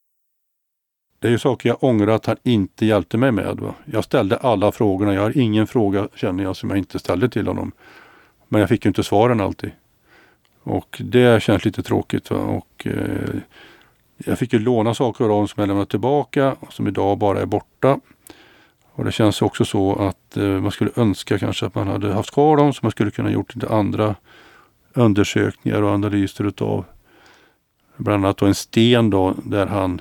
[1.18, 3.60] Det är ju saker jag ångrar att han inte hjälpte mig med.
[3.60, 3.74] Va?
[3.84, 5.14] Jag ställde alla frågorna.
[5.14, 7.72] Jag har ingen fråga känner jag som jag inte ställde till honom.
[8.48, 9.70] Men jag fick ju inte svaren alltid.
[10.62, 12.30] Och det känns lite tråkigt.
[12.30, 12.36] Va?
[12.36, 13.40] Och, eh,
[14.16, 17.40] jag fick ju låna saker av dem som jag lämnat tillbaka och som idag bara
[17.40, 18.00] är borta.
[18.92, 22.30] Och det känns också så att eh, man skulle önska kanske att man hade haft
[22.30, 24.14] kvar dem så man skulle kunna gjort lite andra
[24.94, 26.84] undersökningar och analyser utav
[27.96, 30.00] bland annat då en sten då där han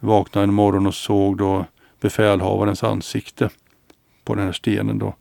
[0.00, 1.64] vaknade en morgon och såg då
[2.00, 3.50] befälhavarens ansikte
[4.24, 5.14] på den här stenen då.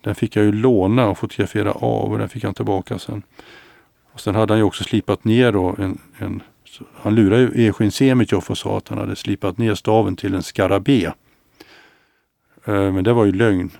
[0.00, 3.22] Den fick jag ju låna och fotografera av och den fick han tillbaka sen.
[4.12, 6.42] Och sen hade han ju också slipat ner då en, en
[6.94, 10.42] han lurade ju Eskin Semitjoff och sa att han hade slipat ner staven till en
[10.42, 11.06] skarabé.
[12.64, 13.70] Eh, men det var ju lögn.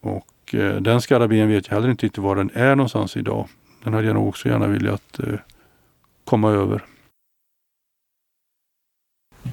[0.00, 3.48] Och eh, den skarabén vet jag heller inte riktigt var den är någonstans idag.
[3.84, 5.34] Den hade jag nog också gärna velat eh,
[6.24, 6.84] komma över.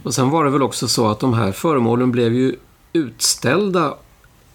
[0.04, 2.56] Och sen var det väl också så att de här föremålen blev ju
[2.94, 3.94] utställda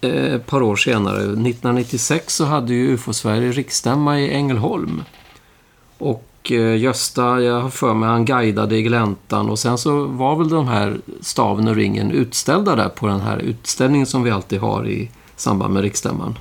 [0.00, 1.16] ett par år senare.
[1.16, 5.02] 1996 så hade ju UFO-Sverige riksstämma i Ängelholm.
[5.98, 10.36] Och Eh, Gösta, jag har för mig, han guidade i gläntan och sen så var
[10.36, 14.60] väl de här staven och ringen utställda där på den här utställningen som vi alltid
[14.60, 16.38] har i samband med riksstämman.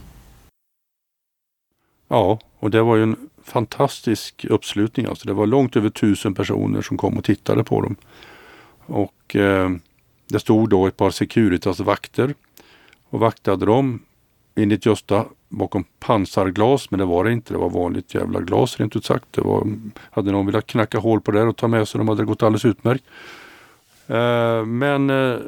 [2.08, 5.06] Ja, och det var ju en fantastisk uppslutning.
[5.06, 7.96] Alltså det var långt över tusen personer som kom och tittade på dem.
[8.86, 9.70] Och eh,
[10.28, 12.34] det stod då ett par Securitas-vakter
[13.10, 14.00] och vaktade dem
[14.56, 17.54] enligt Gösta bakom pansarglas, men det var det inte.
[17.54, 19.26] Det var vanligt jävla glas rent ut sagt.
[19.32, 19.68] Det var,
[20.12, 22.44] hade någon velat knacka hål på det och ta med sig dem hade det gått
[22.44, 23.04] alldeles utmärkt.
[24.08, 25.40] Eh, men eh,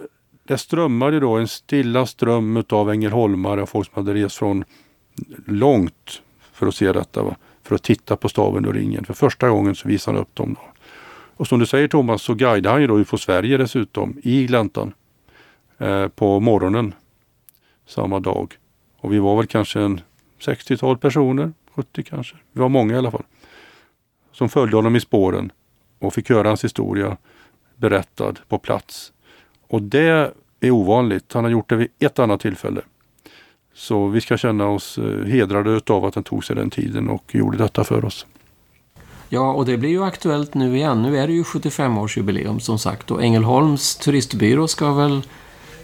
[0.44, 4.64] det strömmade då en stilla ström av ängelholmare och folk som hade rest från
[5.46, 6.22] långt
[6.54, 7.24] för att se detta.
[7.24, 7.36] Va?
[7.64, 9.06] För att titta på staven och ringen.
[9.06, 10.54] För första gången så visade han upp dem.
[10.54, 10.74] Då.
[11.36, 14.94] Och som du säger Thomas så guidade han ju då UFO Sverige dessutom i gläntan
[15.78, 16.94] eh, på morgonen
[17.86, 18.58] samma dag.
[19.04, 20.02] Och vi var väl kanske en
[20.40, 22.36] 60-tal personer, 70 kanske.
[22.52, 23.24] Vi var många i alla fall.
[24.32, 25.52] Som följde honom i spåren
[26.00, 27.18] och fick höra hans historia
[27.76, 29.12] berättad på plats.
[29.68, 31.34] Och det är ovanligt.
[31.34, 32.82] Han har gjort det vid ett annat tillfälle.
[33.74, 37.36] Så vi ska känna oss eh, hedrade av att han tog sig den tiden och
[37.36, 38.26] gjorde detta för oss.
[39.30, 41.02] Ja, och det blir ju aktuellt nu igen.
[41.02, 45.22] Nu är det ju 75-årsjubileum som sagt och Ängelholms turistbyrå ska väl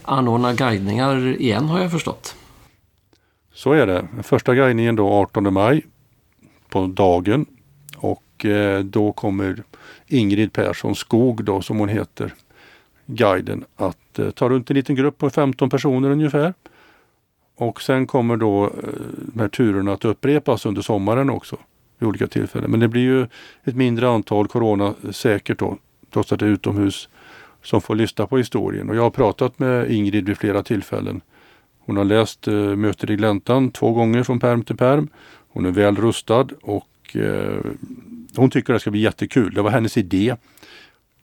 [0.04, 2.36] anordna guidningar igen har jag förstått.
[3.60, 4.08] Så är det.
[4.24, 5.86] Första guidningen då 18 maj
[6.70, 7.46] på dagen
[7.98, 9.64] och eh, då kommer
[10.08, 12.34] Ingrid Persson Skog då som hon heter,
[13.06, 16.54] guiden, att eh, ta runt en liten grupp på 15 personer ungefär.
[17.56, 18.72] Och sen kommer då eh,
[19.34, 21.58] de här turerna att upprepas under sommaren också
[21.98, 22.72] vid olika tillfällen.
[22.72, 23.28] Men det blir ju
[23.64, 25.78] ett mindre antal coronasäkert eh, då,
[26.14, 27.10] trots att det är utomhus,
[27.64, 28.90] som får lyssna på historien.
[28.90, 31.22] Och jag har pratat med Ingrid vid flera tillfällen.
[31.90, 35.08] Hon har läst eh, Möter i gläntan två gånger från perm till perm.
[35.50, 37.60] Hon är väl rustad och eh,
[38.36, 39.54] hon tycker det ska bli jättekul.
[39.54, 40.36] Det var hennes idé.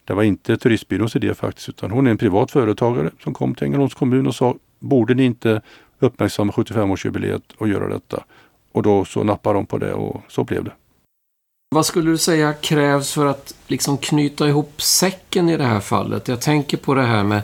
[0.04, 3.66] Det var inte turistbyråns idé faktiskt utan hon är en privat företagare som kom till
[3.66, 5.62] Ängelholms kommun och sa borde ni inte
[5.98, 8.24] uppmärksamma 75-årsjubileet och göra detta?
[8.72, 10.72] Och då så nappade de på det och så blev det.
[11.74, 16.28] Vad skulle du säga krävs för att liksom knyta ihop säcken i det här fallet?
[16.28, 17.42] Jag tänker på det här med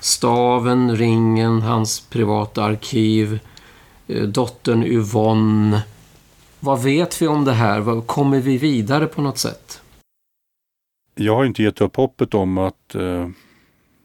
[0.00, 3.38] staven, ringen, hans privata arkiv,
[4.06, 5.82] eh, dottern Yvonne.
[6.60, 8.00] Vad vet vi om det här?
[8.00, 9.80] Kommer vi vidare på något sätt?
[11.14, 13.28] Jag har inte gett upp hoppet om att, eh,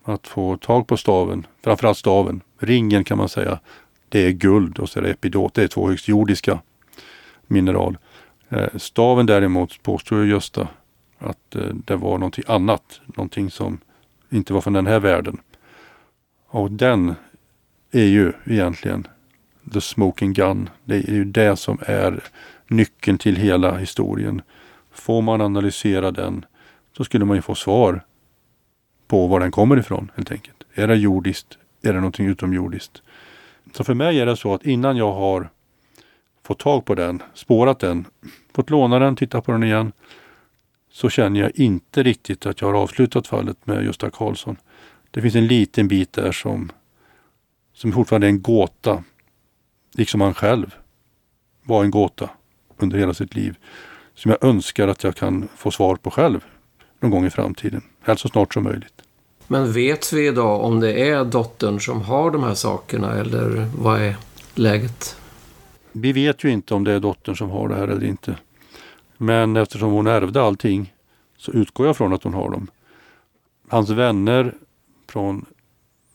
[0.03, 1.47] att få tag på staven.
[1.63, 2.41] Framförallt staven.
[2.59, 3.59] Ringen kan man säga.
[4.09, 5.53] Det är guld och så är det epidot.
[5.53, 6.59] Det är två högst jordiska
[7.47, 7.97] mineral.
[8.49, 10.67] Eh, staven däremot påstår Gösta
[11.19, 13.01] att eh, det var någonting annat.
[13.05, 13.77] Någonting som
[14.29, 15.37] inte var från den här världen.
[16.53, 17.15] Och den
[17.91, 19.07] är ju egentligen
[19.73, 20.69] the smoking gun.
[20.83, 22.23] Det är ju det som är
[22.67, 24.41] nyckeln till hela historien.
[24.91, 26.45] Får man analysera den
[26.97, 28.05] så skulle man ju få svar
[29.07, 30.63] på var den kommer ifrån helt enkelt.
[30.73, 31.57] Är det jordiskt?
[31.81, 33.01] Är det någonting utomjordiskt?
[33.73, 35.49] Så för mig är det så att innan jag har
[36.43, 38.07] fått tag på den, spårat den,
[38.55, 39.91] fått låna den, titta på den igen,
[40.91, 44.57] så känner jag inte riktigt att jag har avslutat fallet med Gösta Karlsson.
[45.13, 46.71] Det finns en liten bit där som,
[47.73, 49.03] som fortfarande är en gåta.
[49.91, 50.75] Liksom han själv
[51.63, 52.29] var en gåta
[52.77, 53.55] under hela sitt liv.
[54.15, 56.45] Som jag önskar att jag kan få svar på själv
[56.99, 57.81] någon gång i framtiden.
[58.01, 59.01] Helst så snart som möjligt.
[59.47, 64.01] Men vet vi idag om det är dottern som har de här sakerna eller vad
[64.01, 64.15] är
[64.55, 65.17] läget?
[65.91, 68.37] Vi vet ju inte om det är dottern som har det här eller inte.
[69.17, 70.93] Men eftersom hon ärvde allting
[71.37, 72.67] så utgår jag från att hon har dem.
[73.69, 74.53] Hans vänner
[75.13, 75.45] från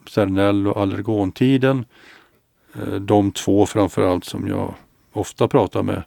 [0.08, 1.84] Cernell och allergontiden.
[2.74, 4.74] Eh, de två framförallt som jag
[5.12, 6.02] ofta pratar med.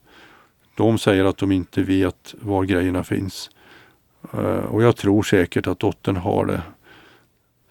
[0.77, 3.49] De säger att de inte vet var grejerna finns.
[4.33, 6.61] Eh, och jag tror säkert att dottern har det.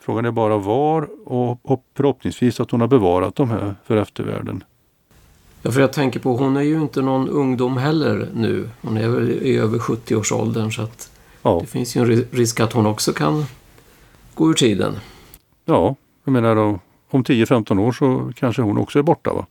[0.01, 4.65] Frågan är bara var och förhoppningsvis att hon har bevarat de här för eftervärlden.
[5.63, 8.69] Ja, för jag tänker på, hon är ju inte någon ungdom heller nu.
[8.81, 11.11] Hon är väl i över 70-årsåldern så att
[11.43, 11.59] ja.
[11.61, 13.45] det finns ju en risk att hon också kan
[14.35, 14.97] gå ur tiden.
[15.71, 16.79] Ja, jag menar då,
[17.09, 19.33] om 10-15 år så kanske hon också är borta.
[19.33, 19.47] Va?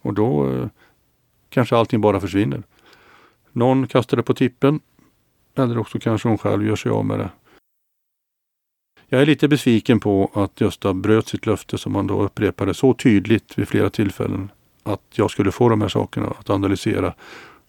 [0.00, 0.66] Och då eh,
[1.48, 2.62] kanske allting bara försvinner.
[3.52, 4.80] Någon kastar det på tippen
[5.54, 7.30] eller också kanske hon själv gör sig av med det.
[9.08, 12.94] Jag är lite besviken på att Gösta bröt sitt löfte som han då upprepade så
[12.94, 14.50] tydligt vid flera tillfällen.
[14.82, 17.14] Att jag skulle få de här sakerna att analysera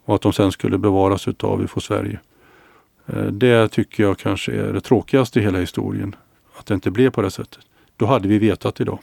[0.06, 2.20] och att de sen skulle bevaras utav UFO Sverige.
[3.06, 6.16] Eh, det tycker jag kanske är det tråkigaste i hela historien.
[6.56, 7.66] Att det inte blev på det sättet.
[7.98, 9.00] Då hade vi vetat idag.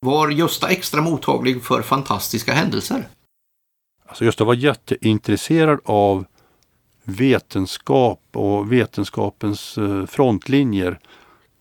[0.00, 3.08] Var Gösta extra mottaglig för fantastiska händelser?
[4.06, 6.24] Alltså Gösta var jätteintresserad av
[7.04, 10.98] vetenskap och vetenskapens eh, frontlinjer.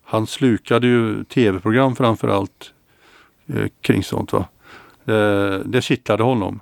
[0.10, 2.74] Han slukade ju tv-program framförallt
[3.48, 4.34] eh, kring sånt.
[4.34, 4.46] Va?
[5.04, 6.60] Det, det kittlade honom.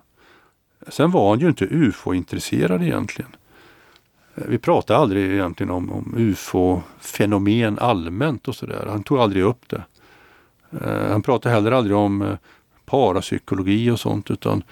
[0.87, 3.35] Sen var han ju inte ufo-intresserad egentligen.
[4.35, 8.85] Eh, vi pratade aldrig egentligen om, om ufo-fenomen allmänt och sådär.
[8.89, 9.83] Han tog aldrig upp det.
[10.81, 12.37] Eh, han pratade heller aldrig om eh,
[12.85, 14.63] parapsykologi och sånt utan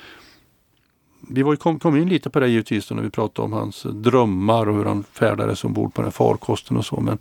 [1.30, 4.70] vi var, kom, kom in lite på det givetvis när vi pratade om hans drömmar
[4.70, 7.00] och hur han färdades ombord på den här farkosten och så.
[7.00, 7.18] Men,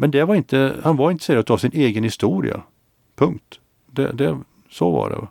[0.00, 2.62] men det var inte, han var intresserad av sin egen historia.
[3.16, 3.60] Punkt.
[3.86, 4.38] Det, det,
[4.70, 5.28] så var det.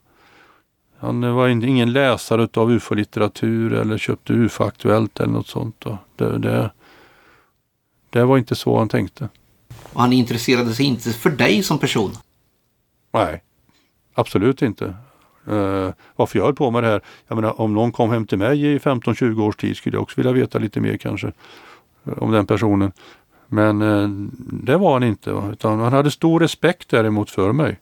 [0.97, 5.85] Han var ingen läsare av ufo-litteratur eller köpte ufo-aktuellt eller något sånt.
[6.15, 6.71] Det, det,
[8.09, 9.29] det var inte så han tänkte.
[9.93, 12.11] Och han intresserade sig inte för dig som person?
[13.11, 13.43] Nej,
[14.13, 14.85] absolut inte.
[15.47, 17.01] Uh, varför jag höll på med det här?
[17.27, 20.15] Jag menar, om någon kom hem till mig i 15-20 års tid skulle jag också
[20.15, 21.27] vilja veta lite mer kanske
[22.07, 22.91] uh, om den personen.
[23.49, 24.09] Men eh,
[24.63, 25.31] det var han inte.
[25.31, 25.49] Va?
[25.51, 27.79] Utan han hade stor respekt däremot för mig.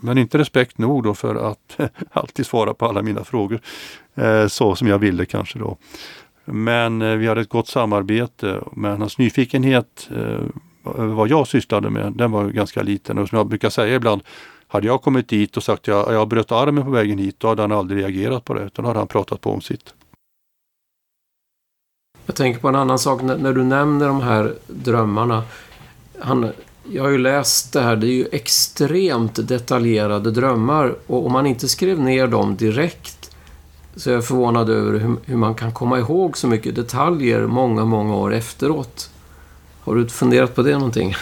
[0.00, 1.80] Men inte respekt nog då för att
[2.12, 3.60] alltid svara på alla mina frågor
[4.14, 5.76] eh, så som jag ville kanske då.
[6.44, 8.60] Men eh, vi hade ett gott samarbete.
[8.72, 10.10] Men hans nyfikenhet
[10.84, 13.18] över vad jag sysslade med, den var ganska liten.
[13.18, 14.22] Och som jag brukar säga ibland,
[14.68, 17.48] hade jag kommit dit och sagt att jag, jag bröt armen på vägen hit, då
[17.48, 18.62] hade han aldrig reagerat på det.
[18.62, 19.94] Utan då hade han pratat på om sitt.
[22.30, 25.42] Jag tänker på en annan sak när, när du nämner de här drömmarna.
[26.18, 26.52] Han,
[26.90, 31.46] jag har ju läst det här, det är ju extremt detaljerade drömmar och om man
[31.46, 33.36] inte skrev ner dem direkt
[33.96, 37.84] så är jag förvånad över hur, hur man kan komma ihåg så mycket detaljer många,
[37.84, 39.10] många år efteråt.
[39.80, 41.14] Har du funderat på det någonting?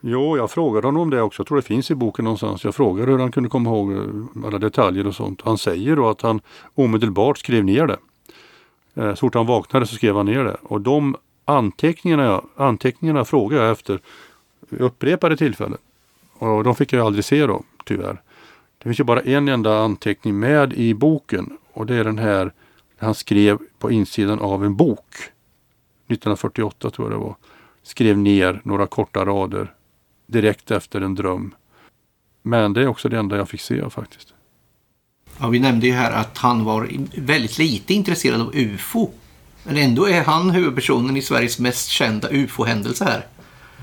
[0.00, 1.40] Jo, jag frågade honom om det också.
[1.40, 2.64] Jag tror det finns i boken någonstans.
[2.64, 5.40] Jag frågade hur han kunde komma ihåg eh, alla detaljer och sånt.
[5.44, 6.40] Han säger då att han
[6.74, 7.96] omedelbart skrev ner det.
[8.98, 10.56] Eh, så fort han vaknade så skrev han ner det.
[10.62, 14.00] Och de anteckningarna, anteckningarna frågade jag efter
[14.70, 15.78] upprepade tillfällen.
[16.38, 18.22] Och de fick jag aldrig se då, tyvärr.
[18.78, 22.52] Det finns ju bara en enda anteckning med i boken och det är den här
[22.98, 25.14] han skrev på insidan av en bok.
[26.06, 27.36] 1948 tror jag det var.
[27.82, 29.74] Skrev ner några korta rader
[30.26, 31.54] direkt efter en dröm.
[32.42, 34.34] Men det är också det enda jag fick se faktiskt.
[35.40, 39.10] Ja, vi nämnde ju här att han var väldigt lite intresserad av UFO.
[39.64, 43.26] Men ändå är han huvudpersonen i Sveriges mest kända UFO-händelse här.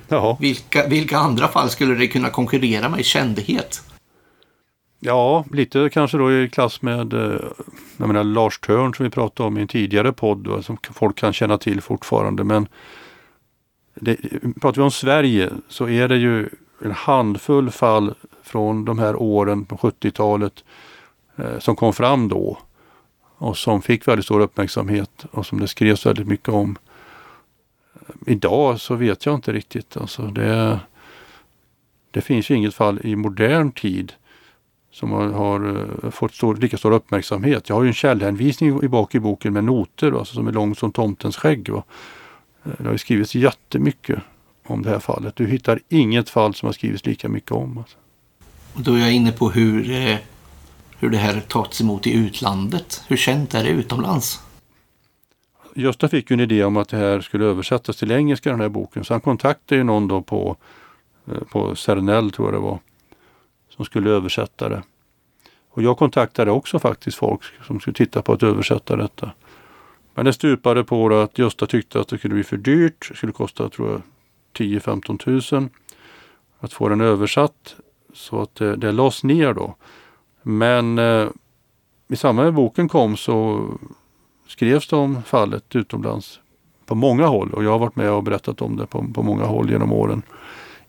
[0.08, 0.38] Ja.
[0.42, 3.82] Vilka, vilka andra fall skulle det kunna konkurrera med i kändhet?
[5.00, 7.40] Ja, lite kanske då i klass med eh,
[7.98, 11.34] jag menar, Lars Törn som vi pratade om i en tidigare podd som folk kan
[11.34, 12.44] känna till fortfarande.
[12.44, 12.68] Men
[13.96, 14.18] det,
[14.62, 16.50] pratar vi om Sverige så är det ju
[16.82, 18.14] en handfull fall
[18.44, 20.66] från de här åren på 70-talet eh,
[21.38, 22.58] Eh, som kom fram då
[23.38, 26.78] och som fick väldigt stor uppmärksamhet och som det skrevs väldigt mycket om.
[27.96, 29.98] Eh, idag så vet jag inte riktigt.
[29.98, 30.80] Alltså det,
[32.12, 34.14] det finns ju inget fall i modern tid
[34.92, 37.70] som har, har eh, fått stor, lika stor uppmärksamhet.
[37.70, 40.76] Jag har ju en källhänvisning i bak i boken med noter alltså, som är lång
[40.76, 41.70] som tomtens skägg.
[41.70, 41.84] Va?
[42.64, 44.20] Det har ju skrivits jättemycket
[44.68, 45.36] om det här fallet.
[45.36, 47.78] Du hittar inget fall som har skrivits lika mycket om.
[47.78, 47.98] Alltså.
[48.74, 50.18] Och då är jag inne på hur, eh,
[51.00, 53.04] hur det här tagits emot i utlandet.
[53.08, 54.42] Hur känt är det utomlands?
[55.76, 58.70] Gösta fick ju en idé om att det här skulle översättas till engelska den här
[58.70, 59.06] boken.
[59.06, 60.58] Så han kontaktade ju någon då på
[61.28, 62.80] eh, på Cernell tror jag det var,
[63.70, 64.84] som skulle översätta det.
[65.70, 69.32] Och jag kontaktade också faktiskt folk som skulle titta på att översätta detta.
[70.14, 73.10] Men det stupade på att Gösta tyckte att det skulle bli för dyrt.
[73.10, 74.02] Det skulle kosta tror jag
[74.54, 75.70] 10-15 000
[76.60, 77.76] att få den översatt.
[78.14, 79.76] Så att det, det lades ner då.
[80.48, 81.28] Men eh,
[82.08, 83.68] i samband med boken kom så
[84.48, 86.40] skrevs det om fallet utomlands
[86.86, 89.46] på många håll och jag har varit med och berättat om det på, på många
[89.46, 90.22] håll genom åren.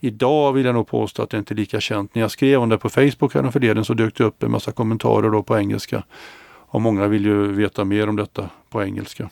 [0.00, 2.14] Idag vill jag nog påstå att det inte är lika känt.
[2.14, 5.30] När jag skrev om det på Facebook häromförleden så dök det upp en massa kommentarer
[5.30, 6.02] då på engelska.
[6.46, 9.30] Och många vill ju veta mer om detta på engelska.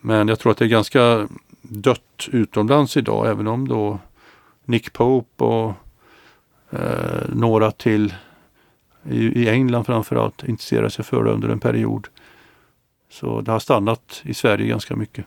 [0.00, 1.28] Men jag tror att det är ganska
[1.62, 3.98] dött utomlands idag även om då
[4.64, 5.72] Nick Pope och
[6.70, 8.14] eh, några till
[9.10, 12.08] i, i England framförallt intresserade sig för det under en period.
[13.10, 15.24] Så det har stannat i Sverige ganska mycket.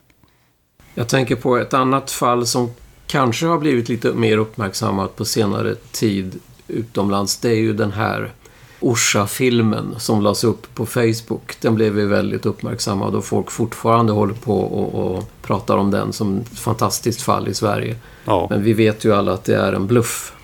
[0.94, 2.70] Jag tänker på ett annat fall som
[3.06, 7.36] kanske har blivit lite mer uppmärksammat på senare tid utomlands.
[7.36, 8.32] Det är ju den här
[8.80, 11.56] Orsa-filmen som lades upp på Facebook.
[11.60, 16.12] Den blev ju väldigt uppmärksammad och folk fortfarande håller på och, och pratar om den
[16.12, 17.96] som ett fantastiskt fall i Sverige.
[18.24, 18.46] Ja.
[18.50, 20.34] Men vi vet ju alla att det är en bluff.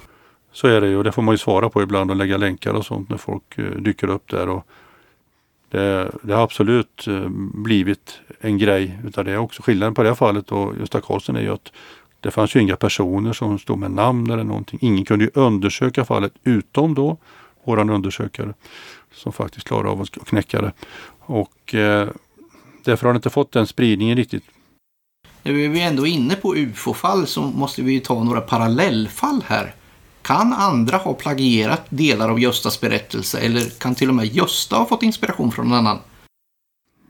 [0.55, 2.74] Så är det ju och det får man ju svara på ibland och lägga länkar
[2.74, 4.48] och sånt när folk eh, dyker upp där.
[4.48, 4.66] Och
[5.70, 9.62] det, det, har absolut eh, blivit en grej utav det också.
[9.62, 11.72] Skillnaden på det här fallet och Gösta Karlsson är ju att
[12.20, 14.78] det fanns ju inga personer som stod med namn eller någonting.
[14.82, 17.16] Ingen kunde ju undersöka fallet utom då
[17.64, 18.55] våran undersökare
[19.14, 20.72] som faktiskt klarade av att knäcka det.
[21.18, 22.09] Och eh,
[22.85, 24.44] därför har det inte fått den spridningen riktigt.
[25.43, 29.74] Nu är vi ändå inne på ufo-fall så måste vi ta några parallellfall här.
[30.25, 34.87] Kan andra ha plagierat delar av Göstas berättelse eller kan till och med Gösta ha
[34.87, 35.99] fått inspiration från någon annan?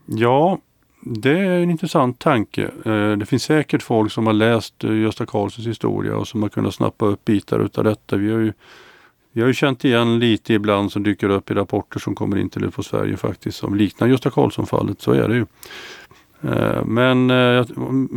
[0.05, 0.59] Ja,
[1.01, 2.71] det är en intressant tanke.
[2.85, 6.49] Eh, det finns säkert folk som har läst eh, Gösta Karlssons historia och som har
[6.49, 8.15] kunnat snappa upp bitar utav detta.
[8.15, 8.53] Vi har ju,
[9.31, 12.49] vi har ju känt igen lite ibland som dyker upp i rapporter som kommer in
[12.49, 15.01] till på Sverige faktiskt som liknar Gösta Karlsson-fallet.
[15.01, 15.45] Så är det ju.
[16.41, 17.27] Eh, men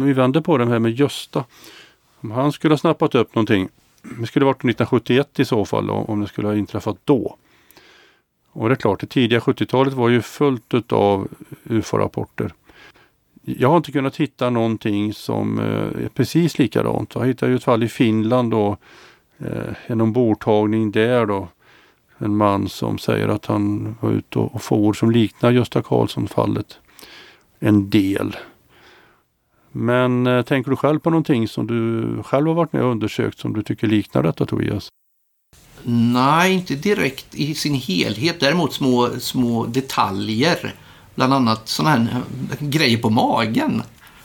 [0.04, 1.44] vi vänder på det här med Gösta.
[2.20, 3.68] Om han skulle ha snappat upp någonting.
[4.02, 7.36] Det skulle varit 1971 i så fall om det skulle ha inträffat då.
[8.52, 11.28] Och det är klart, det tidiga 70-talet var ju fullt av
[11.64, 12.52] UFO-rapporter.
[13.42, 17.14] Jag har inte kunnat hitta någonting som eh, är precis likadant.
[17.14, 18.76] Jag hittade ju ett fall i Finland då,
[19.38, 21.48] eh, en ombordtagning där då.
[22.18, 26.78] En man som säger att han var ute och for som liknar Gösta Karlsson-fallet
[27.58, 28.36] en del.
[29.72, 33.38] Men eh, tänker du själv på någonting som du själv har varit med och undersökt
[33.38, 34.88] som du tycker liknar detta Tobias?
[35.82, 38.40] Nej, inte direkt i sin helhet.
[38.40, 40.74] Däremot små, små detaljer.
[41.14, 42.22] Bland annat sådana här
[42.58, 43.82] grejer på magen.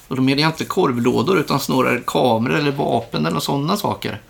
[0.08, 4.22] Och då menar jag inte korvlådor utan snarare kameror eller vapen eller sådana saker.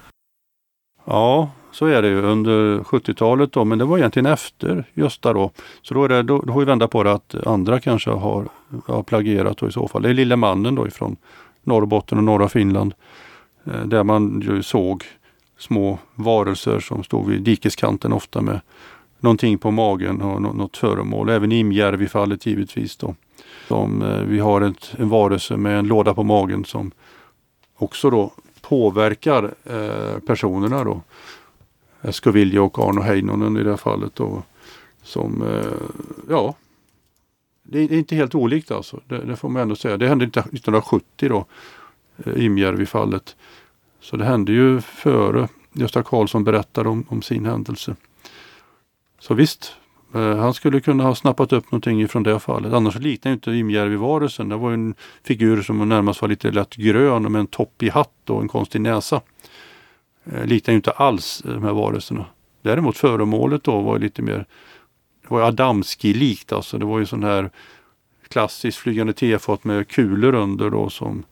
[1.06, 5.52] Ja, så är det ju under 70-talet då, men det var egentligen efter Gösta då.
[5.82, 8.48] Så då, är det, då, då får vi vända på det att andra kanske har,
[8.86, 10.02] har plagierat då i så fall.
[10.02, 11.16] Det är Lille mannen då ifrån
[11.64, 12.94] Norrbotten och norra Finland.
[13.66, 15.04] Eh, där man ju såg
[15.58, 18.60] små varelser som stod vid dikeskanten ofta med
[19.20, 21.30] någonting på magen och något föremål.
[21.30, 22.98] Även i Imjärvi-fallet givetvis.
[22.98, 23.16] Då.
[23.68, 26.92] Som, eh, vi har ett, en varelse med en låda på magen som
[27.78, 28.32] också då
[28.62, 30.84] påverkar eh, personerna.
[30.84, 31.02] då.
[32.12, 34.16] Scovilja och Arno Heinonen i det här fallet.
[34.16, 34.44] Då,
[35.04, 35.72] som, eh,
[36.30, 36.56] ja,
[37.64, 39.00] det är inte helt olikt alltså.
[39.08, 39.98] Det, det, får man ändå säga.
[39.98, 41.46] Det hände 1970 då,
[42.26, 43.36] eh, Imjärvi-fallet.
[44.02, 47.96] Så det hände ju före Gösta Karlsson berättade om, om sin händelse.
[49.20, 49.76] Så visst,
[50.14, 52.74] eh, han skulle kunna ha snappat upp någonting ifrån det fallet.
[52.74, 54.50] Annars liknar ju inte Imjärvi-varelsen.
[54.50, 58.42] Det var en figur som närmast var lite lätt grön med en toppig hatt och
[58.42, 59.22] en konstig näsa.
[60.26, 62.26] Eh, liknar ju inte alls de här varelserna.
[62.62, 64.46] Däremot föremålet då var lite mer
[65.22, 66.78] det var Adamski-likt alltså.
[66.78, 67.50] Det var ju sån här
[68.28, 71.24] klassiskt flygande tefat med kulor under då som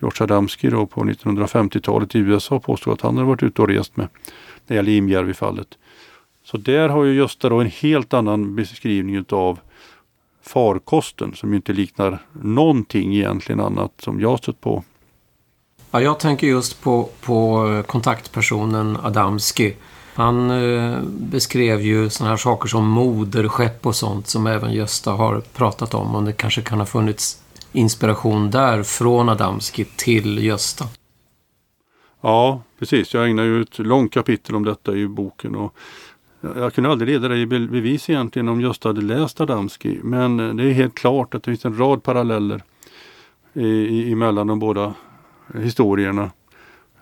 [0.00, 3.96] George Adamski då på 1950-talet i USA påstod att han hade varit ute och rest
[3.96, 4.08] med.
[4.16, 4.30] När
[4.66, 5.78] det gäller Imjärvi-fallet.
[6.44, 9.58] Så där har ju Gösta då en helt annan beskrivning utav
[10.42, 14.84] farkosten som inte liknar någonting egentligen annat som jag stött på.
[15.94, 19.74] Ja, jag tänker just på, på kontaktpersonen Adamski.
[20.14, 25.40] Han eh, beskrev ju sådana här saker som moderskepp och sånt som även Gösta har
[25.40, 26.14] pratat om.
[26.14, 27.42] Och det kanske kan ha funnits
[27.72, 30.84] inspiration där från Adamski till Gösta.
[32.20, 33.14] Ja, precis.
[33.14, 35.56] Jag ägnar ju ett långt kapitel om detta i boken.
[35.56, 35.76] Och
[36.40, 40.00] jag kunde aldrig leda det i bevis egentligen om Gösta hade läst Adamski.
[40.02, 42.62] Men det är helt klart att det finns en rad paralleller
[43.54, 44.94] i, i, emellan de båda
[45.54, 46.30] historierna.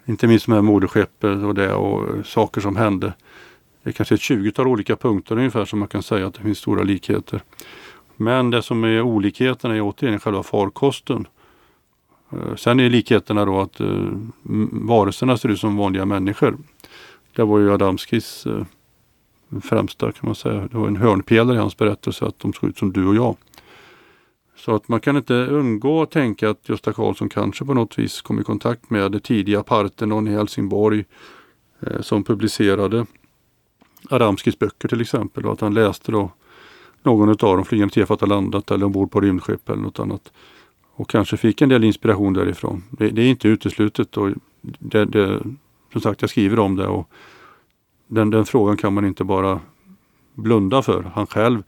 [0.07, 3.13] Inte minst med moderskeppet och det och saker som hände.
[3.83, 6.59] Det är kanske ett 20-tal olika punkter ungefär som man kan säga att det finns
[6.59, 7.43] stora likheter.
[8.17, 11.27] Men det som är olikheterna är återigen själva farkosten.
[12.33, 14.09] Eh, sen är likheterna då att eh,
[14.73, 16.59] varelserna ser ut som vanliga människor.
[17.37, 18.65] Det var ju Adamskis eh,
[19.63, 20.69] främsta kan man säga.
[20.71, 23.37] Det var en hörnpelare i hans berättelse att de såg ut som du och jag.
[24.65, 28.21] Så att man kan inte undgå att tänka att Gösta Karlsson kanske på något vis
[28.21, 31.05] kom i kontakt med det tidiga Parthenon i Helsingborg
[31.81, 33.07] eh, som publicerade
[34.11, 36.31] Aramskis böcker till exempel och att han läste då
[37.03, 40.33] någon av dem, Flygande tefat har landat eller ombord på rymdskepp eller något annat.
[40.95, 42.83] Och kanske fick en del inspiration därifrån.
[42.91, 44.31] Det, det är inte uteslutet och
[44.61, 45.43] det, det,
[45.93, 47.11] som sagt jag skriver om det och
[48.07, 49.61] den, den frågan kan man inte bara
[50.35, 51.03] blunda för.
[51.15, 51.63] Han själv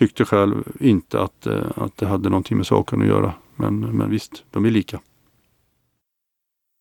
[0.00, 3.32] tyckte själv inte att, eh, att det hade någonting med saken att göra.
[3.56, 5.00] Men, men visst, de är lika.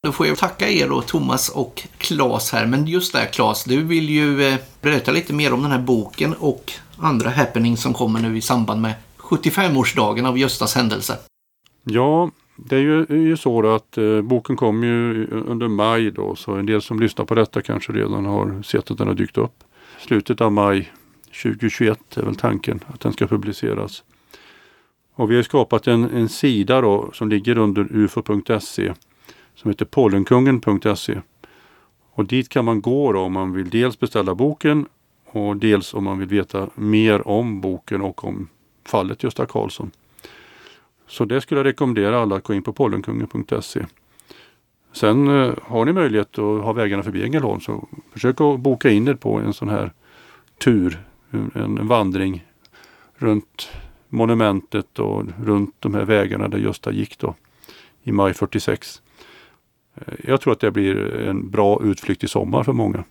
[0.04, 2.66] Då får jag tacka er då, Thomas och Claes här.
[2.66, 6.34] Men just där Claes, du vill ju eh, berätta lite mer om den här boken
[6.40, 11.18] och andra happenings som kommer nu i samband med 75-årsdagen av Göstas händelse.
[11.84, 16.36] Ja, det är ju, är ju så att eh, boken kom ju under maj då,
[16.36, 19.38] så en del som lyssnar på detta kanske redan har sett att den har dykt
[19.38, 19.64] upp.
[20.00, 20.92] Slutet av maj
[21.32, 24.04] 2021 är väl tanken att den ska publiceras.
[25.14, 28.94] Och vi har skapat en, en sida då som ligger under ufo.se
[29.56, 31.22] som heter pollenkungen.se.
[32.12, 34.86] Och dit kan man gå då om man vill dels beställa boken
[35.26, 38.48] och dels om man vill veta mer om boken och om
[38.86, 39.92] fallet Gösta Karlsson.
[41.08, 43.86] Så det skulle jag rekommendera alla att gå in på pollenkungen.se.
[44.92, 49.08] Sen eh, har ni möjlighet att ha vägarna förbi Ängelholm så försök att boka in
[49.08, 49.92] er på en sån här
[50.58, 52.46] tur en vandring
[53.16, 53.70] runt
[54.10, 57.36] monumentet och runt de här vägarna där Gösta gick då
[58.04, 59.02] i maj 46.
[59.96, 63.04] Eh, jag tror att det blir en bra utflykt i sommar för många.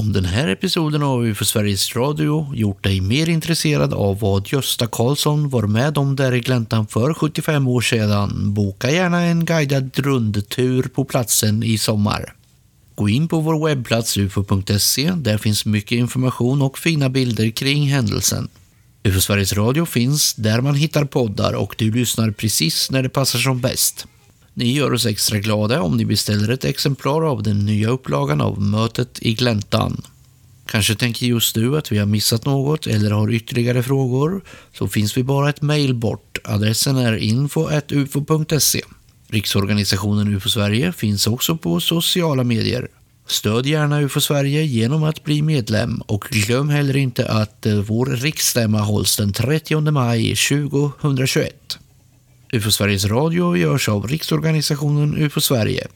[0.00, 4.86] Om den här episoden av UFO Sveriges Radio gjort dig mer intresserad av vad Gösta
[4.86, 9.98] Karlsson var med om där i gläntan för 75 år sedan, boka gärna en guidad
[9.98, 12.34] rundtur på platsen i sommar.
[12.94, 18.48] Gå in på vår webbplats ufo.se, där finns mycket information och fina bilder kring händelsen.
[19.04, 23.38] UFO Sveriges Radio finns där man hittar poddar och du lyssnar precis när det passar
[23.38, 24.06] som bäst.
[24.60, 28.60] Ni gör oss extra glada om ni beställer ett exemplar av den nya upplagan av
[28.60, 30.02] Mötet i gläntan.
[30.66, 34.44] Kanske tänker just du att vi har missat något eller har ytterligare frågor?
[34.72, 36.38] Så finns vi bara ett mejl bort.
[36.44, 38.80] Adressen är info.ufo.se.
[39.28, 42.88] Riksorganisationen UFO Sverige finns också på sociala medier.
[43.26, 48.06] Stöd gärna UFO Sverige genom att bli medlem och glöm heller inte att eh, vår
[48.06, 51.78] riksstämma hålls den 30 maj 2021.
[52.52, 55.86] UFO Sveriges Radio görs av Riksorganisationen UFO Sverige.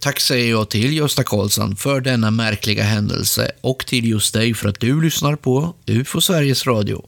[0.00, 4.68] Tack säger jag till Gösta Karlsson för denna märkliga händelse och till just dig för
[4.68, 7.06] att du lyssnar på UFO Sveriges Radio.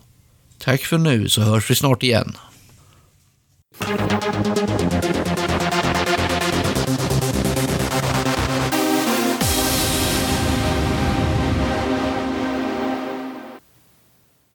[0.58, 2.36] Tack för nu så hörs vi snart igen.